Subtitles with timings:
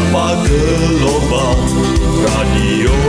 [0.00, 1.60] menyapa gelombang
[2.24, 2.99] radio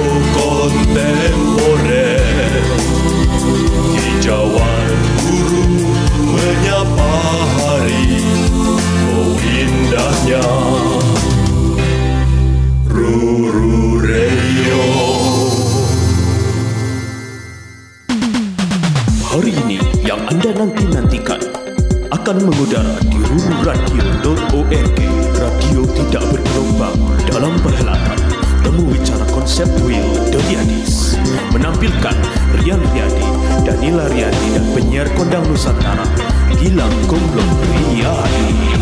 [22.32, 25.00] akan mengudara di rururadio.org
[25.36, 26.96] Radio tidak bergelombang
[27.28, 28.16] dalam perhelatan.
[28.64, 31.20] Temu Bicara Konsep Will Dodiadis
[31.52, 32.16] Menampilkan
[32.56, 33.28] Rian Riyadi,
[33.68, 36.08] Danila Riyadi dan penyiar kondang Nusantara.
[36.56, 38.80] Gilang Gomblong Riyadi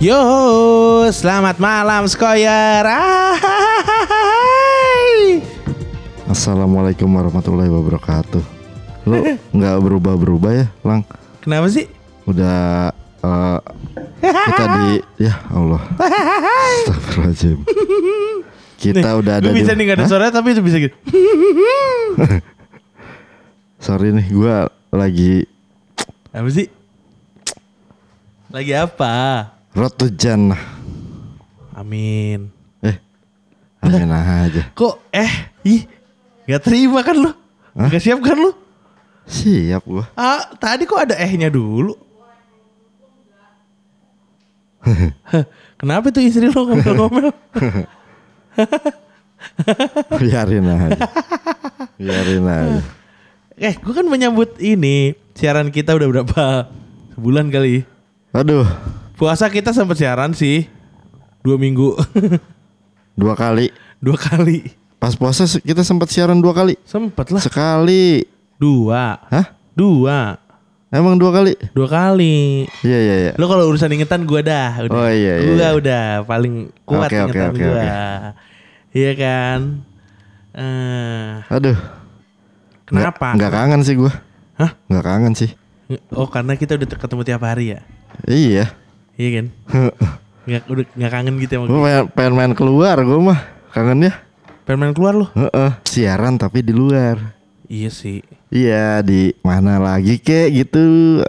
[0.00, 0.16] Yo,
[1.10, 2.86] selamat malam Skoyer.
[2.86, 3.42] Hai.
[6.30, 8.38] Assalamualaikum warahmatullahi wabarakatuh.
[9.10, 9.18] Lu
[9.58, 11.02] nggak berubah-berubah ya, Lang?
[11.42, 11.90] Kenapa sih?
[12.30, 12.94] Udah
[13.26, 13.58] eh,
[14.22, 15.82] kita di ya Allah.
[16.86, 17.58] Astagfirullahaladzim.
[18.80, 20.96] Kita udah ada Gue bisa di nih gak ada suara tapi itu bisa gitu.
[23.76, 25.44] Sorry nih, gua lagi
[26.32, 26.72] Apa sih?
[28.48, 29.52] Lagi apa?
[30.16, 30.80] Jannah.
[31.80, 32.52] Amin.
[32.84, 32.96] Eh,
[33.80, 34.68] amin aja.
[34.76, 35.32] Kok eh
[35.64, 35.88] ih
[36.44, 37.32] gak terima kan lu?
[37.72, 38.52] Gak siap kan lu?
[39.24, 40.04] Siap gua.
[40.12, 41.96] Ah, tadi kok ada ehnya dulu?
[44.84, 45.44] Hah,
[45.80, 47.32] Kenapa tuh istri lo ngomel-ngomel?
[50.20, 51.00] Biarin aja.
[51.96, 52.80] Biarin aja.
[53.56, 56.44] Eh, gue kan menyambut ini siaran kita udah berapa
[57.16, 57.88] sebulan kali.
[58.36, 58.68] Aduh,
[59.16, 60.64] Puasa kita sempat siaran sih
[61.40, 61.96] dua minggu,
[63.14, 63.72] dua kali.
[63.98, 64.72] dua kali.
[64.96, 66.76] Pas puasa kita sempat siaran dua kali.
[66.84, 68.24] Sempet lah Sekali.
[68.60, 69.56] dua, Hah?
[69.72, 70.36] dua,
[70.90, 71.56] Emang dua kali?
[71.72, 72.68] dua kali.
[72.82, 73.32] Iya iya iya.
[73.38, 74.92] Lo kalau urusan ingetan gue dah, udah.
[74.92, 75.68] Oh, iya, iya, Gua iya.
[75.72, 77.72] udah paling kuat oke, ingetan oke, gua.
[77.72, 77.88] oke.
[78.90, 79.60] Iya kan?
[80.50, 81.78] Eh, Aduh.
[82.84, 83.32] kenapa?
[83.32, 84.12] Nggak, nggak kangen sih gua.
[84.58, 84.70] Hah?
[84.90, 85.50] Nggak kangen sih.
[86.12, 87.80] Oh karena kita udah ketemu tiap hari ya?
[88.26, 88.64] Iya.
[89.16, 89.46] Iya kan?
[90.40, 91.76] Nggak, udah nggak kangen gitu Gua gue.
[91.80, 93.40] pengen, pengen main keluar gua mah.
[93.70, 94.12] Kangennya.
[94.64, 95.26] Pengen main keluar lo?
[95.32, 95.70] Heeh.
[95.84, 97.36] Siaran tapi di luar.
[97.66, 98.24] Iya sih.
[98.50, 100.82] Iya di mana lagi kek gitu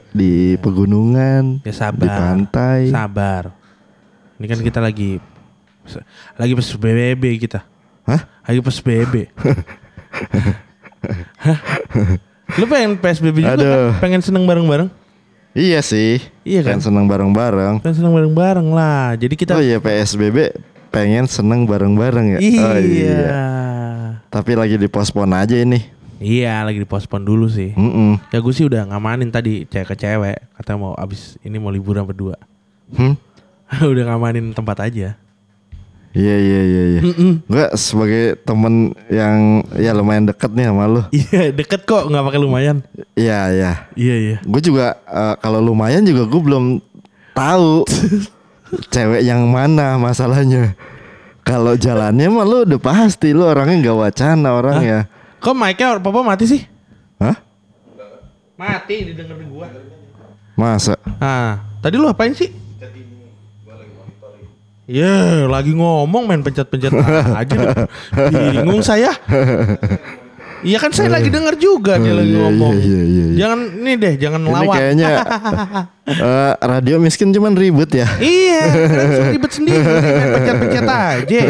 [0.10, 2.02] di pegunungan, Ya sabar.
[2.02, 2.80] di pantai.
[2.90, 3.44] Sabar.
[4.42, 5.22] Ini kan kita lagi
[6.34, 7.62] lagi PSBB kita.
[8.04, 8.26] Hah?
[8.42, 9.14] Lagi PSBB.
[11.42, 11.58] Hah?
[12.58, 13.90] Lu pengen PSBB juga Aduh.
[13.94, 14.02] kan?
[14.02, 14.90] Pengen seneng bareng-bareng?
[15.52, 16.24] Iya sih.
[16.48, 16.80] Iya kan?
[16.80, 17.84] Pengen seneng bareng-bareng.
[17.84, 19.20] Pengen seneng bareng-bareng lah.
[19.20, 20.56] Jadi kita Oh iya PSBB
[20.92, 22.40] pengen seneng bareng-bareng ya.
[22.40, 22.64] iya.
[22.64, 23.22] Oh iya.
[24.32, 25.84] Tapi lagi dipospon aja ini.
[26.22, 27.74] Iya, lagi dipospon dulu sih.
[27.74, 28.22] Mm-mm.
[28.30, 30.38] Ya gue sih udah ngamanin tadi cewek ke cewek.
[30.54, 32.38] Katanya mau abis ini mau liburan berdua.
[32.94, 33.18] Hmm?
[33.92, 35.18] udah ngamanin tempat aja.
[36.12, 37.02] Iya iya iya iya.
[37.48, 41.02] Enggak sebagai temen yang ya lumayan deket nih sama lu.
[41.16, 42.78] Iya deket kok nggak pakai lumayan.
[43.16, 43.72] Iya iya.
[43.96, 44.38] Iya iya.
[44.44, 46.84] Gue juga eh, kalau lumayan juga gue belum
[47.32, 47.88] tahu
[48.92, 50.76] cewek yang mana masalahnya.
[51.48, 55.00] Kalau jalannya mah lu udah pasti lu orangnya nggak wacana orang ya.
[55.42, 56.62] Kok mic-nya papa mati sih?
[57.18, 57.34] Hah?
[58.60, 59.66] Mati didengerin gua.
[60.54, 60.94] Masa?
[61.18, 62.61] Ah, tadi lu apain sih?
[64.92, 67.88] Ya, lagi ngomong main pencet-pencet aja.
[68.28, 69.16] Bingung saya.
[70.62, 72.74] Iya kan saya lagi denger juga dia lagi iya, ngomong.
[72.78, 73.38] iya, iya, iya.
[73.42, 74.76] Jangan ini deh, jangan Ini lawan.
[74.78, 75.10] kayaknya
[76.30, 78.06] eh, radio miskin cuman ribut ya.
[78.22, 78.70] iya,
[79.34, 81.42] ribet sendiri, main pencet-pencet aja.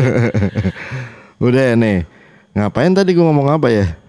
[1.44, 2.08] Udah ya nih.
[2.56, 4.00] Ngapain tadi gue ngomong apa ya?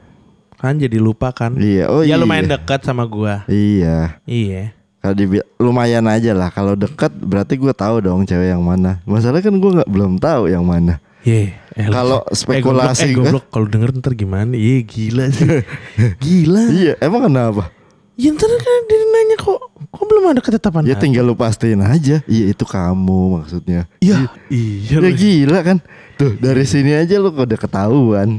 [0.62, 1.58] Kan jadi lupa kan.
[1.58, 2.22] Iya, oh ya iya.
[2.22, 3.42] lumayan dekat sama gua.
[3.50, 4.22] Iya.
[4.22, 4.70] Iya.
[5.02, 6.48] Kalau dibi- lumayan aja lah.
[6.48, 9.02] Kalau dekat berarti gue tahu dong cewek yang mana.
[9.02, 11.02] Masalahnya kan gue nggak belum tahu yang mana.
[11.22, 11.58] Iya.
[11.72, 13.44] Eh, Kalau spekulasi eh, gua- goblok, eh, goblok.
[13.48, 14.52] kalau denger ntar gimana?
[14.52, 15.48] Iya gila sih.
[16.24, 16.62] gila.
[16.70, 17.74] Iya, emang kenapa?
[18.14, 22.20] Ya ntar kan dia nanya kok kok belum ada ketetapan Ya tinggal lu pastiin aja.
[22.22, 23.88] Iya itu kamu maksudnya.
[23.98, 24.98] Iya, iya.
[25.00, 25.78] Ya gila kan.
[26.14, 28.38] Tuh dari sini aja lu udah ketahuan.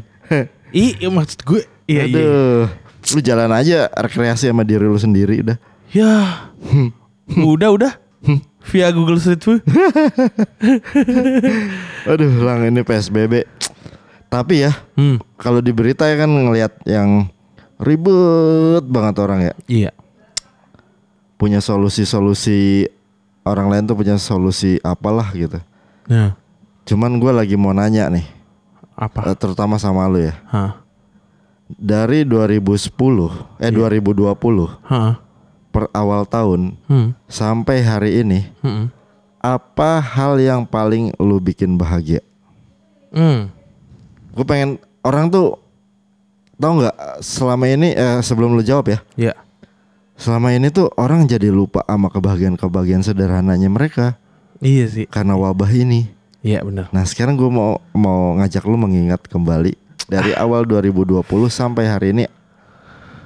[0.70, 1.62] Iya maksud gue.
[1.86, 2.16] Iya, iya.
[2.16, 2.64] Aduh.
[3.10, 5.58] Lu jalan aja rekreasi sama diri lu sendiri udah.
[5.94, 6.50] Ya.
[7.30, 7.94] udah, udah.
[8.64, 9.60] Via Google Street View.
[12.10, 13.46] Aduh, lang ini PSBB.
[14.28, 15.22] Tapi ya, Hmm.
[15.38, 17.30] kalau di berita ya kan ngelihat yang
[17.78, 19.54] ribet banget orang ya.
[19.68, 19.92] Iya.
[21.38, 22.88] Punya solusi-solusi
[23.44, 25.60] orang lain tuh punya solusi apalah gitu.
[26.08, 26.40] Nah,
[26.84, 28.28] Cuman gue lagi mau nanya nih.
[28.94, 29.32] Apa?
[29.32, 30.36] eh, terutama sama lu ya.
[30.52, 30.84] Hah?
[31.68, 32.92] Dari 2010
[33.58, 35.23] eh 2020 Hah?
[35.74, 37.18] Per awal tahun Hmm.
[37.26, 38.94] sampai hari ini Hmm.
[39.42, 42.22] apa hal yang paling lu bikin bahagia?
[43.10, 43.50] Hmm.
[44.32, 45.58] Gue pengen orang tuh
[46.56, 49.00] tahu nggak selama ini eh, sebelum lu jawab ya.
[49.20, 49.34] Ya.
[50.14, 54.16] Selama ini tuh orang jadi lupa sama kebahagiaan-kebahagiaan sederhananya mereka
[54.58, 55.06] Iya sih.
[55.06, 56.08] karena wabah ini.
[56.40, 56.88] Iya benar.
[56.90, 59.74] Nah sekarang gue mau mau ngajak lu mengingat kembali
[60.06, 62.26] dari awal 2020 sampai hari ini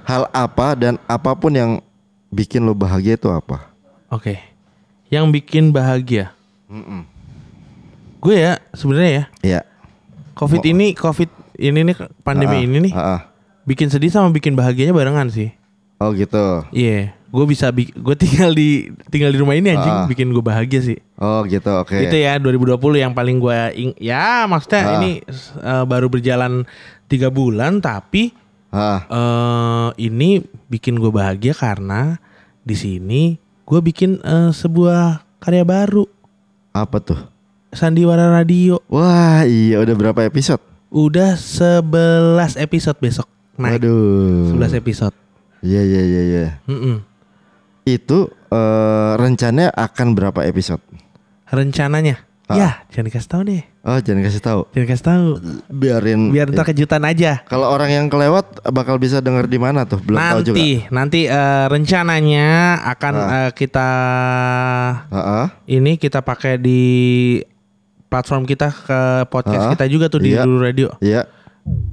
[0.04, 1.72] hal apa dan apa pun yang
[2.30, 3.72] bikin lu bahagia itu apa?
[4.08, 4.40] Oke.
[5.08, 6.36] Yang bikin bahagia.
[8.18, 9.62] Gue ya sebenarnya ya Iya.
[10.34, 13.22] Covid ini Covid ini nih pandemi Ah, ini nih ah, ah.
[13.66, 15.50] bikin sedih sama bikin bahagianya barengan sih.
[15.98, 16.62] Oh gitu.
[16.70, 20.06] Iya, gue bisa gue tinggal di tinggal di rumah ini anjing Ah.
[20.06, 21.00] bikin gue bahagia sih.
[21.18, 21.72] Oh gitu.
[21.74, 21.98] Oke.
[21.98, 24.94] Itu ya 2020 yang paling gue ing ya maksudnya Ah.
[25.02, 25.26] ini
[25.58, 26.68] eh, baru berjalan
[27.08, 28.30] tiga bulan tapi
[28.70, 32.20] Ah, eh ini bikin gue bahagia karena
[32.64, 33.22] di sini
[33.64, 36.08] gue bikin eh, sebuah karya baru
[36.76, 37.20] apa tuh?
[37.74, 38.80] Sandiwara Radio.
[38.88, 40.62] Wah iya udah berapa episode?
[40.88, 43.28] Udah 11 episode besok
[43.60, 43.84] naik.
[43.84, 44.56] Waduh.
[44.56, 45.16] 11 episode.
[45.66, 46.46] Iya iya iya iya.
[46.70, 47.04] Mm-mm.
[47.84, 50.80] Itu eh, rencananya akan berapa episode?
[51.50, 52.24] Rencananya.
[52.48, 52.56] Ah.
[52.56, 53.64] Ya, jangan dikasih tahu deh.
[53.88, 54.62] Oh jangan kasih tahu.
[54.76, 55.26] Jangan kasih tahu.
[55.70, 56.28] Biarin.
[56.28, 57.40] Biar ntar kejutan aja.
[57.48, 60.04] Kalau orang yang kelewat bakal bisa denger di mana tuh?
[60.04, 60.60] Belum tahu juga.
[60.60, 62.48] nanti, nanti eh, rencananya
[62.86, 63.32] akan Ah.
[63.40, 63.90] eh, kita
[65.08, 65.46] Heeh.
[65.72, 66.84] ini kita pakai di
[68.08, 69.72] platform kita ke podcast Ah.
[69.72, 70.44] kita juga tuh di Iya.
[70.44, 70.92] Dulu Radio.
[71.00, 71.24] Iya.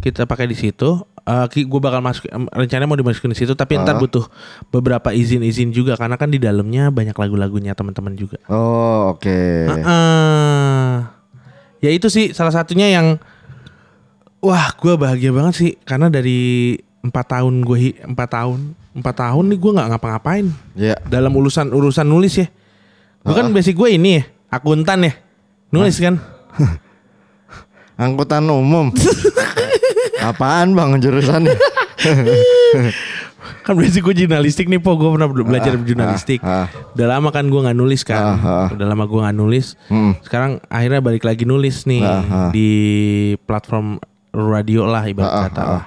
[0.00, 0.98] Kita pakai di situ.
[1.24, 3.98] Eh gue bakal masuk rencananya mau dimasukin di situ tapi ntar Ah.
[3.98, 4.28] butuh
[4.68, 8.36] beberapa izin-izin juga karena kan di dalamnya banyak lagu-lagunya teman-teman juga.
[8.46, 9.32] Oh oke.
[9.64, 10.43] Heeh.
[11.84, 13.20] Ya itu sih salah satunya yang
[14.40, 16.72] wah gue bahagia banget sih karena dari
[17.04, 20.96] empat tahun gue empat tahun empat tahun nih gue nggak ngapa-ngapain Ya.
[21.04, 22.48] dalam urusan urusan nulis ya.
[23.20, 25.12] Gue kan basic gue ini ya akuntan ya
[25.68, 26.16] nulis kan.
[28.00, 28.88] Angkutan umum.
[30.28, 31.52] Apaan bang jurusannya?
[33.64, 36.40] Kan basic gue jurnalistik nih po gue pernah bela- belajar jurnalistik.
[36.40, 36.66] ah.
[36.92, 38.16] Udah lama kan gue nggak nulis kan.
[38.16, 38.66] Ah, ah.
[38.68, 39.76] Udah lama gue nggak nulis.
[39.86, 40.16] Hmm.
[40.20, 42.50] Sekarang akhirnya balik lagi nulis nih Ah, ah.
[42.50, 42.70] di
[43.40, 44.00] platform
[44.30, 45.68] radio lah ibarat Ah, ah, kata ah.
[45.70, 45.84] lah.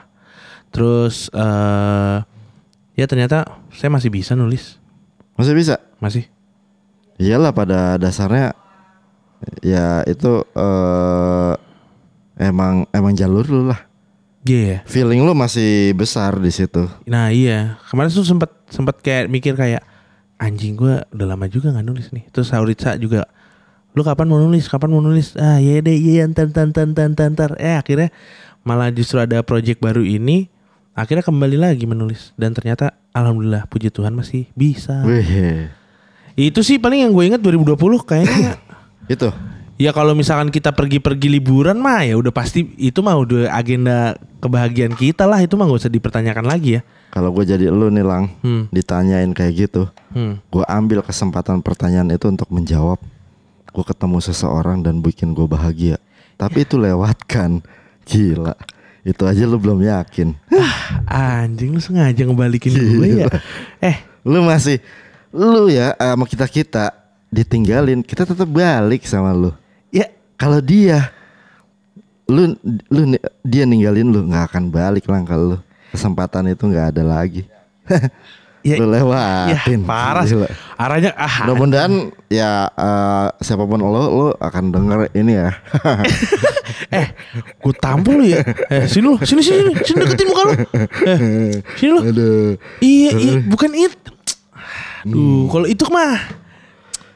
[0.67, 2.17] Terus eh
[2.93, 4.77] ya ternyata saya masih bisa nulis,
[5.33, 5.75] Masih bisa?
[5.97, 6.25] masih.
[7.17, 8.53] Iyalah pada dasarnya
[9.59, 11.53] ya itu eh
[12.37, 13.86] emang emang jalur lu lah.
[14.47, 14.81] Iya.
[14.87, 16.87] Feeling lu masih besar di situ.
[17.03, 19.83] Nah iya kemarin tuh sempet sempet kayak mikir kayak
[20.39, 22.25] anjing gue udah lama juga nggak nulis nih.
[22.31, 23.27] Terus Sauritsa juga
[23.91, 24.71] lu kapan mau nulis?
[24.71, 25.35] Kapan mau nulis?
[25.35, 27.51] Ah iya deh iya ntar ntar ntar ntar ntar, ntar.
[27.59, 28.09] Eh akhirnya
[28.63, 30.47] malah justru ada project baru ini.
[30.97, 35.05] Akhirnya kembali lagi menulis dan ternyata alhamdulillah puji Tuhan masih bisa.
[35.05, 35.69] Wih.
[36.33, 38.57] Itu sih paling yang gue ingat 2020 kayaknya.
[39.13, 39.29] Itu.
[39.77, 44.93] Ya kalau misalkan kita pergi-pergi liburan mah ya udah pasti itu mah udah agenda kebahagiaan
[44.93, 46.81] kita lah itu mah gak usah dipertanyakan lagi ya.
[47.07, 48.67] Kalau gue jadi lu nih lang, Hmm.
[48.69, 50.37] ditanyain kayak gitu, Hmm.
[50.51, 52.99] gue ambil kesempatan pertanyaan itu untuk menjawab.
[53.71, 55.97] Gue ketemu seseorang dan bikin gue bahagia.
[56.35, 57.63] Tapi itu lewatkan,
[58.05, 58.53] gila.
[59.01, 60.35] Itu aja lu belum yakin.
[61.07, 63.31] Anjing lu sengaja ngebalikin gue ya.
[63.79, 64.77] Eh, lu masih,
[65.31, 66.85] lu ya sama kita kita
[67.31, 69.55] ditinggalin, kita tetap balik sama lu.
[70.37, 71.09] Ya Kalau dia,
[72.29, 72.53] lu,
[72.93, 75.57] lu dia ninggalin lu nggak akan balik lang kalau lu.
[75.89, 77.49] Kesempatan itu nggak ada lagi.
[78.67, 79.81] ya, lu ya lewatin.
[79.81, 80.25] parah.
[80.29, 80.47] Gila.
[80.77, 81.93] Arahnya ah Mudah-mudahan
[82.29, 85.49] ya eh, siapa pun lo lo akan denger ini ya.
[87.01, 87.07] eh
[87.57, 88.45] gue tampol lu ya.
[88.69, 90.53] Eh sini lu, sini sini sini deketin muka lu.
[91.07, 91.99] Eh, sini lu.
[92.05, 92.51] Aduh.
[92.83, 94.11] Iya, iya, bukan itu.
[95.07, 96.45] Duh, kalau itu mah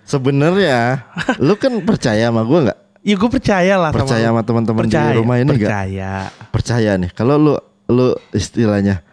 [0.08, 1.08] Sebenarnya
[1.40, 2.81] lu kan percaya sama gua nggak?
[3.02, 5.50] Ya gue percaya lah Percaya sama teman-teman di rumah ini?
[5.58, 7.10] Percaya Percaya nih.
[7.18, 7.54] Kalau lu
[7.92, 9.04] lu istilahnya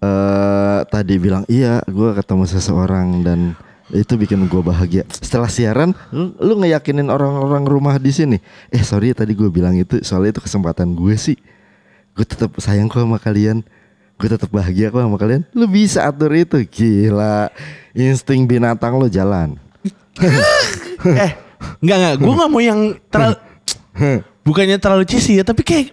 [0.00, 3.52] eh tadi bilang iya gua ketemu seseorang dan
[3.92, 5.04] itu bikin gua bahagia.
[5.12, 8.38] Setelah siaran lu, lu ngeyakinin orang-orang rumah di sini.
[8.72, 11.36] Eh sorry tadi gue bilang itu soalnya itu kesempatan gue sih.
[12.16, 13.60] Gue tetap sayang kok sama kalian.
[14.16, 15.42] Gue tetap bahagia kok sama kalian.
[15.52, 16.60] Lu bisa atur itu.
[16.64, 17.50] Gila.
[17.92, 19.56] Insting binatang lu jalan.
[21.00, 21.32] Eh
[21.80, 23.36] Enggak enggak Gue gak mau yang terlalu
[24.46, 25.86] Bukannya terlalu cheesy ya Tapi kayak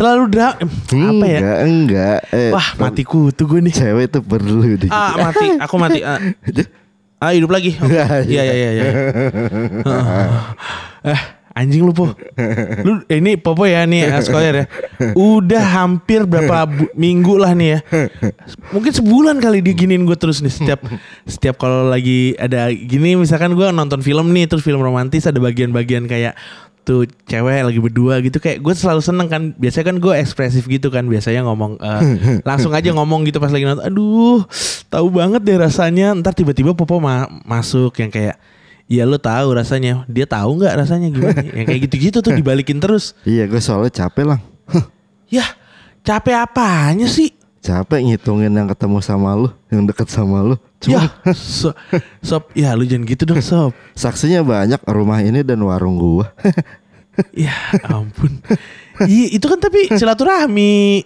[0.00, 1.40] Terlalu dra Apa ya?
[1.40, 2.18] Enggak, enggak.
[2.32, 3.74] Eh, Wah mati kutu gue nih.
[3.74, 5.60] Cewek itu perlu di Ah mati.
[5.60, 6.00] Aku mati.
[6.00, 6.16] Ah,
[7.20, 7.76] ah hidup lagi.
[7.76, 7.92] Oke.
[8.32, 8.84] Iya iya iya iya.
[11.04, 12.10] Eh anjing lu po.
[12.86, 14.66] Lu eh, ini Popo ya nih eh, Skoyer ya.
[15.12, 17.78] Udah hampir berapa bu- minggu lah nih ya.
[18.70, 20.80] Mungkin sebulan kali diginin gue terus nih setiap
[21.24, 26.04] setiap kalau lagi ada gini misalkan gue nonton film nih terus film romantis ada bagian-bagian
[26.04, 26.38] kayak
[26.80, 30.88] tuh cewek lagi berdua gitu kayak gue selalu seneng kan biasanya kan gue ekspresif gitu
[30.88, 32.02] kan biasanya ngomong eh,
[32.48, 34.40] langsung aja ngomong gitu pas lagi nonton aduh
[34.88, 38.40] tahu banget deh rasanya ntar tiba-tiba Popo ma- masuk yang kayak
[38.90, 43.14] Iya lo tahu rasanya dia tahu nggak rasanya gimana yang kayak gitu-gitu tuh dibalikin terus
[43.22, 44.40] Iya gue soalnya capek lah.
[45.30, 45.46] ya
[46.02, 47.30] capek apanya sih
[47.60, 50.56] Capek ngitungin yang ketemu sama lu, yang deket sama lu.
[50.80, 51.76] Cuma ya so,
[52.18, 56.32] sob ya lu jangan gitu dong sob saksinya banyak rumah ini dan warung gua.
[57.36, 57.52] ya
[57.84, 58.40] ampun
[59.04, 61.04] iya itu kan tapi silaturahmi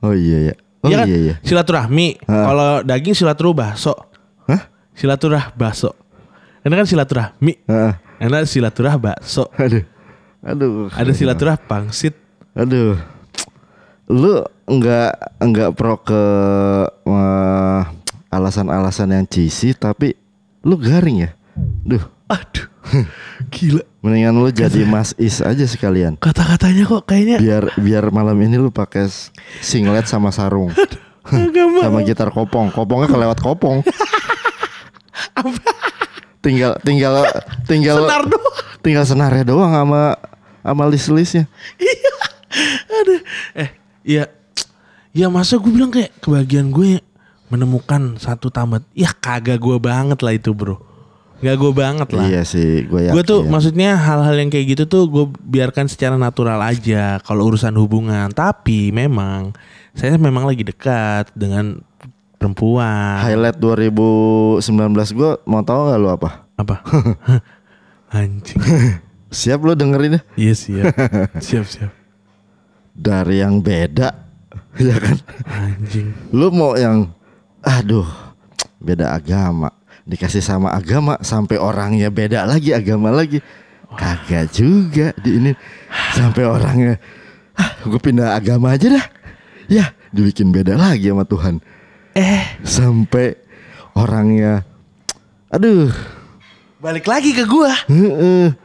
[0.00, 0.54] oh iya ya.
[0.80, 1.06] Oh Iya kan?
[1.06, 1.34] iya iya.
[1.44, 3.92] silaturahmi kalau daging silaturah baso
[4.48, 4.72] Hah?
[4.96, 5.92] silaturah baso
[6.66, 7.92] karena kan silaturahmi Heeh.
[8.18, 9.86] karena silaturah bakso Aduh.
[10.42, 10.90] Aduh.
[10.90, 12.18] ada silaturah pangsit
[12.56, 12.96] Aduh.
[14.10, 16.22] Lu enggak enggak pro ke
[16.90, 17.80] eh,
[18.32, 20.16] alasan-alasan yang cheesy tapi
[20.64, 21.30] lu garing ya.
[21.84, 22.66] Duh, aduh
[23.52, 26.16] gila mendingan lu jadi Mas Is aja sekalian.
[26.16, 29.04] kata-katanya kok kayaknya Biar biar malam ini lu pakai
[29.60, 30.72] singlet sama sarung.
[31.28, 31.82] mau.
[31.84, 32.72] sama gitar kopong.
[32.72, 33.82] Kopongnya kelewat kopong.
[36.46, 37.26] tinggal tinggal
[37.70, 38.54] tinggal Senar doang.
[38.78, 40.14] tinggal senarnya doang sama
[40.62, 41.50] sama list-listnya.
[43.02, 43.20] Aduh.
[43.58, 43.70] Eh,
[44.06, 44.30] iya.
[45.10, 47.02] Ya masa gue bilang kayak kebagian gue
[47.50, 48.86] menemukan satu tamat.
[48.94, 50.78] Ya kagak gue banget lah itu bro.
[51.36, 52.24] Gak gue banget lah.
[52.24, 53.12] Iya sih, gue yakin.
[53.12, 57.76] Gue tuh maksudnya hal-hal yang kayak gitu tuh gue biarkan secara natural aja kalau urusan
[57.76, 58.32] hubungan.
[58.32, 59.52] Tapi memang
[59.92, 61.84] saya memang lagi dekat dengan
[62.36, 63.20] perempuan.
[63.24, 64.62] highlight 2019
[65.16, 66.30] gue mau tahu nggak lu apa?
[66.56, 66.74] Apa?
[68.16, 68.60] Anjing.
[69.28, 70.22] Siap lu dengerin ya?
[70.38, 70.84] Iya siap.
[71.46, 71.92] siap siap.
[72.96, 74.08] Dari yang beda,
[74.88, 75.18] ya kan?
[75.44, 76.14] Anjing.
[76.32, 77.12] Lu mau yang,
[77.60, 78.08] aduh,
[78.80, 79.68] beda agama,
[80.08, 83.44] dikasih sama agama sampai orangnya beda lagi agama lagi,
[83.92, 85.52] kagak juga di ini
[86.16, 86.96] sampai orangnya,
[87.58, 89.06] ah, gue pindah agama aja dah,
[89.68, 91.60] ya dibikin beda lagi sama Tuhan,
[92.16, 93.36] Eh, sampai
[93.92, 94.64] orangnya,
[95.52, 95.92] aduh,
[96.80, 97.44] balik lagi ke
[97.92, 98.56] heeh.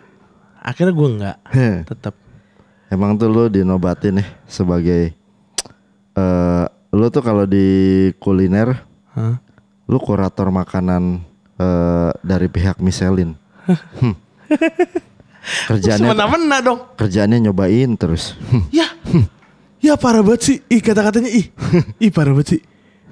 [0.64, 1.38] Akhirnya gue nggak.
[1.84, 2.16] Tetap.
[2.88, 5.12] Emang tuh lu dinobatin nih sebagai
[6.12, 7.68] eh lu tuh kalau di
[8.20, 8.84] kuliner
[9.16, 9.40] Hah?
[9.88, 11.20] lu kurator makanan
[11.60, 13.36] eh dari pihak Michelin.
[14.00, 14.16] Hmm.
[15.72, 16.80] Kerjaannya Semena-mena dong.
[16.96, 18.38] kerjaannya nyobain terus.
[18.48, 18.64] Hmm.
[18.72, 18.88] Ya.
[19.82, 20.58] Ya parah banget sih.
[20.70, 21.50] Ih kata-katanya ih.
[22.06, 22.62] Ih parah banget sih.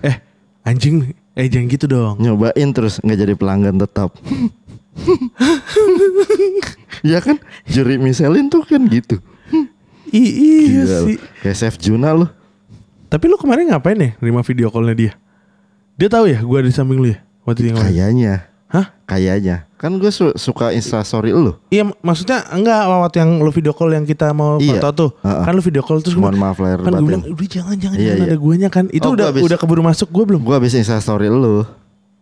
[0.05, 0.28] Eh
[0.66, 1.13] anjing.
[1.38, 2.16] Eh jangan gitu dong.
[2.20, 4.12] Nyobain terus nggak jadi pelanggan tetap.
[7.06, 7.39] ya kan
[7.70, 9.22] juri Michelin tuh kan gitu.
[10.10, 11.18] Ih, iya Gila sih.
[11.46, 12.25] Kayak chef Juna lu.
[13.10, 15.13] Tapi lu kemarin ngapain ya nerima video callnya dia?
[15.98, 17.22] Dia tahu ya gue di samping lu ya?
[17.46, 17.78] Waktu itu.
[17.78, 18.94] Kayaknya, Hah?
[19.06, 19.68] kayaknya.
[19.79, 21.55] Kan gue su- suka instastory lu.
[21.69, 24.75] Iya mak- maksudnya enggak waktu yang lu video call yang kita mau Iya.
[24.75, 25.09] foto tuh.
[25.24, 25.39] Heeh.
[25.41, 27.95] Kan lu video call terus Mohon gua- maaf lahir Kan gue bilang udah jangan jangan
[27.95, 28.27] Iya, jangan iya.
[28.27, 28.86] ada guanya kan.
[28.89, 30.41] Itu Oh, udah gua habis- udah keburu masuk gue belum?
[30.43, 31.63] Gue habis instastory lu.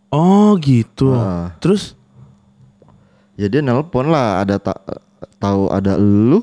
[0.08, 1.12] Oh gitu.
[1.12, 1.50] Ah.
[1.58, 1.98] Terus
[3.34, 4.82] Ya dia nelpon lah ada ta-
[5.38, 6.42] tahu ada lu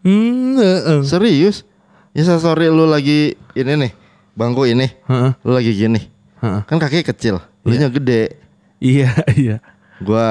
[0.00, 1.00] hmm, heeh.
[1.02, 1.66] serius
[2.12, 3.92] instastory lu lagi ini nih
[4.32, 5.30] bangku ini Heeh.
[5.40, 5.98] lu lagi gini
[6.38, 6.62] Heeh.
[6.62, 8.38] kan kaki kecil lu nya gede
[8.78, 9.56] Iya iya.
[10.02, 10.26] Gua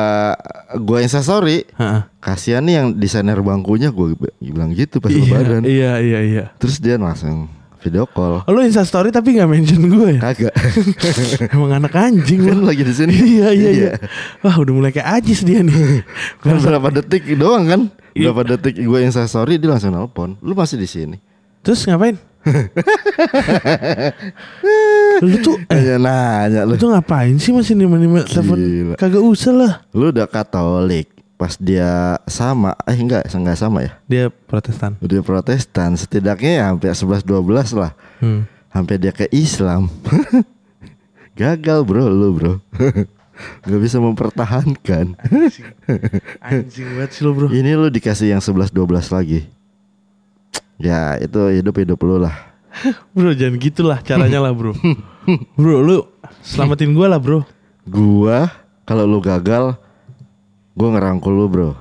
[0.78, 2.02] gua instastory Heeh.
[2.18, 6.44] kasihan nih yang desainer bangkunya gua bilang gitu pas Iya, lebaran iya iya iya.
[6.56, 7.48] terus dia langsung
[7.80, 10.22] video call Oh, lu Insta story tapi nggak mention gue ya?
[10.22, 10.54] kagak
[11.50, 12.70] Emang anak anjing kan lu.
[12.70, 13.92] lagi di sini iya iya iya.
[14.40, 16.06] Wah udah mulai kayak ajis dia nih.
[16.46, 17.82] Kan berapa detik doang kan
[18.14, 18.30] Iya.
[18.30, 21.18] berapa detik gue instastory dia langsung nelpon lu masih di sini
[21.62, 22.22] Terus ngapain?
[25.22, 28.58] Lu tuh eh, Nanya nanya lu lu tuh ngapain sih masih nima-nima telepon?
[28.98, 29.74] Kagak usah lah.
[29.94, 31.10] Lu udah Katolik
[31.42, 33.92] pas dia sama eh enggak enggak sama ya.
[34.06, 34.94] Dia Protestan.
[35.02, 37.98] Dia Protestan setidaknya ya hampir 11 12 lah.
[38.22, 38.46] Hmm.
[38.70, 39.90] Sampai dia ke Islam.
[41.40, 42.54] Gagal bro lu bro.
[43.66, 45.18] Gak bisa mempertahankan.
[46.46, 47.50] Anjing banget sih lu bro.
[47.50, 49.50] Ini lu dikasih yang 11 12 lagi.
[50.82, 52.34] Ya itu hidup-hidup lu lah.
[53.16, 54.74] Bro jangan gitulah caranya lah bro.
[55.60, 55.98] Bro lu
[56.42, 57.46] selamatin gue lah bro.
[57.86, 58.50] Gua
[58.90, 59.78] kalau lu gagal
[60.74, 61.72] gua ngerangkul lu bro.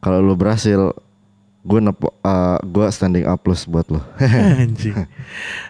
[0.00, 0.92] Kalau lu berhasil
[1.64, 4.00] gue nepo uh, gua standing up plus buat lu.
[4.64, 5.04] Anjing.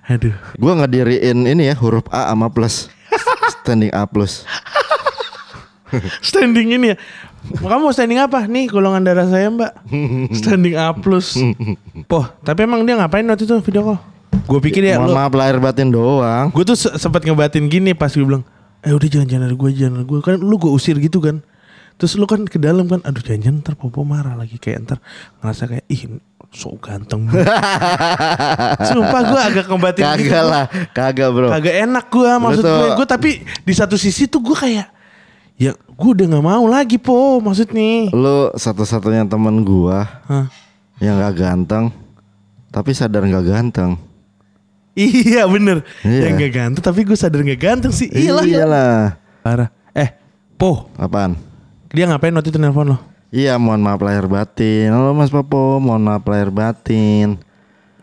[0.06, 0.34] Aduh.
[0.54, 2.87] Gua ngediriin ini ya huruf A sama plus
[3.62, 4.46] standing A plus.
[6.23, 6.96] standing ini ya.
[7.44, 8.44] Kamu mau standing apa?
[8.44, 9.72] Nih golongan darah saya mbak.
[10.40, 11.36] Standing A plus.
[12.04, 13.98] Poh, tapi emang dia ngapain waktu itu video call?
[14.44, 15.14] Gue pikir ya Mohon lu.
[15.14, 16.48] maaf lahir batin doang.
[16.50, 18.42] Gue tuh se- sempat ngebatin gini pas gue bilang,
[18.80, 20.18] eh udah jangan-jangan ada gue, jangan ada gue.
[20.20, 21.44] Kan lu gue usir gitu kan.
[21.94, 24.56] Terus lu kan ke dalam kan, aduh jangan-jangan ntar Popo marah lagi.
[24.56, 24.98] Kayak ntar
[25.38, 26.02] ngerasa kayak, ih
[26.50, 27.30] so ganteng.
[28.88, 30.30] Sumpah gue agak ngebatin gitu.
[30.30, 31.48] Kagak lah, kagak bro.
[31.50, 32.88] Kagak enak gue maksud gue.
[32.94, 33.30] Gue tapi
[33.62, 34.86] di satu sisi tuh gue kayak,
[35.54, 38.11] ya gue udah gak mau lagi po maksudnya.
[38.11, 40.46] Lu satu-satunya temen gua Hah.
[40.99, 41.94] yang gak ganteng,
[42.68, 43.94] tapi sadar gak ganteng.
[44.94, 45.82] Iya bener.
[46.06, 46.30] Iya.
[46.30, 48.06] Yang gak ganteng tapi gue sadar gak ganteng sih.
[48.11, 48.44] Iyalah.
[48.46, 48.99] Iyalah.
[49.42, 49.68] Parah.
[49.90, 50.11] Eh,
[50.54, 50.87] po.
[50.94, 51.34] Apaan?
[51.90, 52.99] Dia ngapain waktu itu nelpon lo?
[53.34, 54.94] Iya, mohon maaf lahir batin.
[54.94, 57.42] Halo Mas Popo, mohon maaf lahir batin.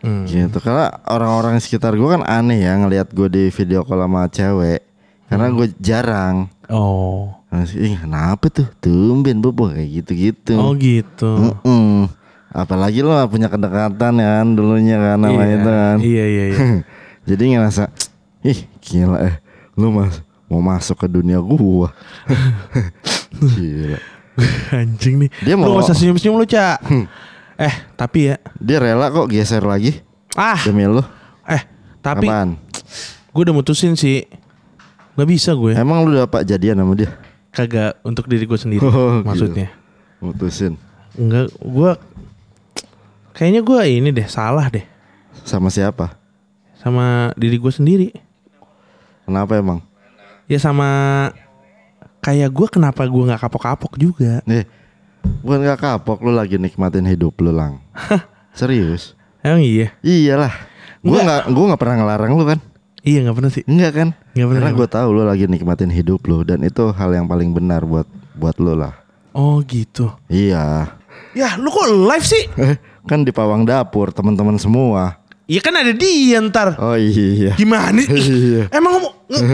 [0.04, 0.28] Hmm.
[0.28, 0.60] Gitu.
[0.60, 4.84] Karena orang-orang sekitar gua kan aneh ya ngelihat gue di video call sama cewek.
[5.32, 5.56] Karena Hmm.
[5.56, 6.36] gue jarang.
[6.68, 7.32] Oh.
[7.52, 8.64] Ih, kenapa tuh?
[8.80, 10.56] Tumben Popo kayak gitu-gitu.
[10.56, 11.52] Oh gitu.
[11.60, 12.08] Mm-mm.
[12.48, 15.52] Apalagi lo punya kedekatan ya kan dulunya kan sama iya.
[15.52, 15.96] itu kan.
[16.00, 16.58] Iya iya iya.
[17.28, 17.82] Jadi ngerasa
[18.42, 19.36] ih gila eh
[19.76, 21.92] lu mas mau masuk ke dunia gua.
[23.56, 24.00] gila.
[24.80, 25.30] Anjing nih.
[25.44, 26.80] Dia mau- usah senyum-senyum lu, Cak.
[27.56, 28.36] eh, tapi ya.
[28.56, 30.00] Dia rela kok geser lagi
[30.32, 31.04] Ah, demi lu.
[31.44, 31.62] eh,
[32.00, 32.56] tapi Apaan?
[33.28, 34.24] gue udah mutusin sih.
[35.12, 35.76] Gak bisa gue.
[35.76, 37.12] Emang lu dapat jadian sama dia?
[37.52, 39.28] Kagak untuk diri gue sendiri Oh, gitu.
[39.28, 39.68] maksudnya.
[40.18, 40.80] Mutusin
[41.12, 41.90] Enggak, gue
[43.32, 44.84] kayaknya gue ini deh salah deh
[45.44, 46.16] sama siapa?
[46.76, 48.08] sama diri gue sendiri.
[49.22, 49.78] Kenapa emang?
[50.50, 50.88] Ya sama
[52.18, 54.42] kayak gue kenapa gue nggak kapok-kapok juga.
[54.50, 54.66] Eh,
[55.46, 57.78] bukan gak kapok lu lagi nikmatin hidup lu lang.
[58.50, 59.14] Serius?
[59.42, 59.94] Emang iya?
[60.02, 60.50] Iyalah.
[61.02, 61.22] Enggak.
[61.22, 62.58] nggak gua nggak pernah ngelarang lu kan?
[63.02, 63.64] Iya nggak pernah sih.
[63.66, 64.08] Enggak kan?
[64.32, 67.84] Pernah, Karena gue tahu lu lagi nikmatin hidup lu dan itu hal yang paling benar
[67.84, 68.96] buat buat lu lah.
[69.32, 70.08] Oh gitu.
[70.26, 70.88] Iya.
[71.32, 72.48] Ya lu kok live sih?
[72.56, 75.20] Eh, kan di pawang dapur teman-teman semua.
[75.44, 76.80] Iya kan ada dia ntar.
[76.80, 77.52] Oh iya.
[77.54, 78.00] Gimana?
[78.08, 78.72] Iya.
[78.72, 79.44] Emang ngomong nge-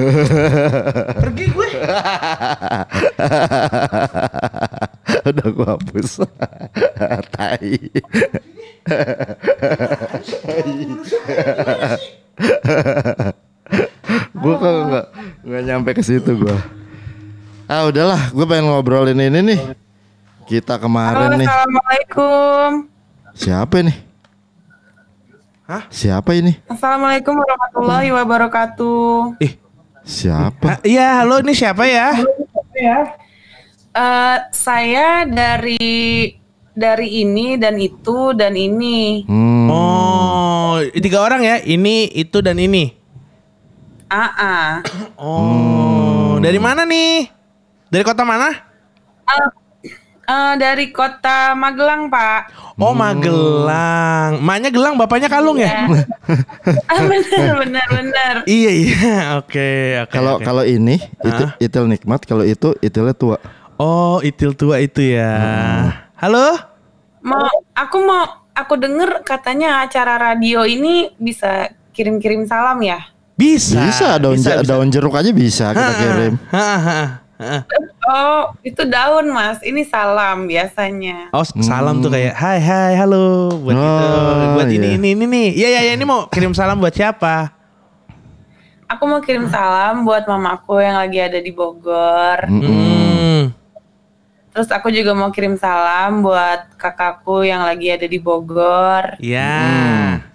[1.27, 1.69] pergi gue.
[5.29, 6.23] Udah gua hapus.
[7.35, 7.75] Tai.
[14.33, 15.07] Gua kok nggak
[15.45, 16.59] nggak nyampe ke situ gua.
[17.69, 19.61] Ah udahlah, gue pengen ngobrolin ini nih.
[20.49, 21.45] Kita kemarin Halo, nih.
[21.45, 22.69] Assalamualaikum.
[23.37, 23.97] Siapa nih?
[25.69, 25.85] Hah?
[25.93, 26.57] Siapa ini?
[26.65, 29.37] Assalamualaikum warahmatullahi wabarakatuh.
[29.45, 29.61] Ih,
[30.01, 30.65] Siapa?
[30.65, 32.17] ah, iya halo ini siapa ya?
[33.93, 36.33] Eh, saya dari
[36.73, 39.29] dari ini dan itu dan ini.
[39.29, 39.69] Hmm.
[39.69, 41.61] Oh, tiga orang ya.
[41.61, 42.98] Ini, itu dan ini.
[44.09, 44.81] AA.
[45.21, 47.29] Oh, dari mana nih?
[47.93, 48.57] Dari kota mana?
[49.29, 49.49] Eh,
[50.25, 52.73] eh, dari kota Magelang, Pak.
[52.81, 54.41] Oh, Magelang.
[54.41, 55.85] Maknya gelang, bapaknya kalung ya?
[56.89, 58.35] Ah, benar, benar, benar.
[58.49, 59.13] iya, iya.
[59.41, 60.13] Oke, oke.
[60.13, 61.57] Kalau kalau ini itu Hah?
[61.61, 63.37] itil nikmat, kalau itu itilnya tua.
[63.81, 65.37] Oh, itil tua itu ya.
[66.17, 66.57] Halo?
[67.25, 73.01] Mau aku mau aku denger katanya acara radio ini bisa kirim-kirim salam ya.
[73.39, 73.79] Bisa.
[73.87, 76.35] Bisa, daun ja- daun jeruk aja bisa kita kirim.
[76.51, 77.01] Ha, ha, ha.
[78.03, 79.63] Oh, itu daun, Mas.
[79.63, 81.31] Ini salam biasanya.
[81.31, 84.99] Oh, salam tuh kayak hai hai halo buat itu, Oh, buat ini iya.
[84.99, 85.49] ini ini nih.
[85.55, 87.55] Iya iya iya, ini mau kirim salam buat siapa?
[88.89, 92.43] Aku mau kirim salam buat mamaku yang lagi ada di Bogor.
[92.43, 93.55] Hmm.
[94.51, 99.15] Terus aku juga mau kirim salam buat kakakku yang lagi ada di Bogor.
[99.23, 100.27] Ya.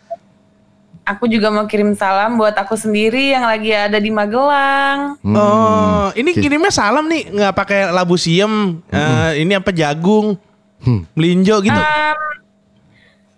[1.04, 5.20] Aku juga mau kirim salam buat aku sendiri yang lagi ada di Magelang.
[5.20, 5.36] Hmm.
[5.36, 8.80] Oh, ini kirimnya salam nih, nggak pakai labu siem.
[8.88, 10.40] Eh, ini apa jagung,
[10.80, 11.04] Hmm.
[11.12, 11.76] melinjo gitu.
[11.76, 12.18] Em,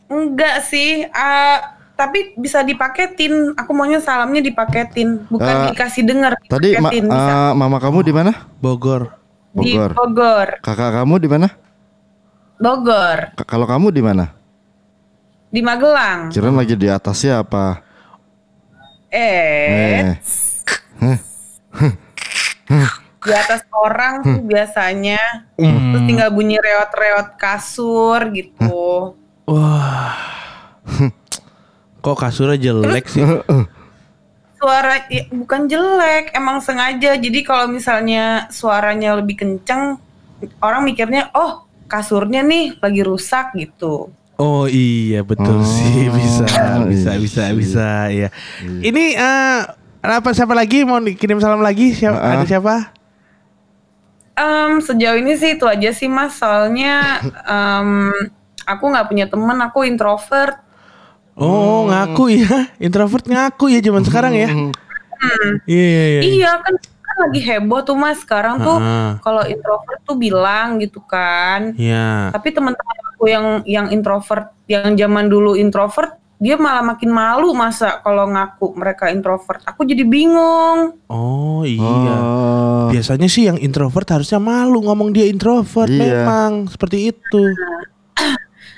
[0.07, 1.57] enggak sih, eh,
[1.93, 3.57] tapi bisa dipaketin.
[3.57, 6.37] Aku maunya salamnya dipaketin, bukan Eh, dikasih dengar.
[6.45, 8.31] Tadi ma- eh, mama kamu di mana?
[8.55, 9.09] Bogor.
[9.55, 9.91] di Bogor.
[9.95, 10.47] Bogor.
[10.59, 11.47] Kakak kamu di mana?
[12.55, 14.35] Bogor, Ka- kalau kamu di mana?
[15.49, 16.29] Di Magelang.
[16.33, 17.81] Kirain lagi di atasnya apa?
[19.09, 20.15] Eh,
[21.01, 21.19] Eh.
[23.25, 25.47] di atas orang tuh biasanya.
[25.57, 29.15] Terus tinggal bunyi reot-reot kasur gitu.
[29.47, 30.13] Wah.
[32.01, 33.25] Kok kasurnya jelek sih?
[34.55, 37.17] suara ya, bukan jelek emang sengaja.
[37.17, 39.97] Jadi kalau misalnya suaranya lebih kenceng
[40.59, 46.43] orang mikirnya oh kasurnya nih lagi rusak gitu Oh iya betul Oh, sih bisa
[46.85, 47.19] bisa iya.
[47.23, 48.27] bisa bisa ya.
[48.61, 49.59] Ini eh
[50.03, 51.95] apa siapa lagi mau kirim salam lagi?
[51.95, 52.31] Siapa Ah.
[52.35, 52.91] ada siapa?
[54.35, 56.35] Em, sejauh ini sih itu aja sih mas.
[56.35, 57.23] Soalnya
[57.55, 58.11] em,
[58.67, 60.59] aku nggak punya temen, aku introvert.
[61.35, 62.71] Oh, ngaku ya.
[62.79, 64.47] Introvert ngaku ya zaman sekarang ya.
[65.65, 66.21] Iya, iya, iya.
[66.21, 66.75] Iya kan
[67.15, 68.77] kan lagi heboh tuh mas sekarang tuh
[69.23, 71.71] kalau introvert tuh bilang gitu kan.
[71.79, 72.35] Iya.
[72.35, 78.03] Tapi teman-teman aku yang yang introvert, yang zaman dulu introvert, dia malah makin malu masa
[78.03, 79.63] kalau ngaku mereka introvert.
[79.63, 80.99] Aku jadi bingung.
[81.07, 81.79] Oh, iya.
[82.19, 82.91] Oh.
[82.91, 86.27] Biasanya sih yang introvert harusnya malu ngomong dia introvert Iya.
[86.27, 87.43] memang seperti itu.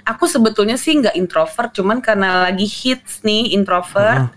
[0.08, 4.32] Aku sebetulnya sih nggak introvert, cuman karena lagi hits nih introvert,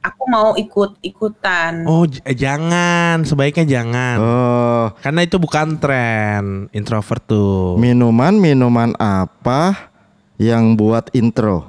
[0.00, 1.84] aku mau ikut-ikutan.
[1.84, 4.16] Oh, j- eh, jangan, sebaiknya jangan.
[4.20, 4.84] Oh.
[5.00, 7.76] Karena itu bukan tren introvert tuh.
[7.76, 9.92] Minuman minuman apa
[10.40, 11.68] yang buat intro?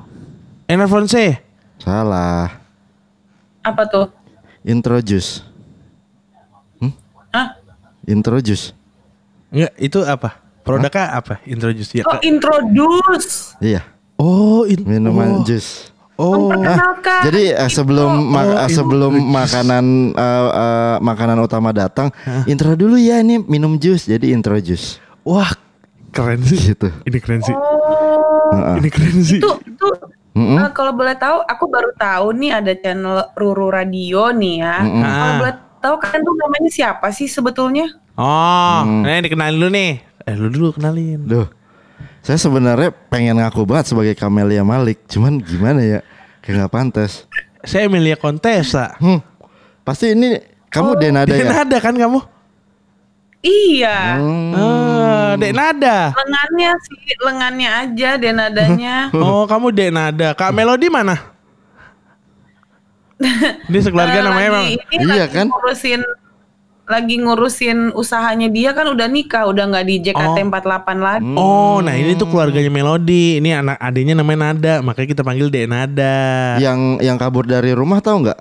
[0.67, 1.43] Enervonse.
[1.79, 2.47] Salah.
[3.61, 4.07] Apa tuh?
[4.63, 5.43] Intro juice.
[7.31, 7.59] Hah?
[8.07, 8.71] Intro juice.
[9.51, 10.39] Enggak, itu apa?
[10.63, 11.41] Produknya apa?
[11.43, 12.03] Introduce ya.
[12.07, 12.21] Oh, Kak.
[12.23, 13.29] Iya, introduce.
[14.21, 15.43] Oh, in- minuman oh.
[15.43, 15.90] jus.
[16.21, 17.21] Oh, Memperkenalkan.
[17.25, 22.13] Jadi eh, sebelum ma- Oh, eh, sebelum makanan eh, eh, makanan utama datang,
[22.45, 24.05] intro dulu ya ini minum jus.
[24.05, 25.01] Jadi intro jus.
[25.21, 25.49] wah,
[26.09, 26.71] keren sih.
[26.71, 26.93] Gitu.
[27.01, 27.53] Ini keren sih.
[27.53, 28.75] Oh, Heeh.
[28.77, 29.39] Ini keren sih.
[29.39, 29.87] itu itu
[30.31, 30.57] Mm-mm.
[30.57, 34.75] eh, kalau boleh tahu, aku baru tahu nih ada channel Ruru Radio nih ya.
[34.79, 35.01] Mm-mm.
[35.01, 35.37] Kalau Ah.
[35.37, 37.89] boleh tahu kan tuh namanya siapa sih sebetulnya?
[38.13, 39.01] Oh, Hmm.
[39.01, 39.91] nah dikenalin dulu nih.
[40.21, 41.19] Eh, lu dulu kenalin.
[41.21, 41.47] Duh.
[42.21, 45.99] Saya sebenarnya pengen ngaku banget sebagai Camelia Malik, cuman gimana ya?
[46.39, 47.25] Kayak nggak pantas.
[47.61, 48.93] Saya Emilia Contessa.
[48.97, 49.21] Hmm.
[49.81, 51.49] Pasti ini kamu Denada ya?
[51.49, 52.19] Denada kan kamu?
[53.41, 54.21] Iya.
[54.21, 54.53] Hmm.
[54.53, 56.13] Ah, Dek Nada.
[56.13, 58.95] Lengannya sih, lengannya aja deh nadanya.
[59.17, 60.37] Oh, kamu Dek Nada.
[60.37, 61.17] Kak Melody mana?
[63.69, 64.65] Ini sekeluarga Eh, namanya emang.
[64.93, 65.47] Iya lagi kan?
[65.49, 66.01] ngurusin
[66.83, 70.47] lagi ngurusin usahanya dia kan udah nikah, udah nggak di JKT Oh.
[70.51, 71.35] 48 lagi.
[71.37, 73.39] Oh, nah ini tuh keluarganya Melody.
[73.39, 76.57] Ini anak adiknya namanya Nada, makanya kita panggil Dek Nada.
[76.59, 78.39] Yang yang kabur dari rumah tahu nggak?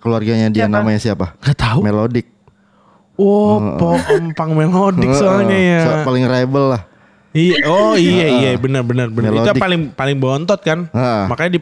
[0.00, 0.74] Keluarganya dia Siapa?
[0.80, 1.26] namanya siapa?
[1.44, 1.84] Gak tahu.
[1.84, 2.26] Melodik.
[3.20, 3.60] Oh,
[4.08, 5.80] empang melodik soalnya ya.
[5.84, 6.87] So- paling rebel lah.
[7.38, 9.30] Iya, oh iya iya benar benar benar.
[9.30, 10.90] Itu paling paling bontot kan.
[10.90, 11.22] Heeh.
[11.30, 11.60] Makanya di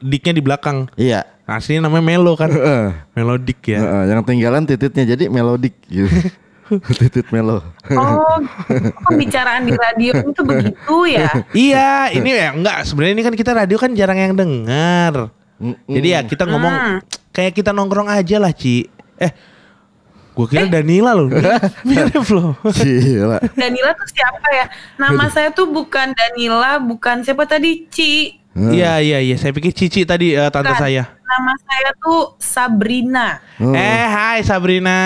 [0.00, 0.88] diknya di belakang.
[0.96, 1.28] Iya.
[1.44, 2.48] Aslinya namanya Melo kan.
[2.48, 2.84] Heeh.
[3.12, 3.78] Melodik ya.
[3.80, 6.08] Heeh, yang tinggalan tititnya jadi melodik gitu.
[7.00, 7.64] Titit melo.
[7.96, 8.36] Oh,
[9.08, 11.28] pembicaraan di radio itu begitu ya?
[11.56, 15.32] iya, ini ya enggak sebenarnya ini kan kita radio kan jarang yang dengar.
[15.88, 16.98] Jadi ya kita ngomong Hmm.
[17.32, 18.84] kayak kita nongkrong aja lah, Ci.
[19.16, 19.32] Eh,
[20.38, 21.26] gua kira Danila loh.
[21.88, 22.54] Mirip loh.
[22.62, 23.42] Gila.
[23.58, 24.66] Danila tuh siapa ya?
[24.94, 27.90] Nama saya tuh bukan Danila, bukan siapa tadi?
[27.90, 28.38] Ci.
[28.54, 30.82] Iya iya iya, saya pikir Cici tadi eh, tante Bukan.
[30.82, 31.14] saya.
[31.14, 33.38] Nama saya tuh Sabrina.
[33.58, 33.70] Oh.
[33.70, 34.98] Eh, hai Sabrina.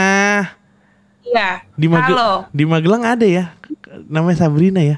[1.20, 1.60] Iya.
[1.72, 2.32] Di Magel- Halo.
[2.48, 3.52] di Magelang ada ya
[4.08, 4.96] namanya Sabrina ya.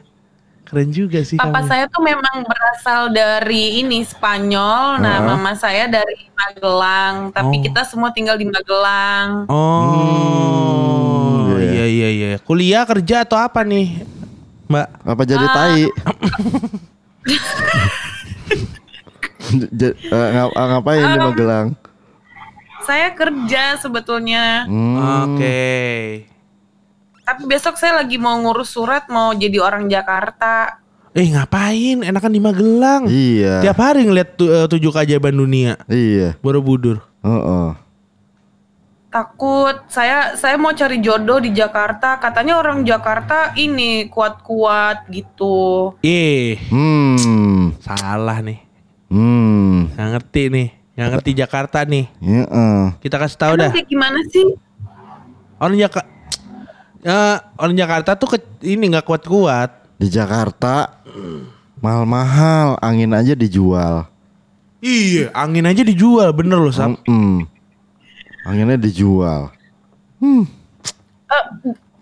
[0.75, 1.65] Keren juga sih Papa kamu.
[1.65, 4.99] saya tuh memang berasal dari ini Spanyol.
[4.99, 5.31] Nah, Heeh.
[5.31, 7.31] mama saya dari Magelang.
[7.31, 7.63] Tapi Oh.
[7.63, 9.47] kita semua tinggal di Magelang.
[9.47, 12.39] Oh, Hmm, iya iya iya.
[12.39, 14.03] Kuliah kerja atau apa nih,
[14.67, 14.87] Mbak?
[15.05, 15.87] Apa jadi tai?
[19.71, 21.69] J- eh, ngap- eh, ngapain di Magelang?
[22.83, 24.67] Saya kerja sebetulnya.
[24.67, 25.31] Hmm.
[25.31, 26.27] Oke.
[27.25, 30.77] Tapi besok saya lagi mau ngurus surat mau jadi orang Jakarta.
[31.11, 32.03] Eh ngapain?
[32.03, 33.03] Enakan di Magelang.
[33.07, 33.63] Iya.
[33.63, 35.81] Tiap hari ngeliat tu- eh, tujuh keajaiban dunia.
[35.87, 36.37] Iya.
[36.39, 37.01] Borobudur.
[37.21, 37.69] Heeh.
[39.09, 42.19] Takut saya saya mau cari jodoh di Jakarta.
[42.19, 45.95] Katanya orang Jakarta ini kuat-kuat gitu.
[46.03, 47.79] Eh, Hmm.
[47.79, 48.59] salah nih.
[49.07, 49.95] Hmm.
[49.95, 50.69] Nggak ngerti nih.
[50.93, 52.05] Nggak ngerti Jakarta nih.
[52.19, 52.83] Heeh.
[52.99, 53.73] Kita kasih tahu Emang dah.
[53.73, 54.47] kayak gimana sih?
[55.57, 56.11] Orang Jakarta
[57.05, 60.01] Ya, orang Jakarta tuh ke- ini nggak kuat-kuat.
[60.01, 61.05] Di Jakarta
[61.79, 64.09] mahal-mahal, angin aja dijual.
[64.81, 66.97] Iya, angin aja dijual bener loh, Sam.
[67.05, 67.45] Mm-mm.
[68.45, 69.53] Anginnya dijual.
[70.21, 71.45] Eh,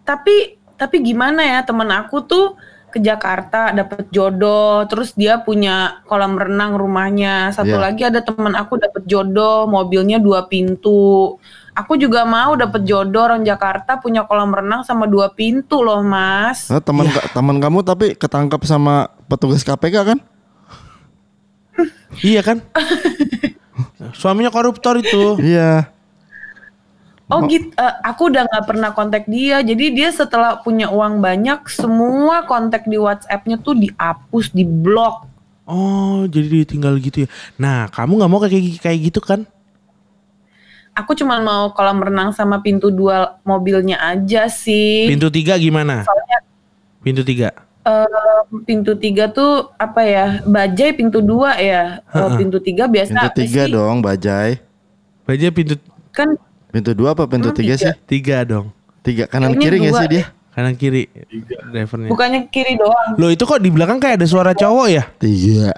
[0.02, 2.54] tapi tapi gimana ya temen aku tuh
[2.90, 7.80] ke Jakarta dapet jodoh terus dia punya kolam renang rumahnya satu Iya.
[7.80, 11.38] lagi ada temen aku dapet jodoh mobilnya dua pintu
[11.72, 16.68] aku juga mau dapet jodoh orang Jakarta punya kolam renang sama dua pintu loh mas
[16.68, 20.18] Nah, teman ka- teman kamu tapi ketangkap sama petugas KPK kan?
[22.20, 22.58] Iya kan?
[24.12, 25.40] Suaminya koruptor itu.
[25.40, 25.88] Iya.
[27.32, 31.64] oh gitu eh, aku udah nggak pernah kontak dia jadi dia setelah punya uang banyak
[31.64, 35.32] semua kontak di WhatsAppnya tuh dihapus diblok
[35.62, 37.28] Oh, jadi ditinggal gitu ya.
[37.54, 39.46] Nah, kamu nggak mau kayak kayak gitu kan?
[40.92, 45.08] Aku cuma mau kolam renang sama pintu dua mobilnya aja sih.
[45.08, 46.04] Pintu tiga gimana?
[46.04, 46.38] Soalnya
[47.00, 47.48] Pintu tiga.
[47.82, 48.06] eh,
[48.62, 50.26] pintu tiga tuh apa ya?
[50.42, 52.04] Bajai pintu dua ya.
[52.06, 52.36] Ha-ha.
[52.36, 53.72] pintu tiga biasa Pintu tiga sih?
[53.72, 54.60] dong, Bajai.
[55.22, 55.74] Baja pintu
[56.10, 56.36] Kan
[56.68, 57.88] Pintu dua apa pintu tiga tiga?
[57.88, 57.92] sih?
[58.04, 58.68] tiga dong.
[59.00, 60.24] Tiga kanan Kayaknya kiri nggak sih dia?
[60.52, 61.02] Kanan kiri
[61.66, 62.08] drivernya.
[62.12, 63.16] bukannya kiri doang.
[63.16, 65.02] Loh itu kok di belakang kayak ada suara cowok ya?
[65.16, 65.72] Tiga.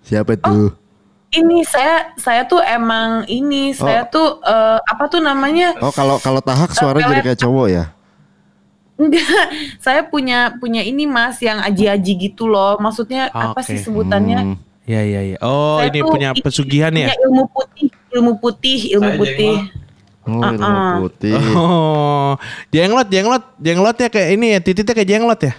[0.00, 0.70] Siapa tuh?
[1.28, 5.76] Ini saya saya tuh emang ini saya tuh eh, apa tuh namanya?
[5.84, 7.84] Oh kalau kalau tahak suara jadi kayak cowok ya?
[8.98, 9.28] Enggak,
[9.84, 12.80] saya punya punya ini Mas yang aji-aji gitu loh.
[12.80, 13.68] Maksudnya apa Oke.
[13.70, 14.40] sih sebutannya?
[14.42, 14.56] Hmm.
[14.88, 15.36] Ya ya ya.
[15.44, 17.12] Oh Saya ini punya ini- pesugihan ya?
[17.12, 19.54] Punya ilmu putih, ilmu putih, ilmu putih.
[20.28, 20.92] Oh, ilmu Uh-uh.
[21.04, 21.36] putih.
[21.54, 22.32] Oh
[22.72, 25.52] jenglot jenglot jenglotnya kayak ini ya titiknya kayak jenglot ya?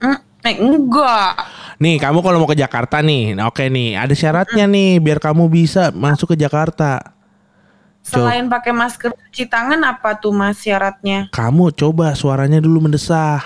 [0.00, 1.34] Hmm, eh, enggak.
[1.78, 5.46] Nih kamu kalau mau ke Jakarta nih, nah, oke nih ada syaratnya nih biar kamu
[5.46, 7.14] bisa masuk ke Jakarta.
[8.02, 11.30] Selain pakai masker cuci tangan apa tuh Mas syaratnya?
[11.30, 13.38] Kamu coba suaranya dulu mendesah,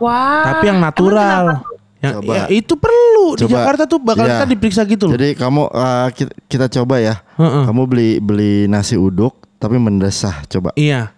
[0.00, 0.44] Wah.
[0.48, 1.60] tapi yang natural.
[2.00, 2.32] Yang Coba.
[2.32, 3.52] ya, itu perlu di Coba.
[3.60, 4.32] Jakarta tuh bakal Iya.
[4.40, 5.20] kita diperiksa gitu loh.
[5.20, 7.20] Jadi kamu uh, kita, kita coba ya.
[7.36, 7.64] Heeh.
[7.68, 10.72] Kamu beli beli nasi uduk tapi mendesah coba.
[10.80, 11.12] Iya.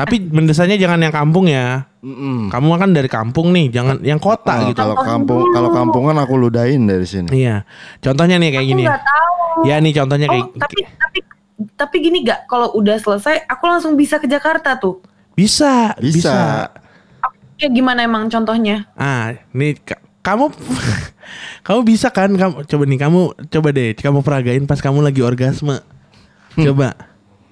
[0.00, 1.84] Tapi mendesahnya jangan yang kampung ya.
[2.00, 2.48] Mm-mm.
[2.48, 4.80] Kamu kan dari kampung nih, jangan yang kota Oh, gitu.
[4.80, 7.28] Kalau kampung kalau kampungan aku ludahin dari sini.
[7.28, 7.68] Iya.
[7.98, 8.82] Contohnya nih kayak Aku gini.
[8.82, 9.34] nggak tahu.
[9.62, 11.18] Ya nih contohnya Oh, kayak tapi tapi
[11.76, 12.48] tapi gini gak?
[12.48, 15.04] Kalau udah selesai, aku langsung bisa ke Jakarta tuh.
[15.30, 16.08] bisa, Bisa.
[16.08, 16.36] bisa.
[17.56, 18.88] Ya gimana emang contohnya?
[18.94, 20.48] Ah, nih ka- kamu
[21.66, 25.84] kamu bisa kan kamu coba nih kamu coba deh kamu peragain pas kamu lagi orgasme.
[26.54, 26.96] Coba.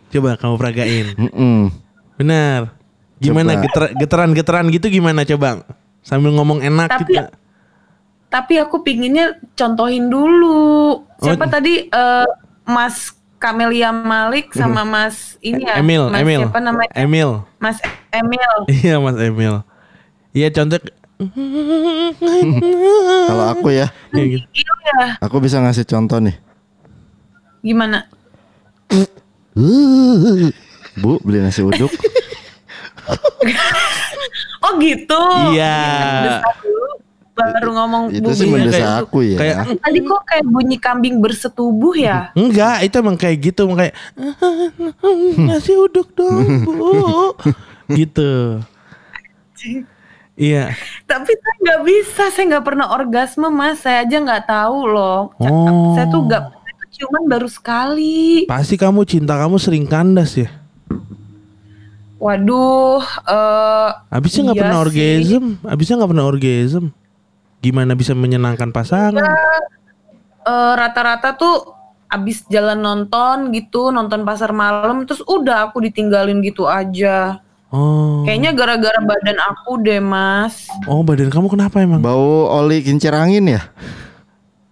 [0.08, 1.06] Coba kamu peragain.
[1.14, 1.68] Mm-mm.
[2.18, 2.60] Benar.
[3.18, 3.62] Gimana Coba.
[3.64, 5.48] geter- getaran-getaran gitu gimana coba?
[6.02, 7.24] Sambil ngomong enak Tapi- gitu.
[8.28, 11.02] Tapi aku pinginnya contohin dulu.
[11.16, 11.48] Siapa Oh.
[11.48, 12.26] tadi eh,
[12.62, 15.78] Mas Kamelia Malik sama Mas ini ya?
[15.78, 16.40] Emil, Mas Emil.
[16.44, 16.92] Siapa namanya?
[16.92, 17.30] Emil.
[17.56, 17.78] Mas
[18.10, 18.52] Emil.
[18.76, 19.54] Iya, Mas Emil.
[20.32, 20.78] Iya, contoh
[23.28, 24.46] Kalau aku ya, Kayak gitu.
[24.54, 25.06] Iya ya.
[25.18, 26.36] aku bisa ngasih contoh nih.
[27.60, 28.06] Gimana?
[30.98, 31.90] Bu, beli nasi uduk.
[34.58, 35.22] Oh gitu.
[35.54, 36.42] Iya.
[37.38, 38.66] Baru ngomong Itu sih Bini.
[38.66, 39.38] mendesak Kayak aku ya.
[39.38, 42.34] Kayak Tadi kok kayak bunyi kambing bersetubuh ya?
[42.34, 43.94] Enggak, itu emang kayak gitu, emang kayak
[45.38, 46.90] nasi uduk dong, Bu.
[47.98, 48.60] gitu.
[50.34, 50.74] Iya.
[51.06, 55.30] Tapi saya nggak bisa, saya nggak pernah orgasme mas, saya aja nggak tahu loh.
[55.38, 55.94] Oh.
[55.94, 56.42] Saya tuh nggak,
[56.90, 58.50] ciuman baru sekali.
[58.50, 60.50] Pasti kamu cinta kamu sering kandas ya.
[62.18, 64.84] Waduh, eh Abisnya nggak iya pernah sih.
[64.90, 66.84] orgasm, abisnya nggak pernah orgasm.
[67.58, 69.22] Gimana bisa menyenangkan pasangan?
[70.42, 71.54] eh, rata-rata tuh
[72.08, 77.38] abis jalan nonton gitu, nonton pasar malam, terus udah aku ditinggalin gitu aja.
[77.68, 80.66] Oh, Kayaknya gara-gara badan aku deh mas.
[80.88, 82.00] oh badan kamu kenapa emang?
[82.00, 83.62] Bau oli kincir angin ya?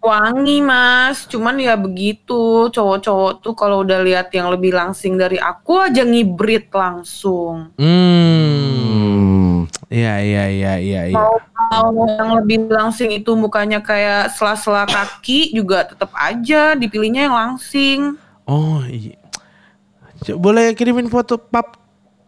[0.07, 2.38] Wangi mas, cuman ya begitu
[2.69, 7.75] cowok-cowok tuh kalau udah lihat yang lebih langsing dari aku aja ngibrit langsung.
[7.75, 9.57] Hmm, Hmm.
[9.88, 11.01] iya iya iya iya.
[11.09, 11.16] iya.
[11.19, 11.35] Mau
[11.90, 18.14] mau yang lebih langsing itu mukanya kayak sela-sela kaki juga tetap aja dipilihnya yang langsing.
[18.45, 19.19] Oh iya.
[20.33, 21.77] Boleh kirimin foto pap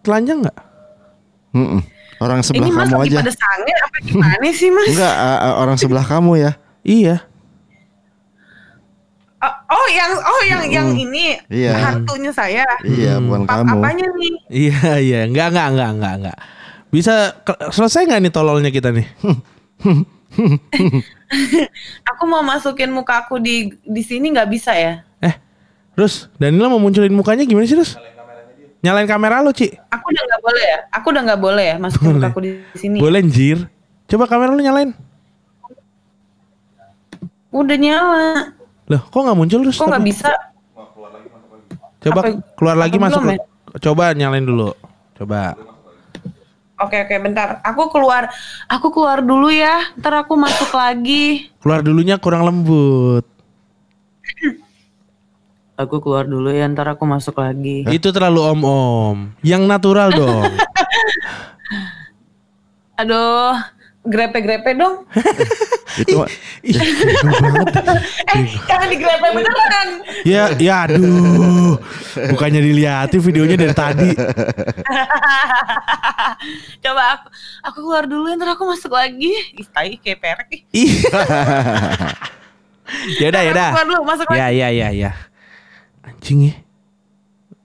[0.00, 0.58] telanjang nggak?
[1.50, 1.80] Mm-mm.
[2.18, 3.18] Orang sebelah Ini mas kamu lagi aja.
[3.22, 4.88] pada sange apa gimana sih mas?
[4.90, 6.52] Enggak, a- orang sebelah kamu ya.
[6.82, 7.16] Iya.
[9.68, 11.76] Oh, yang oh yang yang ini Iya.
[11.76, 12.64] hantunya saya.
[12.80, 13.76] Iya, bukan Pap kamu.
[13.76, 14.32] apanya nih?
[14.48, 16.36] Iya iya, enggak enggak enggak enggak enggak.
[16.88, 17.14] Bisa
[17.68, 19.04] selesai nggak nih tololnya kita nih?
[22.08, 25.04] Aku mau masukin muka aku di di sini nggak bisa ya?
[25.20, 25.36] Eh,
[25.94, 28.00] Rus, Danila mau munculin mukanya gimana sih, Rus?
[28.78, 29.68] Nyalain kamera lo, Ci.
[29.90, 30.78] Aku udah nggak boleh ya?
[30.94, 32.96] Aku udah nggak boleh ya masukin muka aku di sini.
[32.96, 33.68] Boleh, anjir.
[34.06, 34.96] Coba kamera lu nyalain.
[37.50, 38.56] Udah nyala.
[38.88, 39.76] Loh, kok nggak muncul, Rus?
[39.76, 40.30] Kok nggak bisa?
[41.98, 43.20] Coba Apa- keluar lagi apa masuk.
[43.20, 43.38] belum ya?
[43.78, 44.70] Coba nyalain dulu.
[45.12, 45.58] Coba.
[46.78, 47.58] Oke oke bentar.
[47.60, 48.30] Aku keluar.
[48.64, 49.82] Aku keluar dulu ya.
[49.98, 51.50] Ntar aku masuk lagi.
[51.58, 53.26] Keluar dulunya kurang lembut.
[55.78, 56.66] Aku keluar dulu ya.
[56.66, 57.86] Ntar aku masuk lagi.
[57.86, 59.30] Itu terlalu om-om.
[59.46, 60.42] Yang natural dong.
[62.98, 63.54] Aduh,
[64.06, 65.02] grepe-grepe dong.
[65.98, 66.22] Itu
[66.62, 67.74] Ih, bego banget.
[68.30, 69.88] eh, jangan digrepe beneran.
[70.22, 71.74] Ya, ya aduh.
[72.30, 74.10] Bukannya dilihatin videonya dari tadi.
[76.84, 77.26] Coba aku
[77.66, 79.34] aku keluar dulu ntar aku masuk lagi.
[79.58, 80.62] Ih, tai kayak perek ih.
[80.76, 80.92] Ih.
[83.18, 83.68] Yaudah, yaudah.
[83.70, 84.62] Aku keluar dulu, masuk Ya, lagi.
[84.62, 85.10] ya, ya, ya.
[86.08, 86.54] anjing ya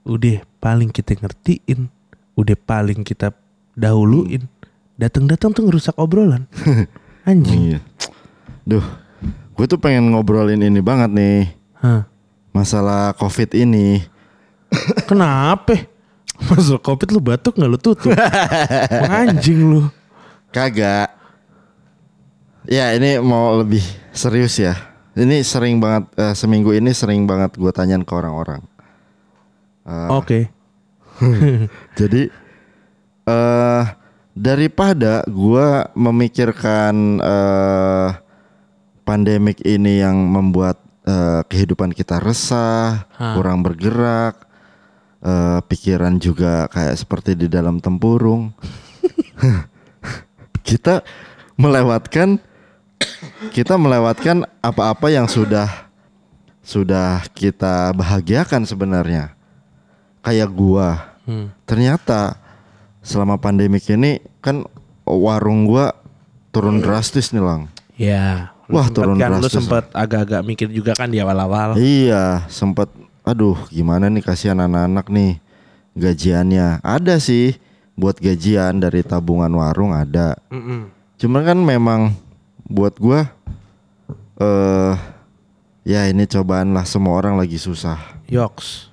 [0.04, 1.88] udah paling kita ngertiin
[2.36, 3.32] udah paling kita
[3.72, 4.52] dahuluin
[4.94, 6.46] datang-datang tuh ngerusak obrolan
[7.28, 7.80] anjing Iya.
[8.64, 8.84] Duh,
[9.56, 11.52] gue tuh pengen ngobrolin ini banget nih.
[11.84, 12.08] Hah.
[12.54, 14.00] Masalah covid ini.
[15.10, 15.84] kenapa
[16.48, 18.10] masuk covid lu batuk nggak lu tutup
[19.22, 19.82] anjing lu
[20.50, 21.10] Kagak.
[22.64, 23.82] Ya ini mau lebih
[24.14, 24.78] serius ya.
[25.14, 28.62] Ini sering banget eh, seminggu ini sering banget gue tanyain ke orang-orang.
[29.84, 30.48] oke
[32.00, 32.22] Jadi
[33.28, 33.84] eh
[34.34, 38.10] daripada gue memikirkan eh
[39.04, 43.36] pandemik ini yang membuat eh, kehidupan kita resah, Hah.
[43.36, 44.48] kurang bergerak,
[45.22, 48.50] eh, pikiran juga kayak seperti di dalam tempurung.
[50.68, 51.04] kita
[51.54, 52.40] melewatkan
[53.52, 55.68] kita melewatkan apa-apa yang sudah
[56.64, 59.36] sudah kita bahagiakan sebenarnya.
[60.24, 61.48] Kayak gua Hmm.
[61.64, 62.36] ternyata
[63.04, 64.64] selama pandemik ini kan
[65.04, 65.92] warung gua
[66.50, 67.68] turun drastis nih lang.
[67.94, 69.54] ya lu Wah, sempet turun kan lu drastis.
[69.60, 72.88] sempet agak-agak mikir juga kan di awal-awal Iya sempet
[73.22, 75.36] aduh gimana nih kasihan anak-anak nih
[75.94, 77.54] gajiannya ada sih
[77.94, 80.34] buat gajian dari tabungan warung ada.
[80.50, 80.90] Mm-mm.
[81.14, 82.00] Cuman kan memang
[82.66, 83.30] buat gua
[84.34, 84.94] eh
[85.86, 88.90] ya ini cobaan lah semua orang lagi susah, yoks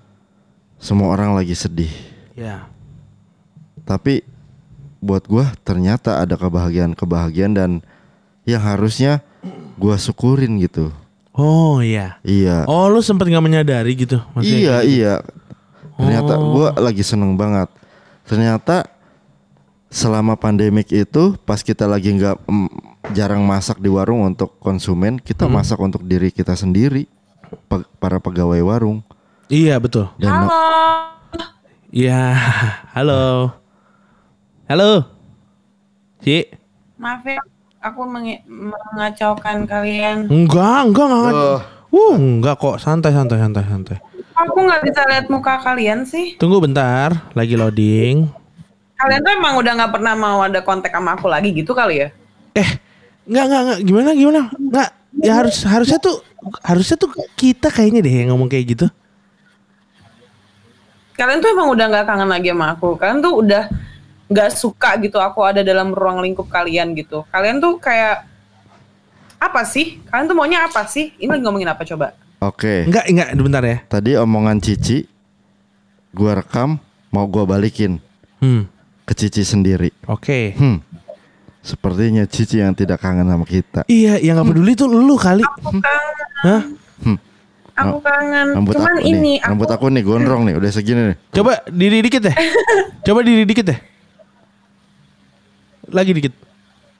[0.77, 1.89] semua orang lagi sedih.
[2.37, 2.67] ya
[3.91, 4.23] Tapi
[5.03, 7.71] buat gua ternyata ada kebahagiaan-kebahagiaan dan
[8.47, 9.19] yang harusnya
[9.75, 10.95] gua syukurin gitu.
[11.31, 12.63] oh iya Iya.
[12.65, 14.91] oh lu sempet nggak menyadari gitu maksudnya iya, gitu?
[14.93, 15.13] iya.
[15.93, 16.47] Ternyata Oh.
[16.53, 17.67] gua lagi seneng banget.
[18.23, 18.87] Ternyata
[19.87, 22.69] selama pandemik itu pas kita lagi nggak mm,
[23.11, 25.57] jarang masak di warung untuk konsumen, kita Hmm.
[25.57, 27.11] masak untuk diri kita sendiri.
[27.67, 29.03] pe- para pegawai warung.
[29.45, 30.47] iya betul Dan Halo.
[31.91, 32.21] Iya,
[32.95, 33.51] halo.
[34.71, 35.03] Halo.
[36.23, 36.47] Ci.
[36.95, 37.43] Maaf ya,
[37.83, 40.31] aku mengacaukan kalian.
[40.31, 41.33] Enggak, enggak, enggak.
[41.35, 41.59] Oh.
[41.91, 43.97] Uh, enggak kok, santai, santai, santai, santai.
[44.31, 46.39] Aku nggak bisa lihat muka kalian sih.
[46.39, 48.31] Tunggu bentar, lagi loading.
[48.95, 52.15] Kalian tuh emang udah nggak pernah mau ada kontak sama aku lagi gitu kali ya?
[52.55, 52.69] Eh,
[53.27, 53.79] enggak, enggak, enggak.
[53.83, 54.41] Gimana, gimana?
[54.55, 54.89] Enggak.
[55.19, 56.23] Ya harus harusnya tuh
[56.63, 58.87] harusnya tuh kita kayaknya deh yang ngomong kayak gitu.
[61.19, 62.95] Kalian tuh emang udah nggak kangen lagi sama aku.
[62.95, 63.90] Kalian tuh udah
[64.31, 67.27] nggak suka gitu aku ada dalam ruang lingkup kalian gitu.
[67.27, 68.23] Kalian tuh kayak
[69.35, 69.99] apa sih?
[70.07, 71.11] Kalian tuh maunya apa sih?
[71.19, 72.15] Ini lagi ngomongin apa coba?
[72.39, 72.87] Oke.
[72.87, 73.77] Enggak, enggak, bentar ya.
[73.85, 75.03] Tadi omongan Cici
[76.15, 76.79] gua rekam
[77.11, 77.99] mau gua balikin
[78.41, 78.65] Hmm.
[79.05, 79.91] ke Cici sendiri.
[80.09, 80.55] Oke.
[80.55, 80.79] Hmm.
[81.61, 83.85] Sepertinya Cici yang tidak kangen sama kita.
[83.85, 85.45] Iya, yang nggak peduli tuh lu kali.
[85.45, 86.25] Aku kangen.
[86.41, 86.61] Hah?
[87.81, 88.47] Aku kangen.
[88.57, 91.17] Rambut Cuman aku ini nih, rambut aku nih gondrong nih, udah segini nih.
[91.33, 92.35] Coba diri dikit deh.
[93.07, 93.79] Coba diri dikit deh.
[95.91, 96.33] Lagi dikit.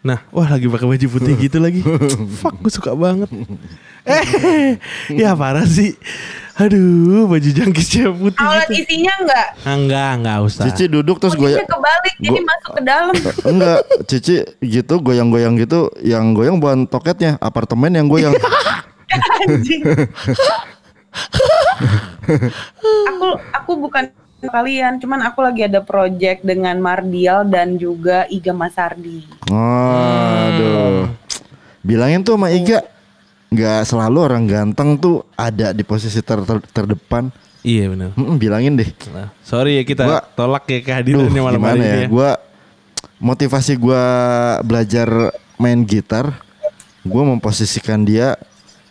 [0.01, 1.86] Nah, wah lagi pakai baju putih gitu lagi.
[2.41, 3.30] Fuck, gue suka banget.
[4.01, 4.25] Eh,
[5.13, 5.93] ya parah sih.
[6.51, 8.82] Aduh, baju jangkisnya putih Alat gitu.
[8.84, 9.47] isinya enggak?
[9.62, 10.63] Ah, Enggak, enggak usah.
[10.67, 11.62] Cici duduk terus goyang.
[11.63, 13.13] kebalik jadi gua- masuk ke dalam.
[13.54, 18.34] Enggak, Cici gitu goyang-goyang gitu, yang goyang bukan toketnya, apartemen yang goyang.
[19.43, 19.82] Anjing.
[23.06, 24.04] aku aku bukan
[24.43, 29.21] kalian, cuman aku lagi ada project dengan Mardial dan juga Iga Masardi.
[29.45, 31.12] Aduh.
[31.82, 32.82] Bilangin tuh sama Iga,
[33.49, 37.30] nggak selalu orang ganteng tuh ada di posisi ter- ter- terdepan.
[37.62, 38.10] Iya benar.
[38.17, 38.89] Mm-mm, bilangin deh.
[39.12, 41.86] Nah, sorry ya kita Gua- tolak ya kehadirannya malam hari ya?
[41.86, 42.08] ini ya.
[42.10, 42.30] Gua
[43.17, 44.01] motivasi gua
[44.62, 45.06] belajar
[45.58, 46.41] main gitar,
[47.06, 48.34] gua memposisikan dia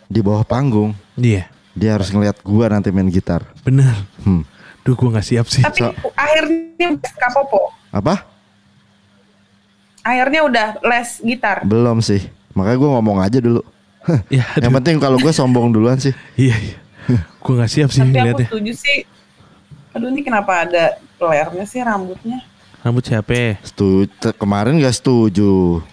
[0.07, 0.95] di bawah panggung.
[1.15, 3.43] Iya, Dia harus ngelihat gua nanti main gitar.
[3.63, 3.95] benar.
[4.23, 4.43] Hmm.
[4.81, 5.61] Duh, gua nggak siap sih.
[5.61, 8.25] Tapi akhirnya Kapopo, Apa?
[10.01, 11.61] akhirnya udah les gitar.
[11.61, 12.25] Belum sih.
[12.57, 13.61] Makanya gua ngomong aja dulu.
[14.33, 14.77] Ya, Yang aduh.
[14.81, 16.13] penting kalau gua sombong duluan sih.
[16.49, 16.77] Iya, iya.
[17.37, 18.97] Gua nggak siap sih Tapi aku setuju sih.
[19.93, 22.41] Aduh ini kenapa ada pelernya sih rambutnya?
[22.81, 23.61] Rambut siapa?
[23.61, 24.33] Setuju.
[24.41, 25.83] Kemarin gak setuju.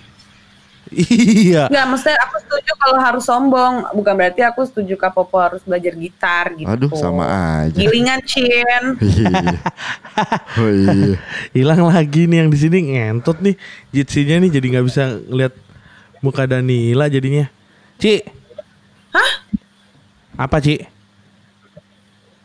[0.94, 1.64] Iya.
[1.68, 3.74] Enggak, maksudnya aku setuju kalau harus sombong.
[3.92, 6.68] Bukan berarti aku setuju Kapopo harus belajar gitar gitu.
[6.68, 7.24] Aduh, sama
[7.64, 7.76] aja.
[7.76, 8.84] Gilingan Cin.
[9.00, 9.58] Iya.
[10.60, 11.16] oh iya.
[11.52, 13.54] Hilang lagi nih yang di sini ngentot nih.
[13.92, 15.54] Jitsinya nih jadi nggak bisa ngeliat
[16.24, 17.46] muka Danila jadinya.
[17.98, 18.24] Ci.
[19.12, 19.30] Hah?
[20.38, 20.78] Apa Ci?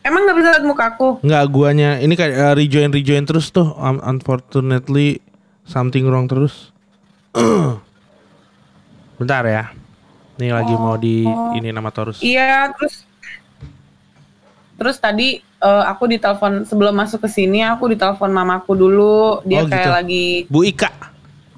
[0.04, 1.08] Emang nggak bisa lihat mukaku?
[1.24, 3.72] Nggak guanya ini kayak uh, rejoin rejoin terus tuh.
[3.80, 5.24] Um, unfortunately
[5.64, 6.74] something wrong terus.
[9.16, 9.64] Bentar ya.
[10.34, 11.22] Nih lagi mau di
[11.54, 12.18] ini nama Taurus.
[12.20, 13.06] Iya, terus
[14.74, 19.38] Terus tadi eh, aku ditelepon sebelum masuk ke sini aku ditelepon mamaku dulu.
[19.46, 19.90] Dia Oh, kayak gitu.
[19.94, 20.90] lagi Bu Ika.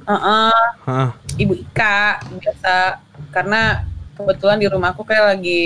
[0.06, 1.08] "Eh-eh, Heeh.
[1.40, 3.00] Ibu Ika biasa
[3.32, 5.64] karena kebetulan di rumahku kayak lagi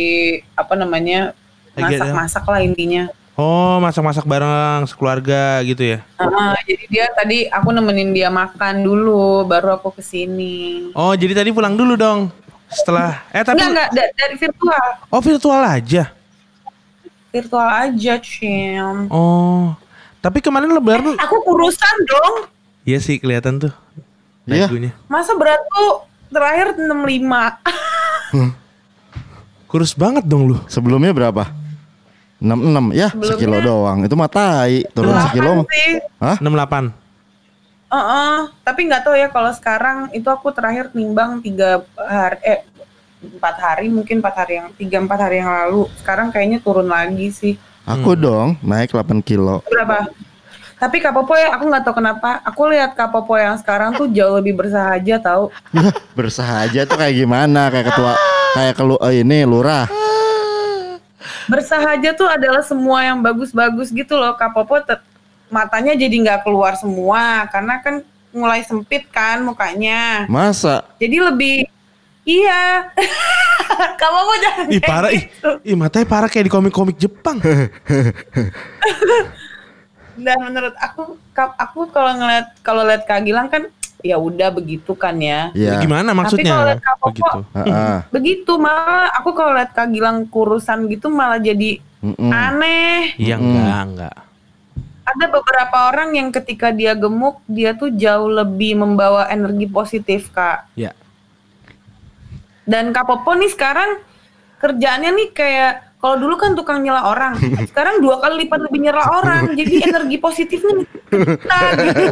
[0.54, 1.34] apa namanya
[1.74, 3.10] masak-masak lah intinya.
[3.40, 5.98] Oh, masak-masak bareng sekeluarga gitu ya.
[6.14, 10.92] Heeh, jadi dia tadi aku nemenin dia makan dulu, baru aku ke sini.
[10.92, 12.28] Oh, jadi tadi pulang dulu dong.
[12.68, 16.12] Setelah eh tapi Enggak enggak da- dari virtual, Oh, virtual aja.
[17.30, 19.08] virtual aja, Cim.
[19.08, 19.72] Oh.
[20.20, 22.34] Tapi kemarin lebaran Aku kurusan dong.
[22.84, 23.72] Iya sih kelihatan tuh.
[24.44, 24.68] Iya.
[24.68, 24.92] Dagunya.
[25.06, 27.56] Masa berat tuh terakhir 65.
[29.64, 30.56] Kurus banget dong lu.
[30.66, 31.48] Sebelumnya berapa?
[32.40, 32.56] 66
[32.92, 33.98] ya Sebelumnya- sekilo doang.
[34.02, 35.50] Itu mah tai, turun sekilo.
[35.54, 35.66] mah.
[35.68, 35.90] sih.
[36.18, 36.36] Hah?
[36.36, 36.90] 68.
[37.86, 42.58] Heeh, tapi nggak tahu ya kalau sekarang itu aku terakhir nimbang tiga hari eh
[43.20, 47.28] empat hari mungkin empat hari yang tiga empat hari yang lalu sekarang kayaknya turun lagi
[47.28, 48.22] sih Aku Hmm.
[48.22, 49.60] dong naik 8 kilo.
[49.66, 50.06] berapa
[50.76, 54.06] tapi Kak Popo ya aku nggak tahu kenapa aku lihat Kak Popo yang sekarang tuh
[54.08, 55.50] jauh lebih bersahaja tahu
[56.16, 57.68] Bersahaja tuh kayak gimana?
[57.68, 58.12] Kayak ketua
[58.52, 59.90] kayak kelu eh, ini lurah.
[61.50, 64.78] Bersahaja tuh adalah semua yang bagus-bagus gitu loh Kak Popo
[65.50, 70.86] matanya jadi nggak keluar semua karena kan mulai sempit kan mukanya Masa?
[71.02, 71.66] jadi lebih
[72.22, 72.86] iya
[74.00, 75.26] Kak Popo jangan Ih parah ih.
[75.26, 75.50] gitu.
[75.66, 77.42] Ih matanya parah kayak di komik-komik Jepang.
[80.20, 81.16] dan menurut aku
[81.56, 83.66] aku kalau ngeliat kalau lihat Kak Gilang kan
[84.00, 85.78] ya udah begitu kan ya Iya.
[85.78, 86.54] Gimana Tapi kalau maksudnya?
[86.66, 87.38] lihat Kak Begitu.
[87.54, 87.96] Heeh.
[88.14, 92.30] begitu malah aku kalau lihat Kak Gilang kurusan gitu malah jadi Mm-mm.
[92.30, 94.16] aneh Iya enggak, enggak.
[95.02, 100.70] ada beberapa orang yang ketika dia gemuk dia tuh jauh lebih membawa energi positif kak
[100.72, 100.94] Ya.
[102.62, 103.98] dan kak Popo nih sekarang
[104.56, 107.36] kerjaannya nih kayak kalau dulu kan tukang nyela orang
[107.68, 112.04] sekarang dua kali lipat lebih nyela orang jadi energi positifnya nih kita gitu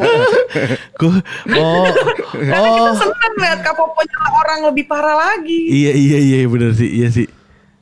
[1.57, 1.89] oh
[2.37, 6.39] Karena oh kita seneng lihat kak Popo nyela orang lebih parah lagi iya iya iya
[6.45, 7.27] bener sih, iya sih.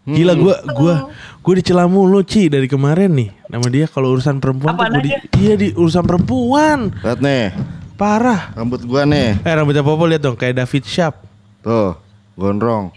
[0.07, 0.95] Gila gua gua
[1.43, 3.35] gua dicela mulu Ci dari kemarin nih.
[3.51, 5.11] Nama dia kalau urusan perempuan Apaan tuh di,
[5.43, 6.95] iya di urusan perempuan.
[7.03, 7.51] Lihat nih,
[7.99, 8.55] Parah.
[8.55, 9.35] rambut gua nih.
[9.43, 11.19] Eh rambutnya Popo lihat dong kayak David Sharp.
[11.59, 11.99] Tuh,
[12.39, 12.95] gondrong.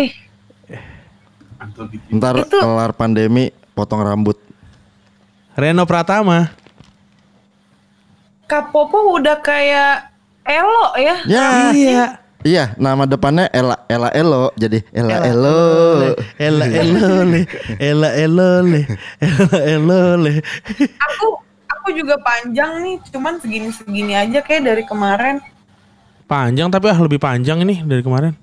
[0.00, 0.08] eh
[2.08, 4.36] Ntar Itu- kelar pandemi potong rambut.
[5.52, 6.52] Reno Pratama.
[8.46, 10.06] kak Popo udah kayak
[10.46, 11.46] Elo ya Ya.
[11.74, 12.04] Iya.
[12.46, 16.14] Iya, nama depannya Ella Ella Elo jadi Ella Elo.
[16.38, 17.40] Ela elole,
[17.76, 18.80] ela elole,
[19.18, 20.32] ela elole.
[20.94, 21.26] aku
[21.66, 25.42] aku juga panjang nih cuman segini segini aja kayak dari kemarin
[26.26, 28.34] Panjang tapi ah lebih panjang ini dari kemarin.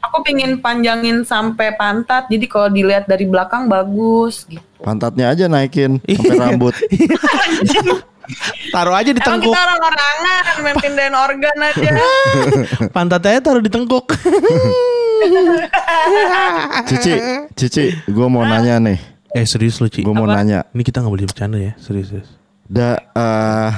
[0.00, 6.00] Aku pengen panjangin sampai pantat jadi kalau dilihat dari belakang bagus gitu Pantatnya aja naikin
[6.00, 6.40] sampai Iya.
[6.40, 6.72] rambut.
[8.70, 9.50] Taruh aja di emang tengkuk.
[9.50, 11.90] kita orang orangan main pindahin organ aja
[12.94, 14.04] Pantatnya taruh di tengkuk.
[16.86, 17.12] Cici,
[17.54, 18.98] Cici, gue mau nanya nih.
[19.30, 20.00] eh serius lu Ci.
[20.00, 20.64] Gue mau nanya.
[20.70, 22.28] Ini kita nggak boleh bercanda ya, serius serius.
[22.64, 23.70] Da, eh,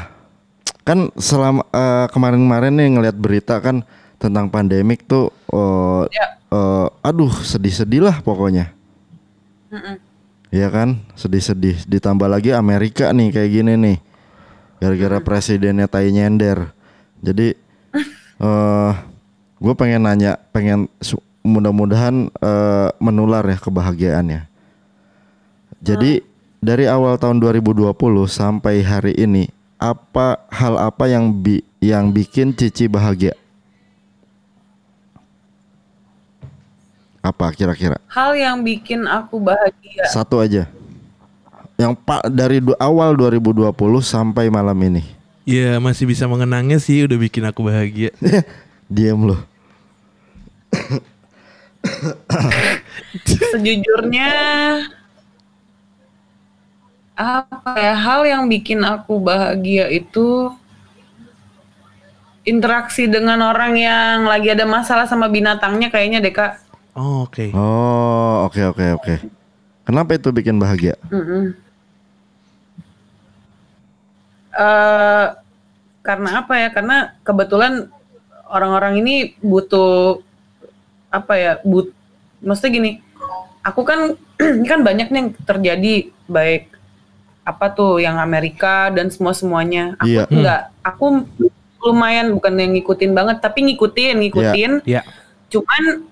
[0.83, 3.83] kan selama eh, kemarin-kemarin nih ngelihat berita kan
[4.23, 6.39] tentang pandemik tuh, eh, Ya.
[6.55, 8.71] eh, aduh sedih-sedih lah pokoknya.
[9.75, 9.99] Mm-mm.
[10.53, 11.83] Iya kan, sedih-sedih.
[11.91, 13.99] Ditambah lagi Amerika nih kayak gini nih,
[14.79, 16.71] gara-gara presidennya tai nyender.
[17.19, 17.57] Jadi,
[18.47, 18.93] eh,
[19.59, 20.87] gue pengen nanya, pengen
[21.43, 24.47] mudah-mudahan eh, menular ya kebahagiaannya.
[25.83, 26.23] Jadi
[26.63, 27.91] dari awal tahun 2020
[28.31, 29.51] sampai hari ini,
[29.83, 33.35] apa hal apa yang bi yang bikin Cici bahagia?
[37.23, 38.03] Apa kira-kira?
[38.11, 40.67] hal yang bikin aku bahagia Satu aja.
[41.79, 45.03] Yang pak dari du- awal 2020 sampai malam ini.
[45.47, 48.11] Ya masih bisa mengenangnya sih udah bikin aku bahagia.
[48.93, 49.41] Diam loh.
[53.53, 54.31] sejujurnya
[57.13, 60.49] apa ya hal yang bikin aku bahagia itu
[62.43, 66.59] interaksi dengan orang yang lagi ada masalah sama binatangnya kayaknya deh kak
[66.93, 67.49] Oh, oke.
[67.57, 69.15] Oh, oke oke oke.
[69.83, 70.95] Kenapa itu bikin bahagia?
[71.09, 71.57] Mm-mm.
[74.53, 75.27] Eh,
[76.05, 76.69] karena apa ya?
[76.69, 77.89] Karena kebetulan
[78.53, 80.21] orang-orang ini butuh
[81.09, 81.53] apa ya?
[81.65, 81.97] But,
[82.45, 82.91] maksudnya gini,
[83.65, 84.13] aku kan
[84.61, 85.95] ini kan banyak nih yang terjadi
[86.29, 86.69] baik
[87.43, 89.97] apa tuh yang Amerika dan semua semuanya.
[89.99, 90.25] Aku Iya.
[90.29, 91.07] enggak, aku
[91.83, 94.73] lumayan bukan yang ngikutin banget, tapi ngikutin, ngikutin.
[94.87, 95.03] Ya.
[95.51, 96.07] Cuman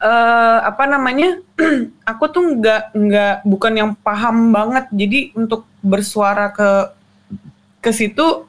[0.00, 1.38] eh apa namanya?
[2.10, 4.88] aku tuh nggak nggak bukan yang paham banget.
[4.92, 6.70] Jadi untuk bersuara ke
[7.80, 8.48] ke situ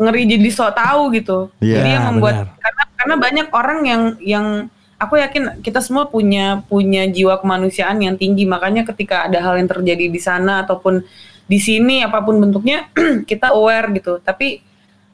[0.00, 1.38] ngeri jadi sok tahu gitu.
[1.60, 2.56] Iya, jadi yang membuat benar.
[2.56, 4.46] karena karena banyak orang yang yang
[4.96, 8.48] aku yakin kita semua punya punya jiwa kemanusiaan yang tinggi.
[8.48, 11.04] Makanya ketika ada hal yang terjadi di sana ataupun
[11.44, 12.88] di sini apa pun bentuknya
[13.30, 14.16] kita aware gitu.
[14.24, 14.69] Tapi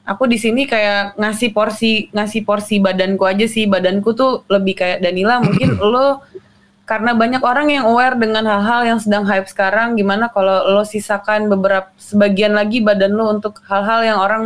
[0.07, 5.03] aku di sini kayak ngasih porsi ngasih porsi badanku aja sih badanku tuh lebih kayak
[5.03, 6.23] Danila mungkin lo
[6.87, 11.51] karena banyak orang yang aware dengan hal-hal yang sedang hype sekarang gimana kalau lo sisakan
[11.51, 14.43] beberapa sebagian lagi badan lo untuk hal-hal yang orang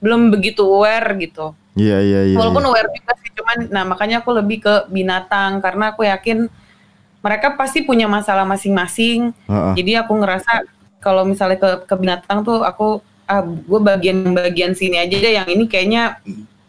[0.00, 2.36] belum begitu aware gitu Iya iya iya.
[2.40, 2.70] walaupun iya.
[2.72, 6.48] aware juga sih cuman nah makanya aku lebih ke binatang karena aku yakin
[7.20, 9.72] mereka pasti punya masalah masing-masing Heeh.
[9.76, 10.64] jadi aku ngerasa
[11.04, 15.66] kalau misalnya ke, ke binatang tuh aku ah gue bagian-bagian sini aja deh yang ini
[15.66, 16.22] kayaknya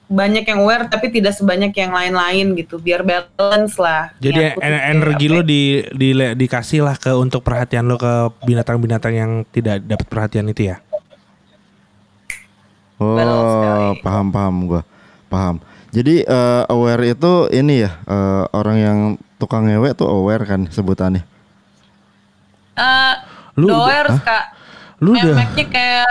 [0.08, 5.28] banyak yang aware tapi tidak sebanyak yang lain-lain gitu biar balance lah Jadi en- energi
[5.28, 5.46] lo ya?
[5.46, 8.10] di, di dikasih lah ke untuk perhatian lo ke
[8.42, 10.80] binatang-binatang yang tidak dapat perhatian itu ya.
[12.98, 14.82] Oh, paham paham gua.
[15.28, 15.62] Paham.
[15.92, 19.00] Jadi eh, aware itu ini ya eh, orang yang
[19.38, 21.22] tukang ngewe tuh aware kan sebutannya.
[22.74, 23.14] Eh,
[23.58, 24.46] Lu doer udah- kak
[24.98, 26.10] Lu udah Memeknya kayak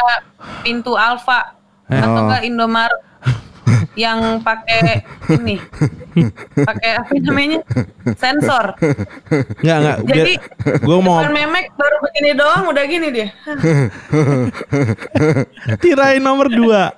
[0.61, 1.94] pintu alfa Eh.
[1.94, 2.22] atau Oh.
[2.26, 3.01] enggak Indomaret
[3.97, 5.57] yang pakai ini
[6.57, 7.61] pakai apa namanya
[8.14, 8.72] sensor
[9.59, 10.34] Enggak enggak biar Jadi,
[10.82, 13.28] gue mau Bukan memek baru begini doang udah gini dia
[15.78, 16.90] tirain nomor dua.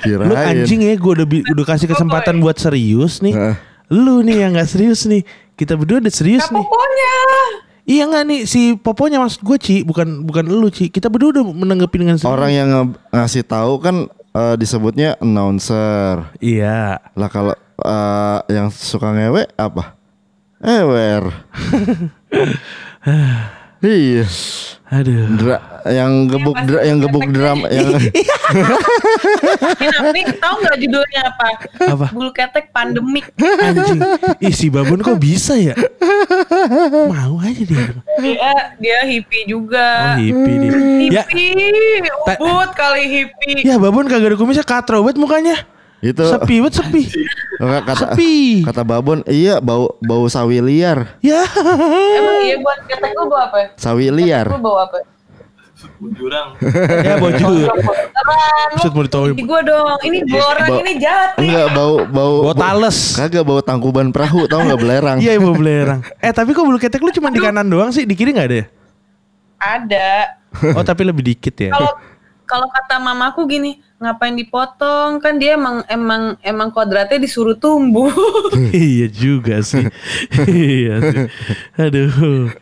[0.00, 0.28] Kirain.
[0.28, 3.32] Lu anjing ya gue udah bi- udah kasih kesempatan buat serius nih.
[3.32, 3.54] Heeh.
[3.90, 5.22] Lu nih yang nggak serius nih.
[5.54, 6.60] Kita berdua udah serius nih.
[6.60, 7.14] pokoknya
[7.84, 10.88] Iya nggak nih si poponya maksud gue Ci bukan bukan lu Ci.
[10.88, 12.30] Kita berdua udah menanggapi dengan serius.
[12.30, 13.94] Orang yang nge- ngasih tahu kan
[14.32, 16.24] eh, disebutnya announcer.
[16.38, 16.98] Iya.
[17.12, 19.94] Lah kalau eh, yang suka ngewe apa?
[20.58, 21.28] Ewer.
[23.90, 24.24] iya.
[24.94, 25.26] Aduh.
[25.34, 25.58] Dra,
[25.90, 27.88] yang gebuk pasti dra, yang gebuk drum yang
[30.06, 31.46] ini nih tahu nggak judulnya apa
[31.88, 32.06] Apa?
[32.14, 34.00] bulu ketek pandemik Anjing.
[34.38, 35.74] Ih si Babon kok bisa ya?
[37.10, 37.84] Mau aja dia.
[38.22, 40.70] dia dia hippie Oh juga hippie dia.
[41.10, 45.56] Ya, hippie Ta- ubud kali hippie ya Babon kagak ada kumisnya katro banget mukanya.
[46.04, 47.02] Itu Sepi banget sepi.
[47.56, 48.34] kata Sepi.
[48.62, 51.40] kata babon iya bau bau sawi liar Ya.
[52.12, 54.98] emang iya buat ketek lu bawa apa sawi liar lu bawa apa
[57.00, 57.44] ya baju.
[57.44, 59.32] Beneran, lu Buset mau ditawain.
[59.32, 62.98] di gua dong ini dua orang Bau- ini jahat nih enggak bau bau Bawa tales.
[63.14, 66.00] kagak bau tangkuban perahu tau nggak belerang Iya ibu belerang.
[66.18, 68.02] Eh tapi kok bulu ketek lu cuma di kanan doang sih?
[68.02, 68.66] Di kiri nggak ada ya?
[69.56, 70.08] ada
[70.72, 71.70] Oh tapi lebih dikit ya.
[71.70, 71.92] kalau
[72.44, 78.12] kalau kata mamaku gini ngapain dipotong kan dia emang emang emang kodratnya disuruh tumbuh
[78.76, 79.88] iya juga sih.
[80.50, 81.24] iya sih.
[81.80, 82.52] Aduh.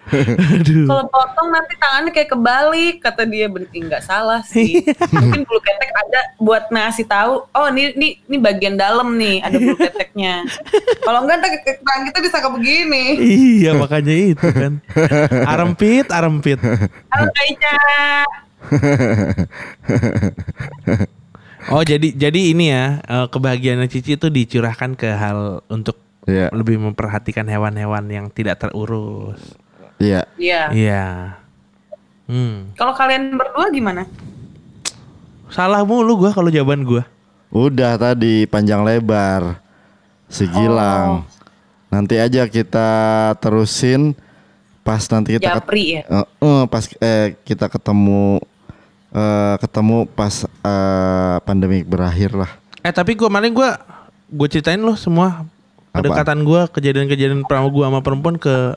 [0.55, 0.86] Aduh.
[0.86, 5.90] kalau potong nanti tangannya kayak kebalik kata dia berarti nggak salah sih mungkin bulu ketek
[5.90, 10.47] ada buat ngasih tahu oh ini ini ini bagian dalam nih ada bulu keteknya
[11.03, 11.51] kalau enggak ntar
[11.82, 14.78] tangan kita bisa kayak begini iya makanya itu kan.
[15.49, 16.61] Arempit, arempit.
[17.11, 17.76] halo Kak Ica
[21.68, 25.38] Oh jadi jadi ini ya eh, kebahagiaan Cici itu dicurahkan ke hal
[25.68, 26.50] untuk Iya.
[26.50, 29.42] lebih memperhatikan hewan-hewan yang tidak terurus.
[29.98, 31.04] iya iya Iya.
[32.24, 32.70] Hmm.
[32.72, 34.06] kalau kalian berdua gimana
[35.48, 37.02] Salah mulu gua kalau jawaban gua.
[37.50, 39.58] udah tadi panjang lebar
[40.26, 41.26] segilang
[41.88, 42.88] nanti aja kita
[43.36, 44.14] terusin
[44.80, 48.40] pas nanti kita ket- Japri ya Eh, eh, pas eh, kita ketemu
[49.12, 52.50] eh, ketemu pas eh, pandemi berakhir lah
[52.82, 53.78] Eh tapi gua kemarin gua
[54.26, 55.46] gue ceritain loh semua
[55.94, 56.02] Apa?
[56.02, 58.74] kedekatan gua kejadian-kejadian pernah gua sama perempuan ke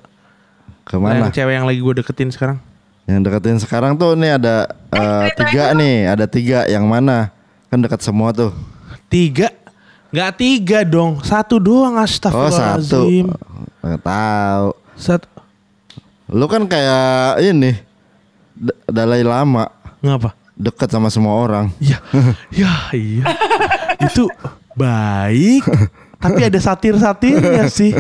[0.86, 2.62] ke mana yang cewek yang lagi gua deketin sekarang.
[3.10, 6.70] Yang deketin sekarang tuh nih ada eh, tiga nih, ada tiga.
[6.70, 7.34] Yang mana?
[7.74, 8.54] Kan dekat semua tuh.
[9.10, 9.50] Tiga
[10.16, 12.30] Nggak tiga dong Satu doang Oh satu.
[12.32, 13.28] Astagfirullahaladzim
[13.84, 14.68] Nggak tahu.
[14.96, 15.28] Satu
[16.32, 17.76] Lu kan kayak ini
[18.56, 19.68] D- Dalai Lama
[20.00, 20.36] Ngapa?
[20.56, 21.68] deket sama semua orang.
[21.78, 22.00] Ya
[22.64, 23.28] Ya iya
[24.00, 24.32] Itu
[24.72, 25.68] baik
[26.16, 27.92] Tapi ada satir-satirnya sih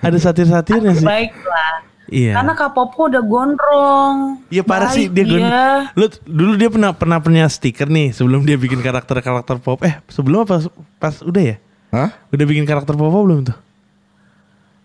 [0.00, 5.44] Ada satir-satirnya sih baiklah Iya karena Kak Popo udah gondrong Iya parah sih dia gon-
[5.92, 9.80] Lu dulu dia pernah pernah punya stiker nih sebelum dia bikin karakter-karakter pop.
[9.80, 10.64] Eh, sebelum apa
[10.96, 11.56] pas udah ya?
[11.88, 12.08] Hah?
[12.28, 13.56] Udah bikin karakter pop belum tuh?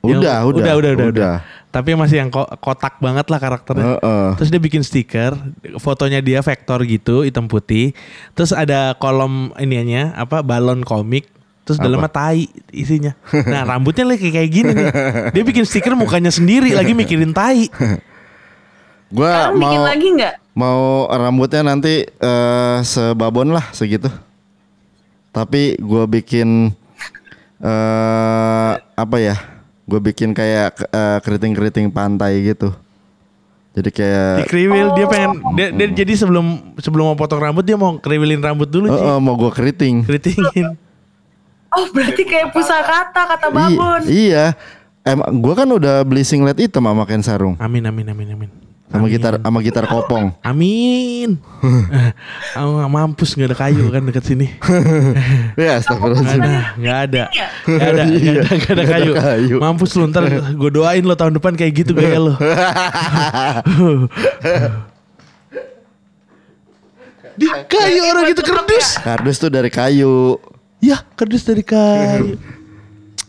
[0.08, 1.34] Yang- Udah, udah, udah, udah, udah, udah.
[1.68, 4.00] Tapi masih yang ko- kotak banget lah karakternya.
[4.00, 4.28] Heeh.
[4.36, 5.36] Terus dia bikin stiker,
[5.78, 7.92] fotonya dia vektor gitu, hitam putih.
[8.34, 11.28] Terus ada kolom iniannya apa balon komik.
[11.62, 13.12] Terus dalamnya tai isinya.
[13.28, 14.88] Nah rambutnya lagi kayak gini nih.
[15.36, 17.68] Dia bikin stiker mukanya sendiri lagi mikirin tai.
[19.08, 20.34] Gua Sekarang bikin mau lagi nggak?
[20.52, 24.08] mau rambutnya nanti eh, sebabon lah segitu.
[25.30, 26.72] Tapi gua bikin
[27.60, 29.36] eh apa ya?
[29.88, 32.76] Gue bikin kayak eh, keriting-keriting pantai gitu.
[33.78, 37.94] Jadi kayak Dikriwil dia pengen dia, dia jadi sebelum sebelum mau potong rambut dia mau
[38.02, 39.06] kriwilin rambut dulu oh, sih.
[39.06, 40.06] oh, mau gue keriting.
[40.06, 40.74] Keritingin.
[41.68, 44.02] Oh berarti kayak pusakata kata I- babon.
[44.08, 44.56] iya.
[45.04, 47.54] Emang gue kan udah beli singlet hitam sama kain sarung.
[47.60, 48.50] Amin amin amin amin.
[48.88, 49.20] Sama Amin.
[49.20, 50.32] gitar sama gitar kopong.
[50.48, 51.36] Amin.
[52.56, 54.48] Aku nggak mampus nggak ada kayu kan dekat sini.
[55.60, 56.40] ya Nggak astagfirullahaladzim.
[56.40, 57.48] ada, nggak ada, Iya.
[57.68, 59.12] nggak ada, nggak Iya, ada, nggak ada nggak ada kayu.
[59.20, 59.56] kayu.
[59.60, 62.34] Mampus lu ntar gue doain lo tahun depan kayak gitu gaya lo.
[67.36, 68.88] Di kayu orang gitu kerdus.
[68.98, 70.40] Kardus tuh dari kayu.
[70.80, 72.40] Ya kerdus dari kayu.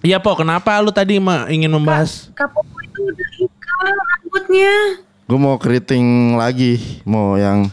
[0.01, 1.19] Iya po, kenapa lu tadi
[1.51, 2.31] ingin membahas?
[2.33, 4.73] Kapopo itu udah ikal rambutnya.
[5.29, 7.69] Gue mau keriting lagi, mau yang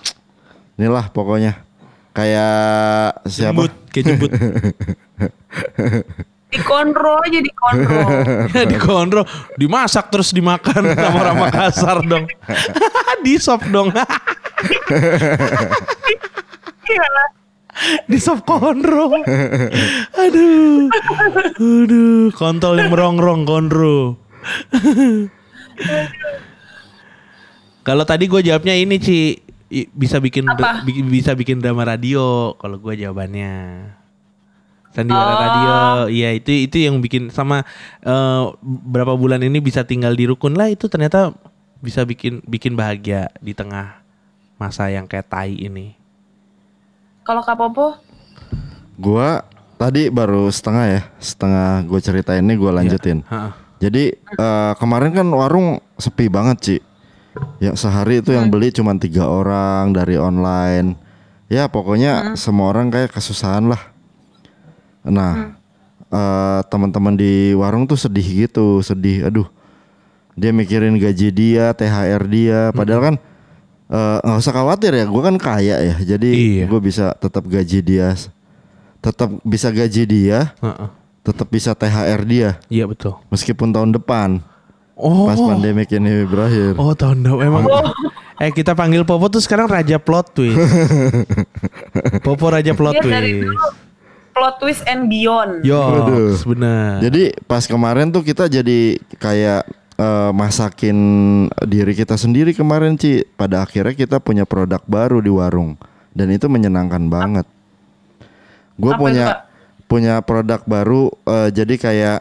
[0.76, 1.56] inilah pokoknya
[2.12, 3.72] kayak siapa?
[3.72, 4.32] Jembut, kayak jembut.
[6.52, 8.04] Dikonro aja dikonro.
[8.56, 9.24] Ya, di kondro,
[9.56, 12.28] dimasak terus dimakan sama orang Makassar dong.
[13.24, 13.92] di sop dong.
[16.86, 17.28] Iya lah.
[18.08, 19.16] di sop kondro.
[20.12, 20.92] Aduh.
[21.56, 24.20] Aduh, kontol yang merongrong kondro.
[27.86, 30.82] Kalau tadi gue jawabnya ini Ci I- bisa bikin Apa?
[30.82, 33.54] bi- bisa bikin drama radio kalau gue jawabannya.
[34.90, 35.38] Sandiwara Oh.
[35.38, 35.76] radio,
[36.08, 37.62] iya itu itu yang bikin sama
[38.00, 41.36] eh, berapa bulan ini bisa tinggal di rukun lah itu ternyata
[41.78, 44.00] bisa bikin bikin bahagia di tengah
[44.56, 45.94] masa yang kayak tai ini.
[47.22, 48.00] Kalau Kapopo
[48.96, 49.44] Gua
[49.76, 53.20] tadi baru setengah ya, setengah gue ceritain ini gue lanjutin.
[53.28, 53.52] Ha-ha.
[53.78, 55.68] Jadi eh, kemarin kan warung
[56.00, 56.80] sepi banget sih.
[57.58, 60.96] Ya sehari itu yang beli cuma tiga orang dari online.
[61.46, 63.82] Ya pokoknya semua orang kayak kesusahan lah.
[65.02, 65.56] Nah
[66.08, 69.26] eh, teman-teman di warung tuh sedih gitu, sedih.
[69.26, 69.48] Aduh,
[70.34, 72.60] dia mikirin gaji dia, THR dia.
[72.72, 73.16] Padahal kan
[73.88, 75.96] eh, nggak usah khawatir ya, gue kan kaya ya.
[76.00, 76.66] Jadi Iya.
[76.66, 78.16] gue bisa tetap gaji dia,
[78.98, 80.90] tetap bisa gaji dia, Ha-ha.
[81.22, 83.18] tetap bisa THR dia Iya betul.
[83.28, 84.42] meskipun tahun depan
[84.96, 85.28] Oh.
[85.28, 86.80] pas pandemik ini berakhir.
[86.80, 87.64] Oh tahun depan emang.
[88.40, 90.56] Eh kita panggil Popo tuh sekarang Raja Plot Twist.
[92.26, 93.52] Popo Raja Plot dia dari Twist.
[93.52, 93.60] dulu
[94.36, 95.64] plot twist and beyond.
[95.64, 95.80] Yo,
[96.44, 97.00] benar.
[97.00, 99.64] Jadi pas kemarin tuh kita jadi kayak
[99.96, 100.98] eh, masakin
[101.64, 103.24] diri kita sendiri kemarin Ci.
[103.40, 105.80] Pada akhirnya kita punya produk baru di warung
[106.12, 107.48] dan itu menyenangkan banget.
[108.76, 109.26] Gue Apa itu, punya
[109.88, 112.20] punya produk baru eh, jadi kayak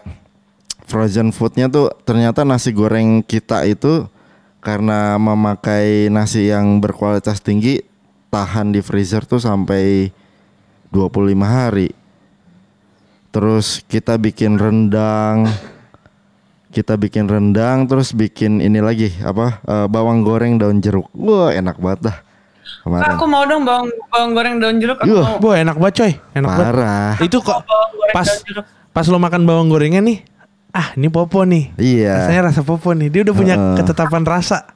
[0.85, 4.07] frozen foodnya tuh ternyata nasi goreng kita itu
[4.64, 7.85] karena memakai nasi yang berkualitas tinggi
[8.32, 10.09] tahan di freezer tuh sampai
[10.91, 11.93] 25 hari.
[13.35, 15.51] Terus kita bikin rendang.
[16.74, 21.07] Kita bikin rendang terus bikin ini lagi apa eh, bawang goreng daun jeruk.
[21.14, 22.16] Wah, enak banget dah.
[22.82, 23.05] Kemarin.
[23.14, 24.99] Aku mau dong bawang, bawang goreng daun jeruk.
[24.99, 25.22] Aku Yuh.
[25.22, 25.37] mau.
[25.39, 26.66] Boh enak banget coy, enak banget.
[26.74, 27.14] Parah.
[27.22, 27.62] Itu kok
[28.11, 28.28] pas
[28.91, 30.22] pas lo makan bawang gorengnya nih,
[30.74, 31.70] ah ini Popo nih.
[31.78, 32.26] Iya.
[32.26, 33.08] Rasanya rasa Popo nih.
[33.08, 33.76] Dia udah punya Heeh.
[33.78, 34.66] ketetapan rasa.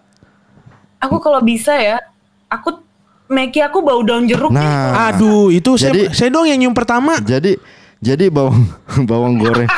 [0.99, 1.99] Aku kalau bisa ya,
[2.47, 2.87] aku
[3.29, 4.49] Meki aku bau daun jeruk.
[4.49, 7.21] Nah, Aduh, itu saya Jadi- saya dong yang nyium pertama.
[7.21, 7.61] Jadi
[7.99, 8.63] jadi bawang
[9.11, 9.69] bawang goreng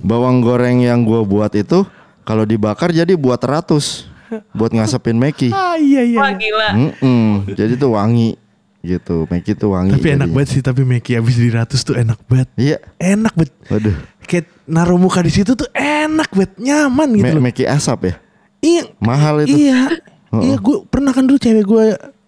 [0.00, 1.84] bawang goreng yang gua buat itu
[2.24, 4.08] kalau dibakar jadi buat ratus
[4.50, 5.54] buat ngasepin Meki.
[5.54, 6.18] Ah iya iya.
[6.18, 6.36] Wah iya.
[6.36, 6.68] gila.
[6.74, 8.34] Mm-mm, jadi tuh wangi
[8.82, 9.24] gitu.
[9.30, 9.94] Meki tuh wangi.
[9.94, 12.48] Tapi enak banget sih, tapi Meki abis di ratus tuh enak banget.
[12.58, 12.76] Iya.
[12.98, 13.54] Enak banget.
[13.70, 13.96] Waduh.
[14.26, 17.50] Kayak naruh muka di situ tuh enak banget, nyaman gitu Me-.
[17.50, 18.14] Meki asap ya.
[18.60, 18.82] Iya.
[19.00, 19.56] Mahal itu.
[19.56, 19.96] Iya.
[20.28, 21.84] Iya, gue pernah kan dulu cewek gue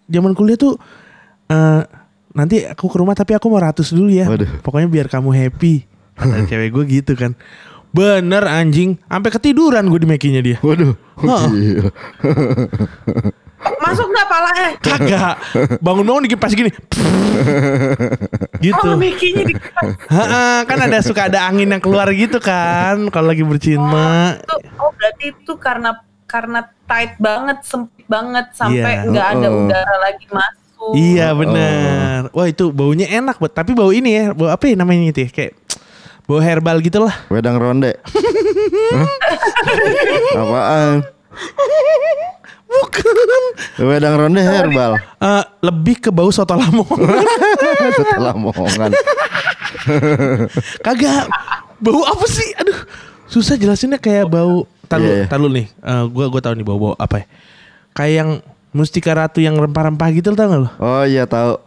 [0.09, 0.81] zaman kuliah tuh
[1.53, 1.85] eh
[2.33, 4.25] nanti aku ke rumah tapi aku mau ratus dulu ya.
[4.25, 4.65] Waduh.
[4.65, 5.85] Pokoknya biar kamu happy.
[6.17, 7.37] Kata cewek gue gitu kan.
[7.91, 10.59] Bener anjing, sampai ketiduran gue di mekinya dia.
[10.61, 10.95] Waduh.
[11.19, 11.91] Gila.
[13.61, 14.69] Masuk nggak palanya?
[14.79, 15.35] Kagak.
[15.79, 16.71] Bangun-bangun dikit pas gini.
[18.59, 18.87] gitu.
[18.87, 19.55] Oh Mekinya di
[20.09, 24.39] Ha, kan ada suka ada angin yang keluar gitu kan kalau lagi bercinta.
[24.39, 25.91] itu, oh berarti itu karena
[26.25, 29.09] karena tight banget, sempit banget sampai Iya.
[29.11, 29.61] nggak ada Oh.
[29.61, 30.93] udara lagi masuk.
[30.95, 32.21] Iya benar.
[32.31, 35.29] Wah itu baunya enak buat tapi bau ini ya, bau apa ya namanya itu ya?
[35.29, 35.53] Kayak
[36.31, 37.27] bau herbal gitu lah.
[37.27, 37.91] Wedang ronde.
[38.95, 39.09] Hah?
[40.39, 41.03] Apaan?
[42.71, 43.15] Bukan.
[43.83, 45.03] Wedang ronde herbal.
[45.19, 47.03] Eh, lebih ke bau soto lamongan.
[47.99, 48.95] Setelah momongan.
[50.87, 51.27] Kagak.
[51.83, 52.55] Bau apa sih?
[52.63, 52.79] Aduh.
[53.27, 55.27] Susah jelasinnya kayak bau Tahu Iya, iya.
[55.31, 55.67] tahu nih.
[55.71, 57.27] Eh, gua gua tahu nih bau-bau apa ya.
[57.95, 58.31] Kayak yang
[58.71, 60.71] Mustika Ratu yang rempah-rempah gitu tau gak lo?
[60.83, 61.59] Oh iya tahu.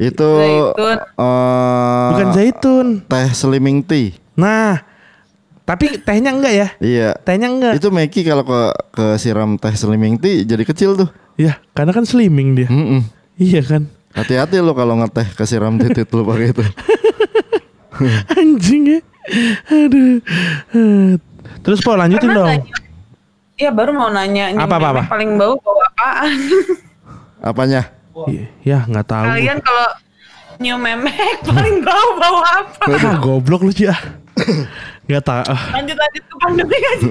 [0.00, 0.96] Itu Zaitun.
[0.96, 2.86] eh, Bukan zaitun.
[3.04, 4.16] teh slimming tea.
[4.32, 4.80] Nah,
[5.62, 6.68] tapi tehnya enggak ya?
[6.80, 7.10] Iya.
[7.20, 7.72] Tehnya enggak.
[7.76, 11.12] Itu Meki kalau ke ke siram teh slimming tea jadi kecil tuh.
[11.36, 12.68] Iya, karena kan slimming dia.
[12.68, 13.04] Mm-mm.
[13.36, 13.82] Iya kan.
[14.10, 16.64] Hati-hati lo kalau ngeteh kesiram titit lo pakai itu.
[18.34, 19.00] Anjing ya.
[19.68, 20.18] Aduh.
[20.72, 21.10] Eh,
[21.60, 22.62] Terus Po lanjutin Pernah dong.
[23.54, 25.02] Iya baru mau nanya Apa, apa, apa?
[25.06, 26.32] paling bau bau apaan?
[27.52, 27.92] Apanya?
[28.28, 29.24] Iya, Ya nggak tahu.
[29.24, 29.88] Kalian kalau
[30.60, 32.84] nyium memek paling bau bau apa?
[32.90, 33.88] Ah, goblok lu Ci.
[33.88, 33.96] ah.
[35.08, 35.42] Nggak tahu.
[35.48, 37.08] Ah, Lanjut lanjut ke pandemi aja.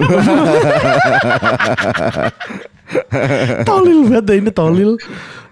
[3.62, 4.90] Tolil banget dah ini tolil.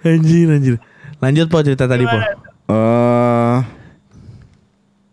[0.02, 0.74] Anjir anjir.
[1.18, 2.18] Lanjut Po cerita tadi Po.
[2.68, 3.58] Eh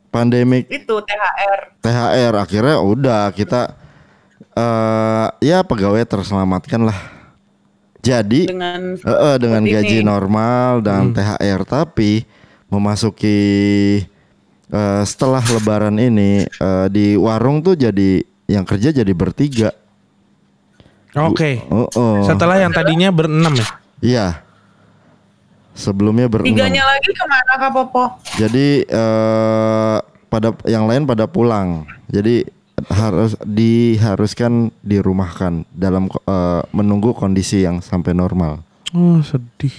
[0.09, 1.83] pandemik Itu THR.
[1.83, 3.75] THR akhirnya udah kita
[4.55, 7.14] eh ya pegawai terselamatkan lah.
[8.05, 10.05] Jadi Dengan eh, eh, dengan gaji ini.
[10.05, 12.21] normal dan THR tapi
[12.69, 13.39] memasuki
[14.69, 19.73] eh, setelah lebaran ini eh, di warung tuh jadi yang kerja jadi bertiga.
[21.17, 21.63] Oke.
[21.71, 22.21] Oh, oh.
[22.27, 23.67] Setelah yang tadinya berenam ya.
[24.03, 24.27] Iya.
[25.73, 26.53] Sebelumnya berenam.
[26.53, 28.03] Tiganya lagi ke mana Kak Popo?
[28.37, 29.97] Jadi eh
[30.29, 31.87] pada yang lain pada pulang.
[32.11, 32.43] Jadi
[32.85, 38.59] harus diharuskan dirumahkan dalam eh, menunggu kondisi yang sampai normal.
[38.91, 39.73] Oh sedih.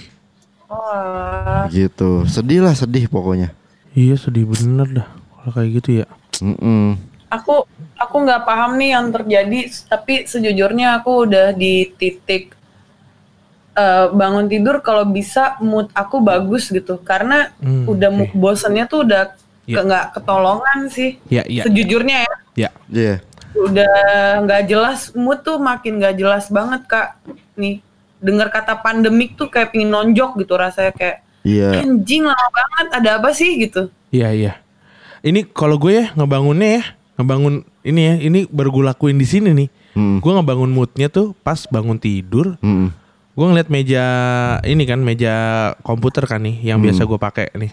[0.67, 2.27] Oh, Gitu.
[2.27, 3.53] Sedih lah sedih pokoknya.
[3.93, 5.07] Iya sedih bener dah.
[5.07, 6.07] Kalau kayak gitu ya.
[6.37, 6.97] Mm-mm.
[7.27, 7.65] aku
[7.99, 12.55] aku nggak paham nih yang terjadi, tapi sejujurnya aku udah di titik
[13.73, 19.03] eh, bangun tidur kalau bisa mood aku bagus gitu, karena Hmm, udah mood bosennya tuh
[19.05, 19.33] udah
[19.67, 19.75] Iya.
[19.75, 21.19] ke- nggak ketolongan sih.
[21.27, 21.67] Ya iya.
[21.67, 22.73] Sejujurnya ya, Ya.
[22.89, 23.21] Iya.
[23.57, 23.89] udah
[24.45, 27.17] nggak jelas mood tuh makin nggak jelas banget kak.
[27.57, 27.81] Nih
[28.17, 31.79] dengar kata pandemik tuh kayak pingin nonjok gitu rasanya kayak Iya.
[31.79, 33.87] anjing lama banget ada apa sih gitu.
[34.11, 34.53] Iya iya.
[35.23, 36.83] Ini kalau gue ya ngebangunnya ya,
[37.17, 39.69] ngebangun ini ya, ini baru gue lakuin di sini nih.
[39.95, 40.19] Mm.
[40.19, 42.59] Gue ngebangun moodnya tuh pas bangun tidur.
[42.59, 42.91] Mm-mm.
[43.33, 44.03] Gue ngeliat meja
[44.65, 45.33] ini kan meja
[45.81, 47.71] komputer kan nih, yang biasa gue pakai nih.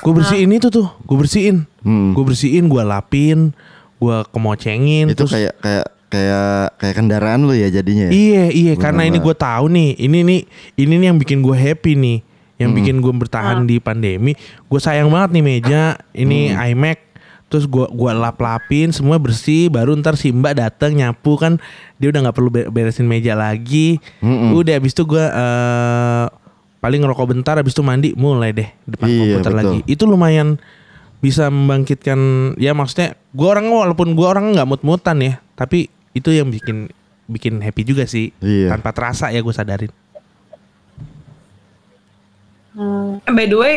[0.00, 2.12] Gue bersihin itu tuh, gue bersihin, Hmm.
[2.12, 3.50] gue bersihin, gue lapin,
[3.96, 5.10] gue kemocengin.
[5.10, 8.10] Itu terus kayak kayak kayak kayak kendaraan lu ya jadinya ya.
[8.10, 10.40] Iya iya karena ini gue tahu nih ini nih
[10.76, 12.18] ini nih yang bikin gue happy nih
[12.56, 12.78] yang Hmm.
[12.80, 14.32] bikin gue bertahan di pandemi
[14.64, 16.64] gue sayang banget nih meja ini Hmm.
[16.64, 16.98] iMac
[17.46, 21.56] terus gue gua lap lapin semua bersih baru ntar si mbak datang nyapu kan
[21.96, 24.52] dia udah nggak perlu be- beresin meja lagi Mm-mm.
[24.54, 26.24] udah habis itu gue eh,
[26.78, 29.58] paling ngerokok bentar habis itu mandi mulai deh depan Iya, komputer betul.
[29.58, 30.48] lagi itu lumayan
[31.18, 32.18] bisa membangkitkan
[32.56, 36.86] ya maksudnya gue orang walaupun gue orang nggak mut-mutan ya tapi itu yang bikin
[37.26, 38.72] bikin happy juga sih Iya.
[38.72, 39.90] tanpa terasa ya gue sadarin
[42.70, 43.18] Hmm.
[43.26, 43.76] By the way,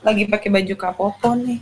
[0.00, 1.60] lagi pakai baju kapopo nih.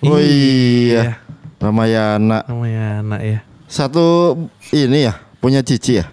[0.00, 1.20] Oh iya.
[1.60, 2.44] Ramayana.
[2.44, 4.32] namanya anak ya Satu
[4.70, 6.08] ini ya, punya Cici ya?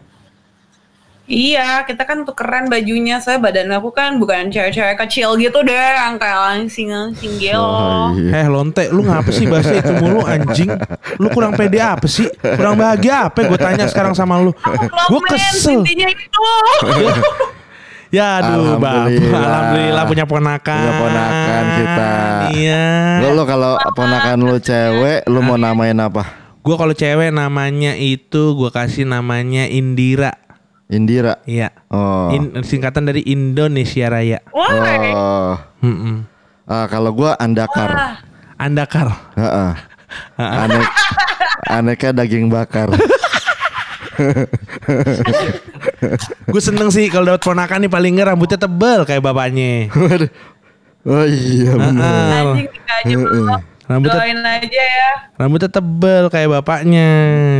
[1.31, 3.23] Iya, kita kan tukeran bajunya.
[3.23, 7.55] Saya badan aku kan bukan cewek-cewek kecil gitu deh, yang kayak langsing-langsing gitu.
[7.55, 8.43] Oh, iya.
[8.43, 10.67] eh lonte lu ngapa sih bahasa itu mulu anjing
[11.15, 14.51] lu kurang pede apa sih kurang bahagia apa gue tanya sekarang sama lu
[15.07, 16.43] gue kesel intinya itu.
[18.17, 20.03] ya aduh bapak Alhamdulillah.
[20.03, 22.11] punya ponakan Punya ponakan kita.
[22.51, 22.83] iya
[23.23, 26.27] Lo, lo kalau ponakan lu cewek, lu mau namain apa?
[26.59, 30.35] Gue kalau cewek namanya itu gue kasih namanya Indira.
[30.91, 31.39] Indira.
[31.47, 31.71] Iya.
[31.87, 32.27] Oh.
[32.35, 34.43] In- singkatan dari Indonesia Raya.
[34.51, 34.67] Wah,
[35.15, 35.55] Oh.
[35.81, 36.27] Mm-mm.
[36.67, 38.19] Ah, kalau gua Andakar.
[38.59, 39.07] Andakar.
[39.39, 39.71] Heeh.
[40.35, 40.87] Anek
[41.71, 42.91] aneka daging bakar.
[46.51, 49.87] Gue seneng sih kalau dapat ponakan nih paling nggak rambutnya tebel kayak bapaknya.
[49.95, 50.31] Waduh.
[51.01, 52.43] Oh iya benar.
[53.01, 53.57] anjing aja.
[53.89, 54.21] Rambutnya
[54.61, 55.09] aja ya.
[55.39, 57.09] rambutnya tebel kayak bapaknya.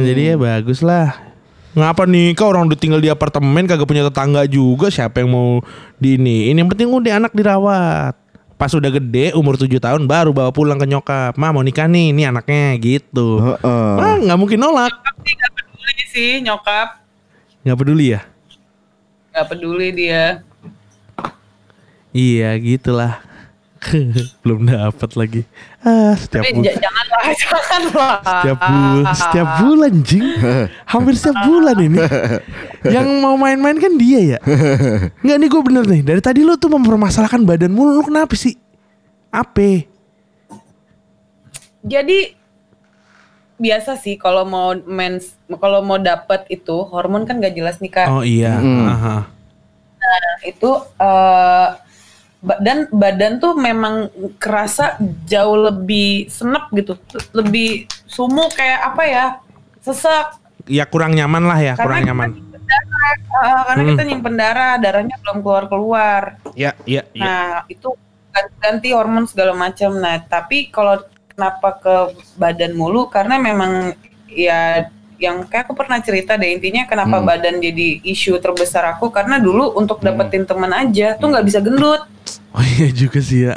[0.05, 1.30] Jadi ya bagus lah.
[1.71, 5.63] Ngapa nih kau orang udah tinggal di apartemen kagak punya tetangga juga siapa yang mau
[5.95, 6.51] di ini?
[6.51, 8.11] Ini yang penting udah anak dirawat.
[8.59, 11.39] Pas udah gede umur 7 tahun baru bawa pulang ke nyokap.
[11.39, 13.39] Ma mau nikah nih, ini anaknya gitu.
[13.39, 13.93] Heeh.
[13.97, 14.91] Wah nggak mungkin nolak.
[14.91, 17.01] Tapi gak peduli sih nyokap.
[17.63, 18.21] Nggak peduli ya?
[19.31, 20.43] Gak peduli dia.
[22.11, 23.23] Iya gitulah.
[24.45, 25.41] Belum dapat lagi.
[25.81, 26.75] Ah setiap Tapi bulan.
[26.77, 28.13] janganlah, janganlah.
[28.21, 30.27] Setiap bulan, setiap bulan jing.
[30.85, 31.97] Hampir setiap bulan ini.
[32.95, 34.39] Yang mau main-main kan dia ya.
[35.21, 36.01] Nggak nih gue bener nih.
[36.05, 37.97] Dari tadi lu tuh mempermasalahkan badan mulu.
[37.97, 38.53] Lu kenapa sih?
[39.33, 39.89] Apa?
[41.81, 42.37] Jadi
[43.57, 48.07] biasa sih kalau mau mens kalau mau dapet itu hormon kan gak jelas nih kak.
[48.09, 48.57] Oh iya.
[48.57, 48.85] Mm.
[48.85, 49.17] Aha.
[50.41, 51.90] itu eh ba-
[52.41, 56.97] dan badan tuh memang kerasa jauh lebih senep gitu,
[57.31, 59.25] lebih sumuk kayak apa ya,
[59.79, 60.41] sesak.
[60.65, 62.29] Ya kurang nyaman lah ya, kurang kita nyaman.
[62.71, 64.09] darah, eh, karena kita Hmm.
[64.09, 66.21] nyimpen darah, darahnya belum keluar keluar.
[66.55, 67.21] Ya, iya, iya.
[67.21, 67.93] Nah itu
[68.57, 69.99] ganti hormon segala macam.
[69.99, 71.95] Nah tapi kalau kenapa ke
[72.39, 73.11] badan mulu?
[73.11, 73.91] Karena memang
[74.25, 74.87] ya
[75.19, 77.27] yang kayak aku pernah cerita deh intinya kenapa Hmm.
[77.27, 82.07] badan jadi isu terbesar aku karena dulu untuk dapetin teman aja tuh nggak bisa gendut.
[82.51, 83.55] Oh iya juga sih ya.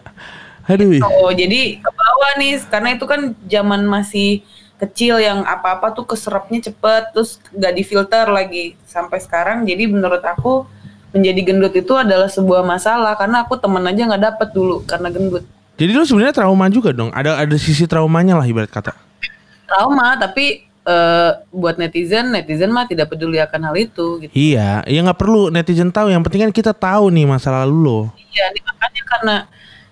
[0.65, 0.97] Aduh.
[1.21, 4.41] Oh jadi ke bawah nih karena itu kan zaman masih
[4.81, 10.67] kecil yang apa-apa tuh keserapnya cepet terus nggak difilter lagi sampai sekarang jadi menurut aku
[11.15, 15.47] menjadi gendut itu adalah sebuah masalah karena aku temen aja nggak dapet dulu karena gendut
[15.75, 17.11] Jadi lu sebenarnya trauma juga dong.
[17.11, 18.95] Ada ada sisi traumanya lah ibarat kata.
[19.67, 24.99] trauma tapi eh, buat netizen netizen mah tidak peduli akan hal itu gitu Iya, ya
[25.01, 26.13] nggak perlu netizen tahu.
[26.13, 28.01] Yang penting kan kita tahu nih masa lalu lo.
[28.31, 29.37] iya ini makanya karena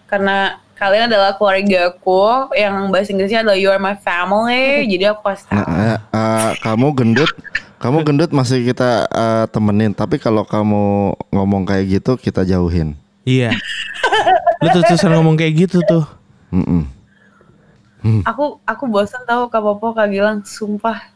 [0.07, 0.37] karena
[0.75, 5.63] kalian adalah keluargaku yang bahasa Inggrisnya adalah you are my family jadi aku pasti Nah,
[5.63, 7.31] eh, eh, kamu gendut,
[7.79, 9.95] kamu gendut masih kita eh, temenin.
[9.95, 12.99] Tapi kalau kamu ngomong kayak gitu kita jauhin.
[13.23, 13.55] Iya.
[14.59, 16.03] lu terus terusan ngomong kayak gitu tuh.
[18.03, 18.23] Mm-mm.
[18.27, 21.11] aku aku bosan tahu kak Popo kak Gilang sumpah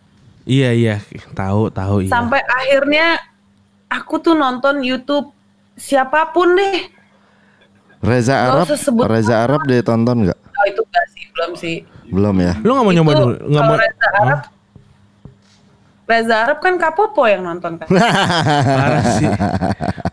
[0.47, 0.97] Iya iya,
[1.34, 2.11] tahu tahu iya.
[2.11, 3.18] sampai akhirnya
[3.91, 5.34] aku tuh nonton YouTube
[5.74, 6.87] siapa pun deh
[7.99, 8.70] Reza Arab,
[9.11, 10.39] Reza Arab ditonton nggak?
[10.39, 11.76] oh itu enggak sih belum sih
[12.07, 12.55] Belum ya.
[12.62, 13.34] Lu nggak mau Itu nyoba dulu?
[13.51, 13.76] Nggak mau?
[13.76, 14.41] Reza Arab
[16.07, 17.89] Reza Arab kan Kak Popo yang nonton kan
[18.78, 19.30] Parah sih.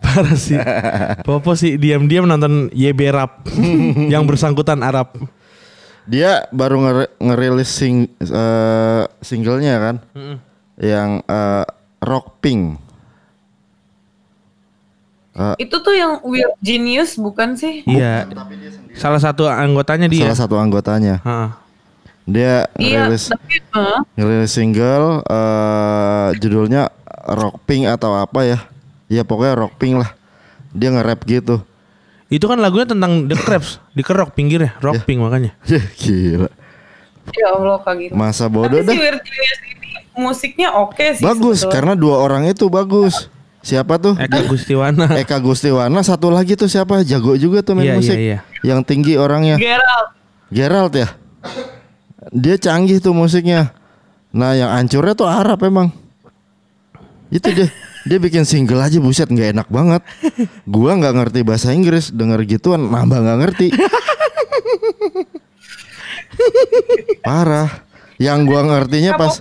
[0.01, 0.59] Parah sih.
[1.21, 3.45] Popo sih diam-diam nonton YB Rap
[4.13, 5.13] yang bersangkutan Arab.
[6.03, 9.95] Dia baru ngeri- ngerilis sing, eh, singlenya kan,
[10.75, 11.65] yang eh,
[11.99, 12.79] Rock Pink.
[15.57, 18.29] itu tuh yang Weird Genius bukan sih Iya.
[18.93, 20.29] Salah satu anggotanya dia.
[20.29, 21.25] Salah satu anggotanya.
[21.25, 21.49] Heeh.
[22.23, 26.93] Dia iya ngerilis tapi eh, ngerilis single eh, judulnya
[27.33, 28.59] Rock Pink atau apa ya?
[29.09, 30.13] Ya pokoknya Rock Pink lah.
[30.69, 31.65] Dia nge-rap gitu.
[32.33, 35.53] Itu kan lagunya tentang The Crabs, dikerok pinggirnya, rock pink makanya.
[35.69, 36.49] Ya gila.
[37.29, 38.95] ya Allah Kak Gilang Masa bodoh tapi si dah.
[38.97, 41.71] Weird Genius ini musiknya oke sih Bagus sebetulnya.
[41.71, 43.29] karena dua orang itu bagus.
[43.61, 44.19] Siapa tuh?
[44.19, 45.07] Eka Gustiwana.
[45.23, 46.99] Eka Gustiwana satu lagi tuh siapa?
[47.01, 48.17] Jago juga tuh main Iya, musik.
[48.17, 48.39] iya, iya.
[48.65, 49.55] Yang tinggi orangnya.
[49.55, 50.07] Gerald
[50.51, 51.07] Gerald ya.
[52.29, 53.71] Dia canggih tuh musiknya.
[54.33, 55.93] Nah, yang hancurnya tuh Arab emang.
[57.33, 57.67] Itu dia.
[58.03, 60.03] Dia bikin single aja buset nggak enak banget.
[60.67, 63.67] Gua nggak ngerti bahasa Inggris, denger gituan nambah nggak ngerti.
[67.25, 67.71] Parah.
[68.19, 69.39] Yang gua ngertinya pas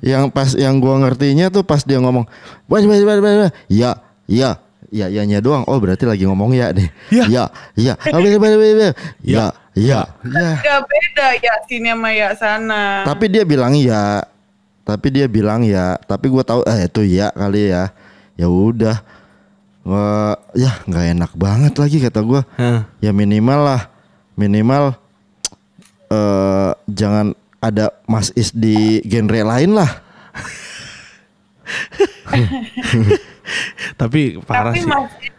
[0.00, 2.24] yang pas yang gua ngertinya tuh pas dia ngomong,
[2.70, 4.00] "Wah, wah, wah, wah, wah." ya,
[4.30, 5.66] ya, ya, ya, nya doang.
[5.66, 6.88] Oh, berarti lagi ngomong ya deh.
[7.10, 7.26] Ya.
[7.28, 10.50] Ya, ya, Oh, ya, ya, ya.
[10.62, 14.24] Gak beda ya sini sama ya sana Tapi dia bilang ya,
[14.82, 17.92] tapi dia bilang ya, tapi gua tahu eh itu ya kali ya.
[18.40, 19.04] Ya udah,
[19.80, 22.42] Wah, ya nggak enak banget lagi kata gua.
[22.56, 22.80] Heeh.
[23.00, 23.82] Ya minimal lah,
[24.36, 24.96] minimal
[26.10, 29.90] eh jangan ada Mas Is di genre lain lah.
[34.00, 34.88] Tapi parah tapi sih.
[34.88, 35.34] Mas Is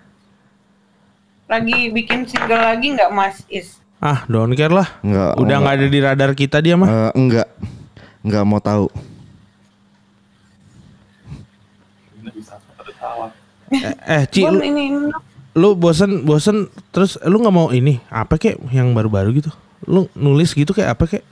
[1.51, 4.97] lagi bikin single lagi nggak Mas Is Ah, don't care lah.
[5.05, 5.59] Nggak, Udah nggak.
[5.61, 6.89] nggak ada di radar kita dia mah.
[6.89, 7.45] Eh, enggak,
[8.25, 8.89] enggak mau tahu.
[13.71, 15.09] Eh, eh Ci, Bon, lu, ini, ini
[15.51, 16.57] lu bosen bosen
[16.89, 19.51] terus lu nggak mau ini apa kek yang baru-baru gitu?
[19.83, 21.23] Lu nulis gitu kayak apa kek?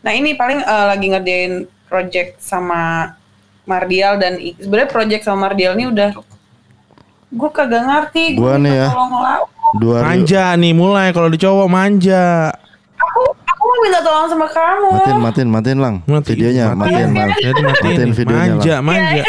[0.00, 1.52] Nah ini paling eh, lagi ngerjain
[1.86, 3.12] project sama
[3.62, 6.10] Mardial dan sebenarnya project sama Mardial ini udah
[7.30, 8.24] gue kagak ngerti.
[8.34, 8.88] Gua minta nih ya.
[9.72, 12.52] Dua Manja nih mulai kalau di cowok manja.
[12.92, 14.88] Aku aku mau minta tolong sama kamu.
[14.92, 15.94] matiin, matiin, matiin lang.
[16.04, 17.10] Mati- Videonya, matiin, matiin.
[17.14, 17.28] lang.
[17.32, 18.16] Ya, itu matiin, Matiin nih.
[18.16, 18.82] videonya Manja, lang.
[18.84, 19.22] manja.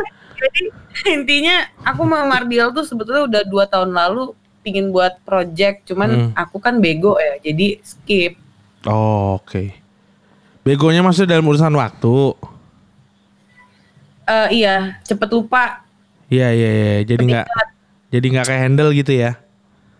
[0.44, 0.62] Jadi
[1.08, 6.30] intinya aku sama Mardial tuh sebetulnya udah dua tahun lalu pingin buat project, cuman Hmm.
[6.36, 8.36] aku kan bego ya, jadi skip.
[8.84, 9.76] Oh, Oke.
[10.64, 12.16] Begonya maksudnya dalam urusan waktu.
[14.24, 15.84] Eh iya, cepet lupa.
[16.32, 16.96] Iya iya iya.
[17.04, 17.48] Jadi nggak
[18.08, 19.36] jadi nggak kayak handle gitu ya.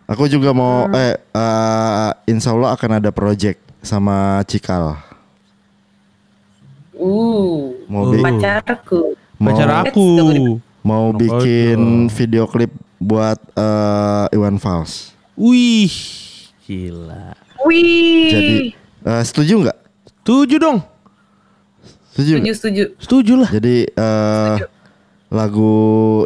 [0.08, 4.96] Aku juga mau eh eh, insya Allah akan ada project sama Cikal.
[6.96, 8.22] Uh, Mau Uh.
[8.24, 9.12] pacarku.
[9.38, 10.08] Mau Pacar aku.
[10.84, 12.70] mau Oh, bikin video klip
[13.00, 15.16] buat eh, Iwan Fals.
[15.34, 15.90] Wih,
[16.68, 17.34] gila.
[17.64, 18.30] Wih.
[18.30, 18.54] Jadi
[19.04, 19.78] eh, setuju nggak?
[20.24, 20.78] Tujuh dong.
[22.14, 22.32] Setuju.
[22.38, 22.84] setuju setuju.
[23.00, 23.50] Setuju lah.
[23.50, 24.56] Jadi eh,
[25.32, 25.74] lagu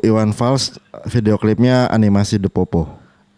[0.04, 0.76] Iwan Fals
[1.08, 2.86] video klipnya animasi The Popo.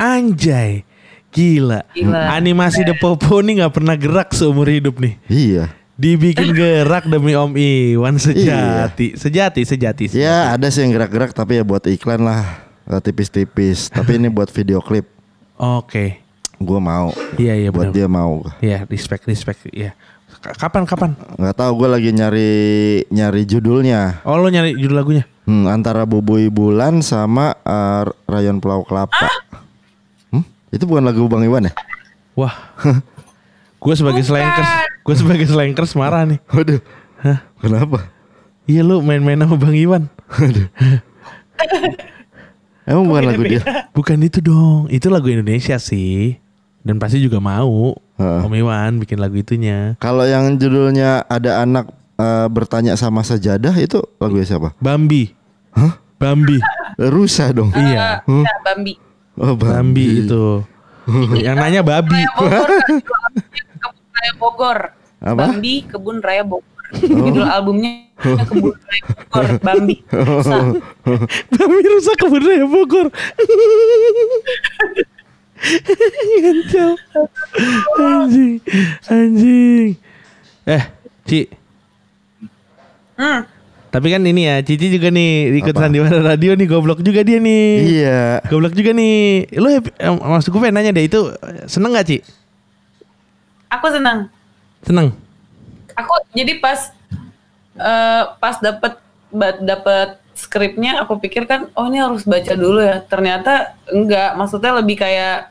[0.00, 0.82] Anjay.
[1.30, 1.86] Gila.
[1.94, 2.34] Gila.
[2.34, 5.14] Animasi The Popo nih nggak pernah gerak seumur hidup nih.
[5.30, 5.70] Iya.
[6.00, 9.20] Dibikin gerak demi Om Iwan sejati.
[9.20, 10.08] Sejati, sejati.
[10.08, 10.16] sejati.
[10.16, 13.92] Ya ada sih yang gerak-gerak tapi ya buat iklan lah eh, tipis-tipis.
[13.92, 15.04] tapi ini buat video klip.
[15.60, 16.24] Oke.
[16.56, 17.12] Gue mau.
[17.36, 17.96] Iya, iya buat benar.
[18.00, 18.40] dia mau.
[18.64, 19.68] Iya, respect, respect.
[19.68, 19.92] Iya.
[20.40, 21.12] Kapan, kapan?
[21.36, 22.52] Nggak tahu gue lagi nyari
[23.12, 24.24] nyari judulnya.
[24.24, 25.28] Oh, lo nyari judul lagunya?
[25.44, 29.28] Hmm, antara Bubui Bulan sama eh, Rayon Pulau Kelapa.
[30.32, 30.48] Hmm?
[30.72, 31.76] Itu bukan lagu Bang Iwan ya?
[32.40, 32.56] Wah.
[33.80, 34.36] gue sebagai Bukan.
[34.36, 34.70] slankers,
[35.00, 36.38] gue sebagai slankers marah nih.
[36.52, 36.80] Waduh.
[37.24, 37.38] Hah?
[37.60, 38.12] Kenapa?
[38.68, 40.06] Iya lu main-main sama Bang Iwan.
[42.88, 43.62] Emang bukan lagu dia?
[43.96, 46.36] Bukan itu dong, itu lagu Indonesia sih.
[46.80, 48.40] Dan pasti juga mau Heeh.
[48.44, 49.96] Om Iwan bikin lagu itunya.
[50.00, 54.72] Kalau yang judulnya ada anak eh, bertanya sama sajadah itu lagu siapa?
[54.80, 55.32] Bambi.
[55.76, 56.00] Hah?
[56.20, 56.60] Bambi.
[57.00, 57.72] Rusa dong.
[57.72, 58.24] Iya.
[58.28, 58.94] Eh, nah, Bambi.
[59.40, 60.60] Oh, Bambi itu.
[61.46, 62.20] Yang nanya babi.
[63.80, 64.78] Kebun Raya Bogor.
[65.20, 65.36] Apa?
[65.36, 66.68] Bambi Kebun Raya Bogor.
[66.90, 68.10] Judul albumnya
[68.48, 69.46] Kebun Raya Bogor.
[69.62, 69.96] Bambi.
[70.10, 70.62] Susah.
[71.54, 73.06] Bambi rusak kebun raya Bogor.
[76.40, 76.90] Ngancel.
[78.00, 78.54] Anjing.
[79.12, 79.90] Anjing.
[80.64, 80.84] Eh,
[81.28, 81.40] Ci.
[83.20, 83.44] Hmm.
[83.90, 85.90] Tapi kan ini ya, Cici juga nih ikut Apa?
[85.90, 87.66] sandiwara radio nih, goblok juga dia nih.
[87.98, 88.22] Iya.
[88.46, 89.50] Goblok juga nih.
[89.58, 91.34] Lu happy, eh, maksud gue nanya deh, itu
[91.66, 92.22] seneng gak Ci?
[93.66, 94.30] Aku senang.
[94.86, 95.10] Seneng?
[95.98, 96.94] Aku jadi pas
[97.74, 98.94] eh, pas dapet
[99.60, 103.02] dapet skripnya aku pikir kan oh ini harus baca dulu ya.
[103.02, 104.38] Ternyata enggak.
[104.38, 105.50] Maksudnya lebih kayak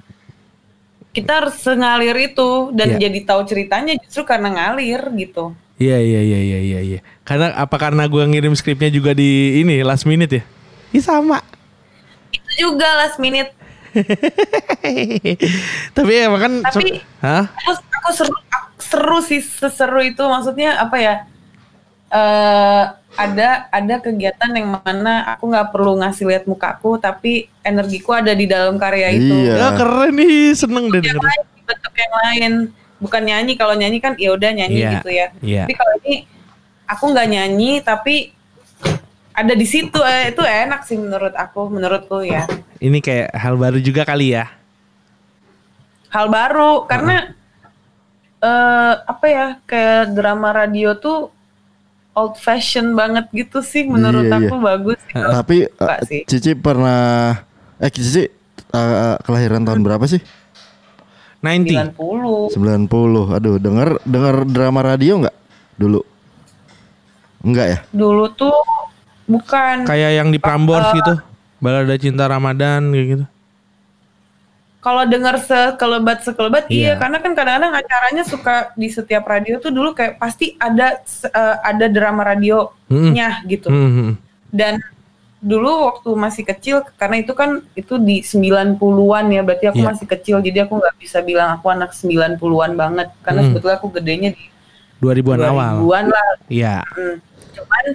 [1.11, 3.09] kita harus sengalir itu dan Iya.
[3.09, 5.51] jadi tahu ceritanya justru karena ngalir gitu.
[5.79, 6.99] Iya, iya, iya, iya, iya, iya.
[7.23, 10.43] Karena apa karena gue ngirim skripnya juga di ini last minute ya?
[10.91, 11.39] Iya sama.
[12.35, 13.55] Itu juga last minute.
[15.97, 17.47] Tapi ya kan Tapi- Hah?
[17.63, 21.15] Aku, aku seru aku seru sih seseru itu maksudnya apa ya?
[22.09, 28.33] eh ada ada kegiatan yang mana aku nggak perlu ngasih lihat mukaku tapi energiku ada
[28.33, 29.29] di dalam karya itu.
[29.45, 29.53] Iya.
[29.55, 31.29] Ya keren nih, seneng deh Yang dengerin.
[31.29, 32.53] lain bentuk yang lain
[32.99, 35.27] bukan nyanyi kalau nyanyi kan ya udah nyanyi Iya, gitu ya.
[35.39, 35.63] iya.
[35.65, 36.15] Tapi kalau ini
[36.85, 38.15] aku nggak nyanyi tapi
[39.31, 42.43] ada di situ eh, itu enak sih menurut aku menurutku ya.
[42.77, 44.45] Ini kayak hal baru juga kali ya.
[46.09, 47.37] hal baru karena
[48.39, 51.29] eh apa ya kayak drama radio tuh
[52.15, 55.13] old fashion banget gitu sih menurut Iya, aku bagus sih.
[55.13, 55.57] Tapi
[56.09, 56.21] sih.
[56.25, 57.35] Cici pernah
[57.77, 60.17] eh Cici eh, kelahiran tahun berapa sih?
[61.41, 61.95] 90.
[61.95, 63.31] 90 90.
[63.31, 65.35] Aduh, denger denger drama radio nggak
[65.75, 66.01] dulu?
[67.39, 67.79] Enggak ya?
[67.89, 68.51] dulu tuh
[69.23, 71.15] bukan Kayak yang di Prambors gitu.
[71.57, 73.25] Balada Cinta Ramadan kayak gitu.
[74.79, 76.71] kalau dengar sekelebat sekelebat Iya.
[76.71, 76.93] iya.
[76.95, 81.85] karena kan kadang-kadang acaranya suka di setiap radio tuh dulu kayak pasti ada eh, ada
[81.87, 84.15] drama radionya gitu Hmm.
[84.49, 84.79] dan
[85.39, 89.89] dulu waktu masih kecil karena itu kan itu di 90-an ya berarti aku Iya.
[89.95, 93.47] masih kecil jadi aku nggak bisa bilang aku anak 90-an banget karena Hmm.
[93.49, 94.43] sebetulnya aku gedenya di
[94.99, 95.73] 2000-an awal.
[95.79, 96.75] 2000-an lah Iya.
[96.91, 97.15] Hmm.
[97.55, 97.85] cuman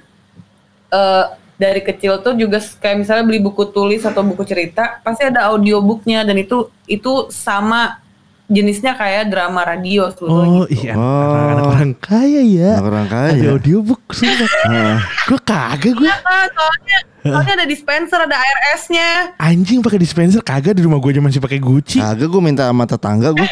[0.91, 1.25] eh,
[1.55, 6.25] dari kecil tuh juga kayak misalnya beli buku tulis atau buku cerita pasti ada audiobooknya
[6.25, 8.03] dan itu itu sama
[8.45, 10.85] jenisnya kayak drama radio Oh sebetulnya gitu.
[10.85, 11.49] iya, Oh.
[11.49, 12.71] anak orang kaya ya.
[12.77, 13.33] Anak orang kaya.
[13.35, 14.49] Ada audiobook sumpah.
[14.69, 14.97] Heeh.
[15.25, 16.11] gue kagak gue.
[16.11, 21.25] Ah, soalnya soalnya ada dispenser ada ARS-nya Anjing pakai dispenser kagak di rumah gue aja
[21.25, 21.99] masih pakai Gucci.
[21.99, 23.49] Kagak gue minta sama tetangga gue.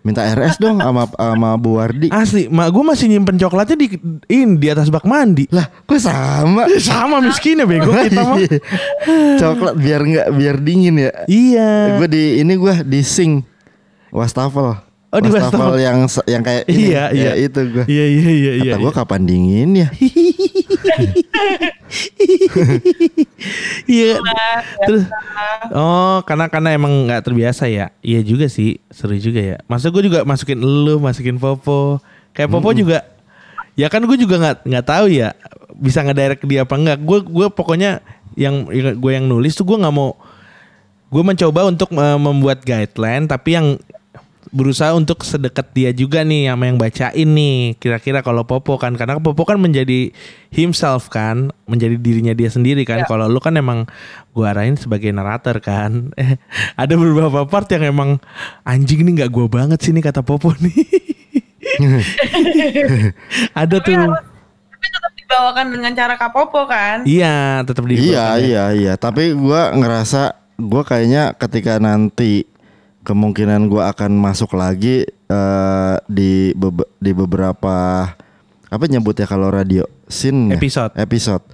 [0.00, 2.08] Minta RS dong sama sama Bu Wardi.
[2.08, 5.44] Asli, mak gue masih nyimpen coklatnya di in di atas bak mandi.
[5.52, 6.64] Lah, kok sama?
[6.80, 8.40] Sama miskinnya bego kita mah.
[8.40, 8.56] Iya.
[9.36, 11.12] Coklat biar nggak biar dingin ya.
[11.28, 12.00] Iya.
[12.00, 13.44] Gue di ini gue di sing
[14.12, 14.78] wastafel.
[15.10, 15.74] Oh, di wastafel.
[15.82, 16.94] yang yang kayak ini.
[16.94, 17.30] Iya, iya.
[17.30, 17.84] Ya, itu gue.
[17.90, 18.72] Iya iya iya iya.
[18.78, 19.88] Kata gue kapan dingin ya?
[23.90, 24.22] Iya.
[24.86, 25.04] Terus
[25.74, 27.90] Oh, karena karena emang nggak terbiasa ya.
[28.04, 29.56] Iya juga sih, seru juga ya.
[29.66, 31.98] Masa gue juga masukin lu, masukin Popo.
[32.30, 33.02] Kayak Popo juga
[33.78, 35.32] Ya kan gue juga nggak nggak tahu ya
[35.72, 36.98] bisa ngedirect dia apa enggak.
[37.00, 38.04] Gue gue pokoknya
[38.36, 40.14] yang gue yang nulis tuh gue nggak mau
[41.10, 43.66] gue mencoba untuk eh, membuat guideline tapi yang
[44.48, 47.76] berusaha untuk sedekat dia juga nih sama yang bacain nih.
[47.76, 50.10] Kira-kira kalau Popo kan karena Popo kan menjadi
[50.48, 53.04] himself kan, menjadi dirinya dia sendiri kan.
[53.04, 53.06] Ya.
[53.06, 53.84] Kalau lu kan emang
[54.32, 56.10] gua arahin sebagai narator kan.
[56.16, 56.40] Eh,
[56.82, 58.10] ada beberapa part yang emang
[58.64, 60.76] anjing nih nggak gua banget sih nih kata Popo nih.
[63.60, 63.96] ada Tapi tuh.
[63.96, 64.20] harus
[64.80, 67.04] tapi tetap dibawakan dengan cara kapopo kan.
[67.04, 68.92] Iya, tetap di Iya iya iya.
[68.96, 72.48] Tapi gua ngerasa gua kayaknya ketika nanti
[73.02, 78.06] kemungkinan gua akan masuk lagi eh, di bebe- di beberapa
[78.66, 80.60] apa nyebutnya kalau radio scene nggak?
[80.60, 80.92] Episode.
[80.94, 81.44] episode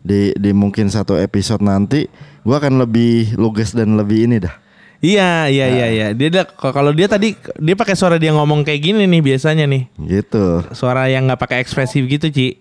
[0.00, 2.06] di di mungkin satu episode nanti
[2.42, 4.54] gua akan lebih lugas dan lebih ini dah.
[4.96, 5.92] Iya, iya, iya, Nah.
[5.92, 6.06] iya.
[6.12, 9.92] Dia ada- kalau dia tadi dia pakai suara dia ngomong kayak gini nih biasanya nih.
[10.00, 10.64] Gitu.
[10.72, 12.56] Suara yang nggak pakai ekspresif gitu, Ci.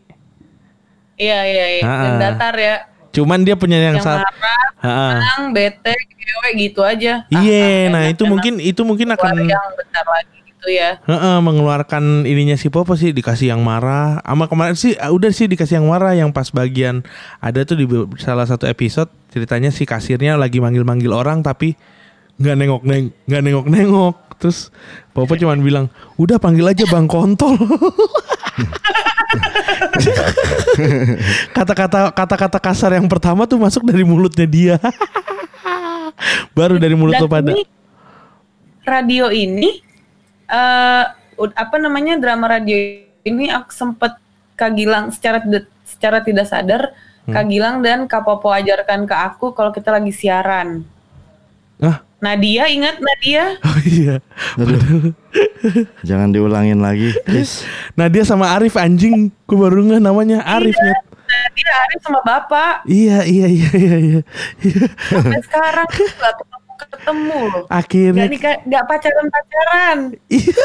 [1.16, 1.84] Iya iya iya.
[1.84, 2.16] Ah, ah.
[2.20, 2.76] datar ya.
[3.16, 4.28] Cuman dia punya yang, Yang saat
[4.84, 5.96] marah, bete,
[6.60, 7.24] gitu aja.
[7.32, 11.00] Ah, Iya, ah, nah itu mungkin itu mungkin akan yang bentar lagi gitu ya.
[11.06, 14.20] Heeh, mengeluarkan ininya si Popo sih dikasih yang marah.
[14.22, 17.02] Sama kemarin sih ah, udah sih dikasih yang marah yang pas bagian
[17.40, 17.86] ada tuh di
[18.20, 21.76] salah satu episode ceritanya si kasirnya lagi manggil-manggil orang tapi
[22.36, 24.68] nggak nengok neng nggak nengok nengok terus
[25.16, 25.86] Popo cuman bilang
[26.20, 27.56] udah panggil aja bang kontol
[31.52, 34.76] kata-kata kata-kata kasar yang pertama tuh masuk dari mulutnya dia
[36.58, 37.64] baru dari mulut Dan lo pada ini
[38.86, 39.82] radio ini
[40.46, 41.04] eh
[41.36, 44.14] ud- apa namanya drama radio ini aku sempet
[44.56, 45.42] Kak Gilang secara
[45.84, 46.94] secara tidak sadar
[47.26, 47.34] Hmm.
[47.34, 50.86] Kak Gilang dan Kak Popo ajarkan ke aku kalau kita lagi siaran.
[51.82, 53.54] ah Nadia ingat Nadia?
[53.62, 54.18] oh iya
[54.58, 55.14] Aduh.
[56.02, 57.62] Jangan diulangin lagi, please.
[57.98, 60.86] Nah dia sama Arif anjing Gue baru nggak namanya Arif Iya.
[60.88, 61.02] Nyet.
[61.26, 62.74] Nadia Arif sama bapak.
[62.86, 64.22] Iya iya iya iya iya
[64.60, 64.86] Iya.
[65.06, 67.64] Sampai sekarang nggak ketemu ketemu loh.
[67.68, 69.98] Akhirnya Gak, nikah, gak pacaran pacaran.
[70.28, 70.64] Iya.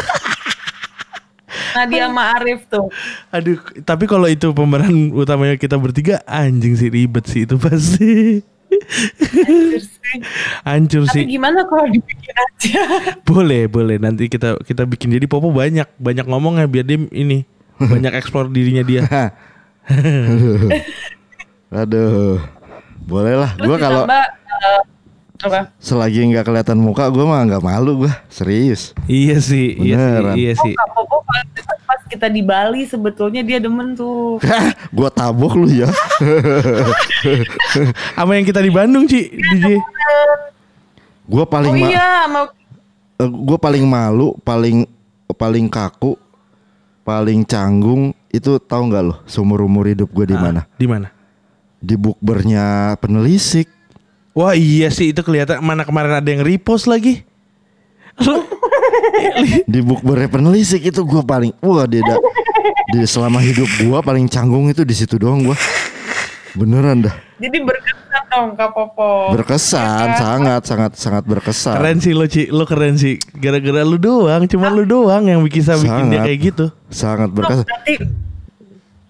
[1.70, 2.86] Nadia sama Arif tuh.
[3.28, 8.42] Aduh Tapi kalau itu pemeran utamanya kita bertiga Anjing sih ribet sih itu pasti
[9.40, 10.18] Anjir sih.
[10.66, 12.82] Hancur Tapi gimana kalau dibikin aja?
[13.22, 17.46] Boleh boleh Nanti kita kita bikin Jadi Popo banyak Banyak ngomongnya Biar dia ini
[17.78, 19.06] Banyak eksplor dirinya dia
[19.90, 20.70] Aduh.
[21.70, 22.38] Aduh.
[23.06, 23.50] Boleh lah.
[23.58, 24.28] Terus Gua kalau eh,
[25.40, 25.72] apa?
[25.80, 28.12] selagi nggak kelihatan muka gua mah nggak malu gua.
[28.28, 28.92] Serius.
[29.08, 30.34] Iya sih Iya sih Beneran.
[30.36, 31.44] Iya sih Kak Popo pas
[31.88, 34.36] pas kita di Bali sebetulnya dia demen tuh.
[34.96, 35.88] gua tabok lu ya.
[38.16, 39.80] Sama yang kita di Bandung Ci DJ
[41.30, 42.50] gua paling Oh iya, mau
[43.22, 44.82] eh, gua paling malu, paling
[45.38, 46.18] paling kaku,
[47.06, 50.66] paling canggung itu tahu nggak lo seumur umur hidup gue di mana?
[50.78, 51.10] Di mana
[51.80, 53.79] Di bukbernya penelisik.
[54.30, 57.26] Wah iya sih itu kelihatan mana kemarin ada yang repost lagi.
[59.66, 62.20] Di bukbernya penelisik itu gua paling wah dia da-
[62.92, 65.56] di selama hidup gua paling canggung itu di situ doang gua.
[66.50, 67.14] Beneran dah.
[67.38, 69.30] jadi berkesan dong Kak Popo.
[69.32, 70.18] Berkesan, kan?
[70.18, 71.78] sangat sangat sangat berkesan.
[71.78, 73.22] keren sih lo Ci, lo keren sih.
[73.38, 76.66] Gara-gara lu doang, cuma lu doang yang bikin bisa bikin dia kayak gitu.
[76.90, 77.66] Sangat berkesan.
[77.66, 77.94] berarti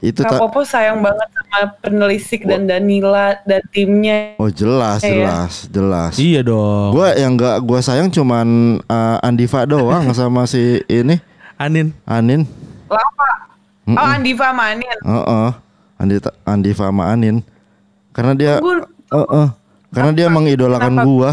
[0.00, 4.32] Itu Kak tak Popo sayang banget sama penelisik dan Danila dan timnya.
[4.40, 5.12] Oh jelas, Iya.
[5.12, 6.12] jelas, jelas.
[6.16, 6.96] Iya dong.
[6.96, 11.20] Gua yang gak gua sayang cuman uh, Andiva doang sama si ini
[11.60, 11.92] Anin.
[12.08, 12.48] Anin.
[12.88, 13.30] Lapa.
[13.92, 14.96] Oh Andiva Manin.
[15.04, 15.50] Heeh.
[16.00, 16.16] Andi
[16.48, 17.44] Andiva sama Anin.
[18.16, 18.80] Karena dia Tunggu.
[19.12, 19.48] Heeh.
[19.92, 21.04] Karena dia mengidolakan Kenapa?
[21.04, 21.30] gua.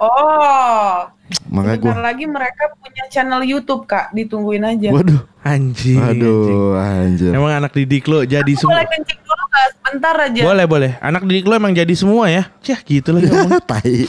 [0.00, 1.06] Oh.
[1.52, 4.88] Makanya gua lagi mereka punya channel YouTube Kak, ditungguin aja.
[4.88, 5.20] Waduh.
[5.44, 6.00] Anjing.
[6.00, 6.24] anjing.
[6.24, 7.28] Aduh, anjir.
[7.36, 8.88] Emang anak didik lo jadi Boleh semua.
[8.88, 10.40] kencing dulu Kak, sebentar aja.
[10.48, 10.96] Boleh boleh.
[11.04, 12.48] Anak didik lo emang jadi semua ya.
[12.64, 13.60] Cih gitu lagi ngomong.
[13.70, 13.96] Tai.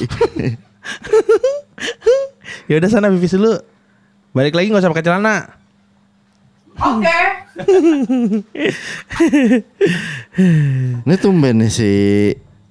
[2.63, 3.59] Ya udah sana pipis dulu.
[4.31, 5.51] Balik lagi nggak usah pakai celana.
[6.79, 7.19] Oke.
[11.05, 11.91] Ini tumben nih si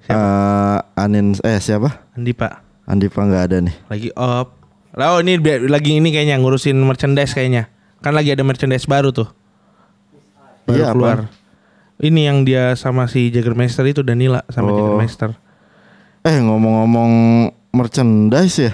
[0.09, 2.09] eh, Anin eh siapa?
[2.17, 2.53] Andi Pak.
[2.89, 3.75] Andiva nggak ada nih.
[3.87, 4.62] Lagi op.
[4.93, 7.69] Oh ini lagi ini kayaknya ngurusin merchandise kayaknya.
[7.99, 9.25] Kan lagi ada merchandise baru tuh.
[10.63, 11.17] Baru Iya, keluar.
[11.25, 11.41] apaan?
[12.03, 14.75] Ini yang dia sama si Jagermeister itu Danila sama Oh.
[14.75, 15.33] Jagermeister.
[16.21, 17.11] Eh ngomong-ngomong
[17.73, 18.73] merchandise ya,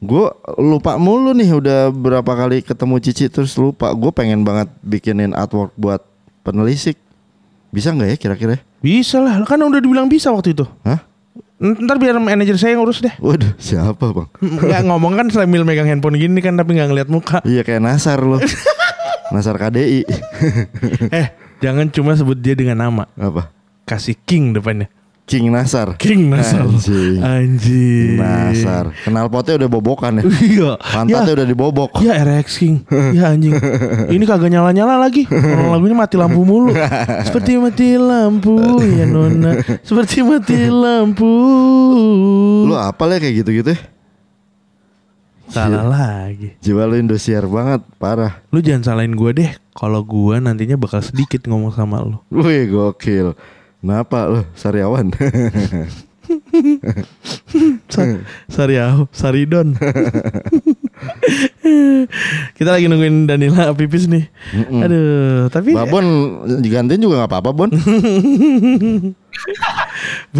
[0.00, 0.26] gue
[0.58, 3.94] lupa mulu nih udah berapa kali ketemu Cici terus lupa.
[3.94, 6.02] Gue pengen banget bikinin artwork buat
[6.42, 6.98] penelisik.
[7.70, 8.58] Bisa nggak ya kira-kira?
[8.78, 10.66] Bisa lah, kan udah dibilang bisa waktu itu.
[10.82, 11.00] Hah?
[11.54, 13.14] Ntar biar manajer saya yang urus deh.
[13.22, 14.28] Waduh siapa bang?
[14.42, 17.38] Nggak ngomong kan sambil megang handphone gini kan tapi nggak ngeliat muka.
[17.46, 18.42] iya kayak Nasar loh.
[19.32, 20.02] Nasar KDI.
[21.14, 21.26] eh,
[21.62, 23.06] jangan cuma sebut dia dengan nama.
[23.14, 23.54] Apa?
[23.86, 24.90] Kasih King depannya.
[25.24, 25.96] King Nasar.
[25.96, 26.68] King Nasar.
[26.68, 27.16] Anjing.
[27.24, 28.20] Anjing.
[28.20, 28.92] Nasar.
[29.08, 30.22] Kenal potnya udah bobokan ya.
[30.44, 30.70] Iya.
[30.76, 31.36] Pantatnya Ya.
[31.40, 31.90] udah dibobok.
[32.04, 32.84] Ya RX King
[33.16, 33.56] Ya anjing
[34.12, 36.76] Ini kagak nyala-nyala lagi Orang lagunya mati lampu mulu
[37.26, 41.32] Seperti mati lampu Ya nona Seperti mati lampu
[42.68, 43.80] Lu apa ya kayak gitu-gitu ya?
[45.48, 48.44] Salah lagi Jiwa lu Indosiar banget, parah.
[48.52, 53.32] Lu jangan salahin gue deh Kalau gue nantinya bakal sedikit ngomong sama lu Wih gokil.
[53.84, 55.12] Kenapa lu Sariawan?
[57.92, 58.00] Sa
[58.48, 59.76] Sariau Saridon
[62.56, 64.24] Kita lagi nungguin Danila pipis nih
[64.56, 66.06] Aduh Tapi Babon
[66.64, 67.68] digantiin juga nggak apa-apa Bon.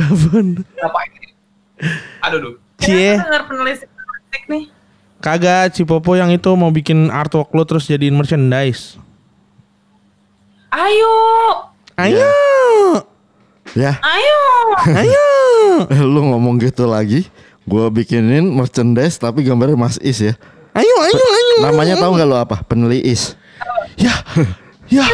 [0.00, 1.12] Babon Ngapain?
[2.24, 2.54] Aduh, duh.
[2.80, 3.20] Cie.
[3.20, 3.84] Denger penulis
[4.48, 4.72] nih.
[5.20, 8.96] Kagak Cipopo yang itu mau bikin artwork lu Terus jadiin merchandise
[10.72, 11.12] Ayo,
[12.00, 12.32] Ayo ya,
[13.72, 14.40] ayo.
[15.90, 17.26] Ayo lu ngomong gitu lagi.
[17.64, 20.34] Gua bikinin merchandise tapi gambarnya Mas Is ya.
[20.74, 22.56] Ayo ayo ayo Namanya tahu nggak lu apa?
[22.66, 23.38] Peneli Is.
[23.96, 24.12] Ya
[24.92, 25.06] Ya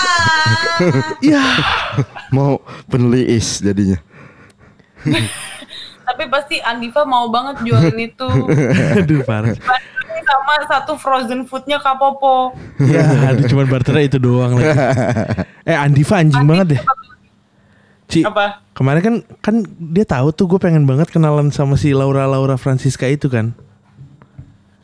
[1.34, 1.42] Ya
[2.32, 4.00] Mau peneli Is jadinya.
[6.02, 8.28] Tapi pasti Andiva mau banget jualin itu.
[8.96, 9.54] Aduh parah
[10.22, 12.54] sama satu frozen foodnya Kak Popo.
[12.78, 14.70] Ya aduh cuman barternya itu doang lagi
[15.66, 16.82] Eh Andiva anjing banget deh
[18.12, 18.60] Ci Apa?
[18.72, 23.04] Kemarin kan kan dia tahu tuh gue pengen banget kenalan sama si Laura Laura Francisca
[23.06, 23.56] itu kan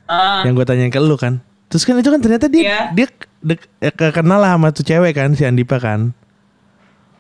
[0.04, 2.80] Ah, yang gue tanyain ke lu kan terus kan itu kan ternyata dia Iya.
[2.90, 3.06] dia
[3.44, 6.16] dek, eh, ke- kenal lah sama tuh cewek kan si Andipa kan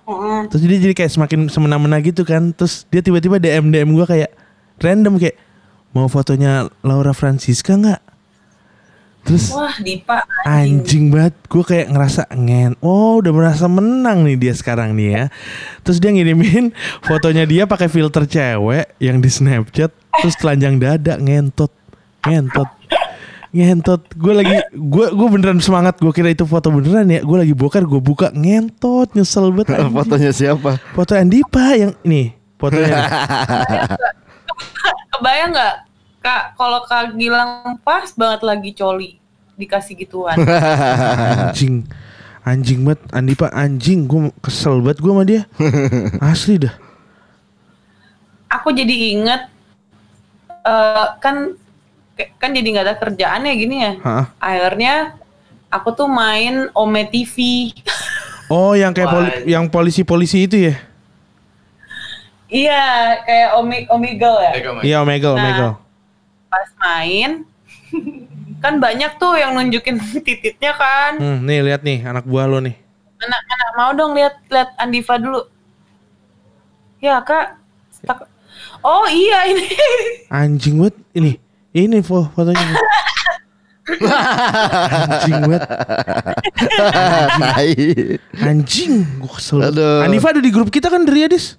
[0.02, 0.48] mm-mm.
[0.48, 4.32] terus dia jadi kayak semakin semena-mena gitu kan terus dia tiba-tiba DM DM gue kayak
[4.78, 5.36] random kayak
[5.90, 8.00] mau fotonya Laura Francisca nggak
[9.26, 10.78] terus Wah, Dipa anjing.
[10.80, 15.24] anjing banget gue kayak ngerasa ngen oh udah merasa menang nih dia sekarang nih ya
[15.82, 16.72] terus dia ngirimin
[17.08, 19.92] fotonya dia pakai filter cewek yang di Snapchat
[20.22, 21.70] terus telanjang dada ngentot
[22.24, 22.68] ngentot
[23.48, 27.54] ngentot gue lagi gue gue beneran semangat gue kira itu foto beneran ya gue lagi
[27.56, 29.96] bokar gue buka ngentot nyesel banget anjing.
[29.96, 30.76] Fotonya siapa?
[30.92, 33.08] foto Andipa yang ini fotonya
[35.16, 35.74] Kebayang nggak
[36.28, 39.16] Kak, kalau Kak Gilang pas banget lagi coli
[39.56, 40.36] dikasih gituan.
[41.48, 41.88] anjing
[42.44, 45.42] anjing banget Andipa anjing gue kesel banget gue sama dia
[46.20, 46.74] asli dah
[48.48, 49.42] Aku jadi inget
[50.64, 51.56] eh, kan
[52.36, 53.92] kan jadi nggak ada kerjaan ya gini ya.
[54.00, 54.24] Hah?
[54.36, 55.16] Akhirnya
[55.68, 57.36] aku tuh main Ome TV.
[58.48, 60.74] Oh yang kayak poli- yang polisi-polisi itu ya?
[62.48, 62.84] iya,
[63.20, 64.52] kayak Omi Omegle ya.
[64.80, 65.40] Iya Omegle, Nah.
[65.44, 65.72] Omegle.
[66.48, 67.44] Pas main
[68.58, 71.12] kan banyak tuh yang nunjukin tititnya kan.
[71.16, 72.74] Hmm, nih lihat nih anak buah lo nih.
[73.18, 75.44] Anak anak mau dong lihat lihat Andiva dulu.
[76.98, 77.58] Ya kak.
[77.92, 78.30] Stak-
[78.78, 79.66] Oh iya ini.
[80.28, 81.32] Anjing banget ini.
[81.70, 82.78] Ini fo fotonya.
[83.88, 85.62] Anjing banget.
[87.42, 87.72] Tai.
[88.40, 89.58] Anjing, gue kesel.
[89.64, 90.02] Aduh.
[90.02, 91.57] Anifa ada di grup kita kan dari Adis.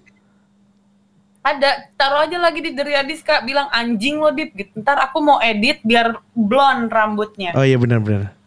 [1.50, 4.70] Ada taruh aja lagi di Deriadis kak bilang anjing lo dip gitu.
[4.82, 7.58] Ntar aku mau edit biar blonde rambutnya.
[7.58, 8.38] Oh iya benar-benar.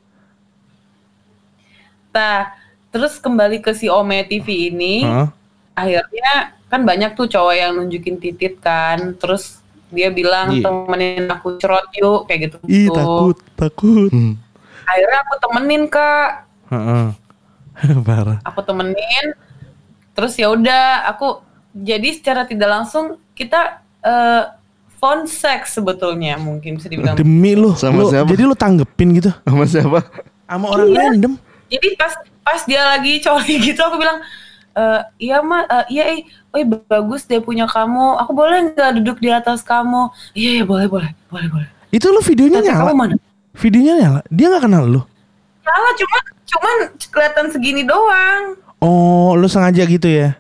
[2.12, 2.53] Nah
[2.93, 5.03] terus kembali ke si Ome TV ini.
[5.03, 5.29] Heeh.
[5.73, 6.33] Akhirnya
[6.69, 9.16] kan banyak tuh cowok yang nunjukin titit kan.
[9.19, 9.59] Terus
[9.91, 10.65] dia bilang Iya.
[10.65, 12.57] temenin aku cerot yuk kayak gitu.
[12.69, 14.11] Ih takut, takut.
[14.12, 14.39] Hmm.
[14.87, 16.31] Akhirnya aku temenin kak.
[16.70, 17.07] Heeh.
[18.07, 18.39] Parah.
[18.45, 19.33] aku temenin
[20.12, 21.41] terus ya udah aku
[21.74, 24.44] jadi secara tidak langsung kita eh
[24.94, 28.28] phone sex sebetulnya mungkin bisa dibilang Demi lu, Sama lu- siapa?
[28.28, 29.99] jadi lu tanggepin gitu Sama siapa?
[30.44, 30.99] sama orang Iya.
[31.09, 31.32] random.
[31.66, 34.20] jadi pas pas dia lagi coli gitu aku bilang
[34.73, 39.01] "Eh, iya mah eh, iya eh oh iya, bagus deh punya kamu aku boleh nggak
[39.01, 42.93] duduk di atas kamu iya iya boleh boleh boleh boleh Itu lu videonya kamu nyala.
[42.94, 43.15] mana
[43.55, 44.20] Videonya nyala.
[44.28, 45.01] Dia nggak kenal lu.
[45.62, 46.77] salah cuman cuman
[47.07, 50.35] kelihatan segini doang Oh, lu sengaja gitu ya?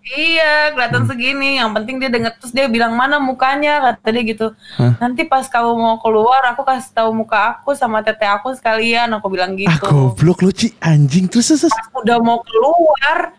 [0.00, 1.60] Iya, kelihatan segini.
[1.60, 4.46] Yang penting dia denger terus dia bilang mana mukanya kata dia gitu.
[4.80, 4.96] Hah?
[4.96, 9.12] Nanti pas kamu mau keluar, aku kasih tahu muka aku sama tete aku sekalian.
[9.20, 9.70] Aku bilang gitu.
[9.70, 11.68] Ah goblok lu Ci anjing terus terus.
[11.68, 11.74] terus.
[11.76, 13.36] Pas udah mau keluar,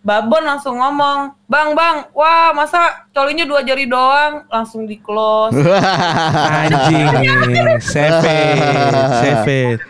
[0.00, 5.52] Babon langsung ngomong, bang bang, wah masa colinya dua jari doang, langsung di close.
[6.56, 7.04] Anjing,
[7.84, 8.64] save it,
[9.20, 9.44] save
[9.76, 9.89] it.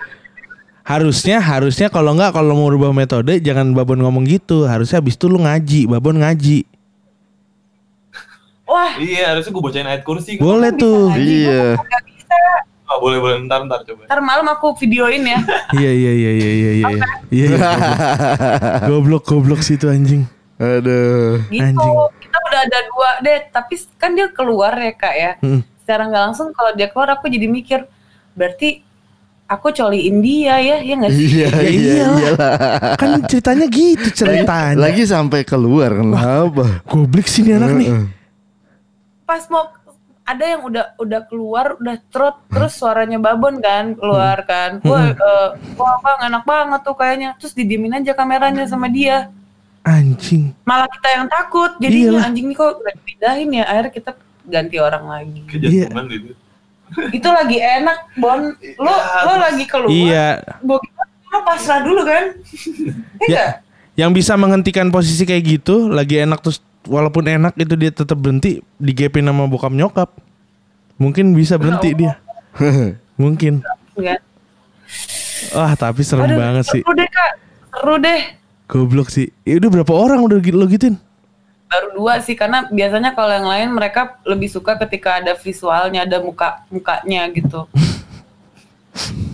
[0.83, 4.65] Harusnya, harusnya kalau nggak kalau mau rubah metode jangan Babon ngomong gitu.
[4.65, 6.65] Harusnya habis itu lu ngaji, Babon ngaji.
[8.65, 10.35] wah, Iya, harusnya gue bacain ayat kursi.
[10.35, 10.43] kan.
[10.43, 11.01] Boleh bisa tuh.
[11.11, 11.63] ngaji, Iya.
[12.89, 13.37] Oh, boleh, boleh.
[13.45, 14.03] Ntar, ntar coba.
[14.05, 15.39] Ntar malam aku videoin ya.
[15.73, 16.89] Iya iya iya iya iya iya.
[16.91, 17.07] Iya.
[17.31, 18.83] iya, goblok.
[18.83, 20.27] Goblok goblok sih itu anjing.
[20.57, 21.41] Aduh.
[21.47, 21.95] gitu Anjing.
[22.21, 25.65] kita udah ada dua deh tapi kan dia keluar ya kak ya Hmm.
[25.79, 27.89] secara nggak langsung kalau dia keluar aku jadi mikir
[28.35, 28.85] berarti
[29.51, 32.19] aku coliin dia ya ya nggak sih Iya, Ya iya, iyalah.
[32.23, 32.53] iyalah.
[32.95, 34.79] Kan ceritanya gitu ceritanya.
[34.79, 36.87] Lagi sampai keluar kenapa?
[36.87, 37.91] Goblok sih ini anak nih.
[39.27, 39.67] Pas mau
[40.23, 45.49] ada yang udah udah keluar udah trot terus suaranya babon kan keluar kan wah eh,
[45.75, 49.27] wah bang enak banget tuh kayaknya terus didiemin aja kameranya sama dia
[49.83, 50.55] Anjing.
[50.63, 54.11] malah kita yang takut jadi anjing nih kok udah dipindahin ya akhirnya kita
[54.47, 56.31] ganti orang lagi Kejantungan gitu.
[57.11, 58.95] Itu lagi enak bon lo
[59.25, 60.43] lo lagi keluar Iya.
[60.63, 62.35] Lo pasrah dulu kan
[63.23, 63.47] Ya, iya
[63.95, 68.59] yang bisa menghentikan posisi kayak gitu lagi enak terus walaupun enak itu dia tetap berhenti
[68.75, 70.09] digepin sama bokap nyokap.
[70.97, 72.17] Mungkin bisa berhenti dia.
[73.17, 73.61] Mungkin.
[73.93, 74.21] Enggak.
[75.51, 76.81] Wah, tapi serem Aduh, banget sih.
[76.81, 77.33] seru deh kak
[77.71, 78.21] seru deh
[78.67, 79.29] Goblok sih.
[79.43, 80.97] Ya udah berapa orang udah gitu- lo gituin?
[81.71, 86.19] Baru dua sih karena biasanya kalau yang lain mereka lebih suka ketika ada visualnya ada
[86.19, 87.71] muka mukanya gitu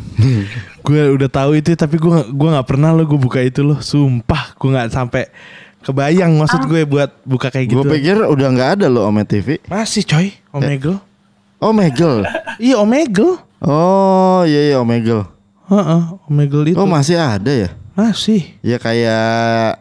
[0.86, 3.78] Gue udah tahu itu tapi gue gak, gua nggak pernah lo gue buka itu loh.
[3.78, 5.28] Sumpah gue nggak sampai
[5.84, 7.84] kebayang maksud gue buat buka kayak gitu.
[7.84, 9.60] Gue pikir udah nggak ada loh Ome TV.
[9.70, 10.98] Masih coy, Omegle.
[11.60, 12.26] Oh Megel.
[12.56, 13.36] Iya Omegle.
[13.60, 15.28] Oh iya iya Omegle.
[15.68, 16.78] Heeh, Omegle itu.
[16.80, 17.70] Oh masih ada ya?
[17.92, 18.56] Masih.
[18.64, 19.76] Ya kayak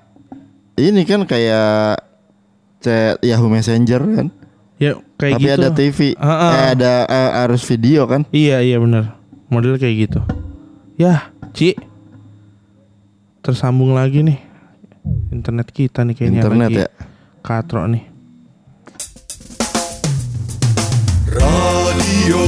[0.75, 2.04] ini kan kayak
[2.81, 4.27] chat Yahoo Messenger kan.
[4.75, 5.55] Ya kayak Tapi gitu.
[5.55, 6.51] Tapi ada TV, uh, uh.
[6.51, 8.27] Eh, ada eh, uh, arus video kan?
[8.35, 9.15] Iya iya benar.
[9.47, 10.19] Model kayak gitu.
[10.99, 11.75] Ya, Ci.
[13.39, 14.39] Tersambung lagi nih.
[15.31, 16.81] Internet kita nih kayaknya Internet lagi.
[16.83, 16.89] ya.
[17.45, 18.03] Katro nih.
[21.35, 22.41] Radio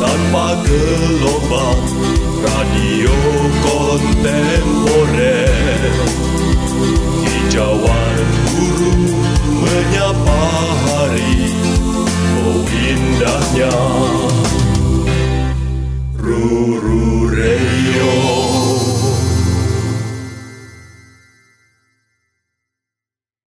[0.00, 1.82] tanpa gelombang,
[2.42, 3.14] radio
[3.60, 5.50] kontemporer.
[7.22, 8.01] Hijauan
[13.54, 13.68] 냐
[16.16, 18.02] 루루레요.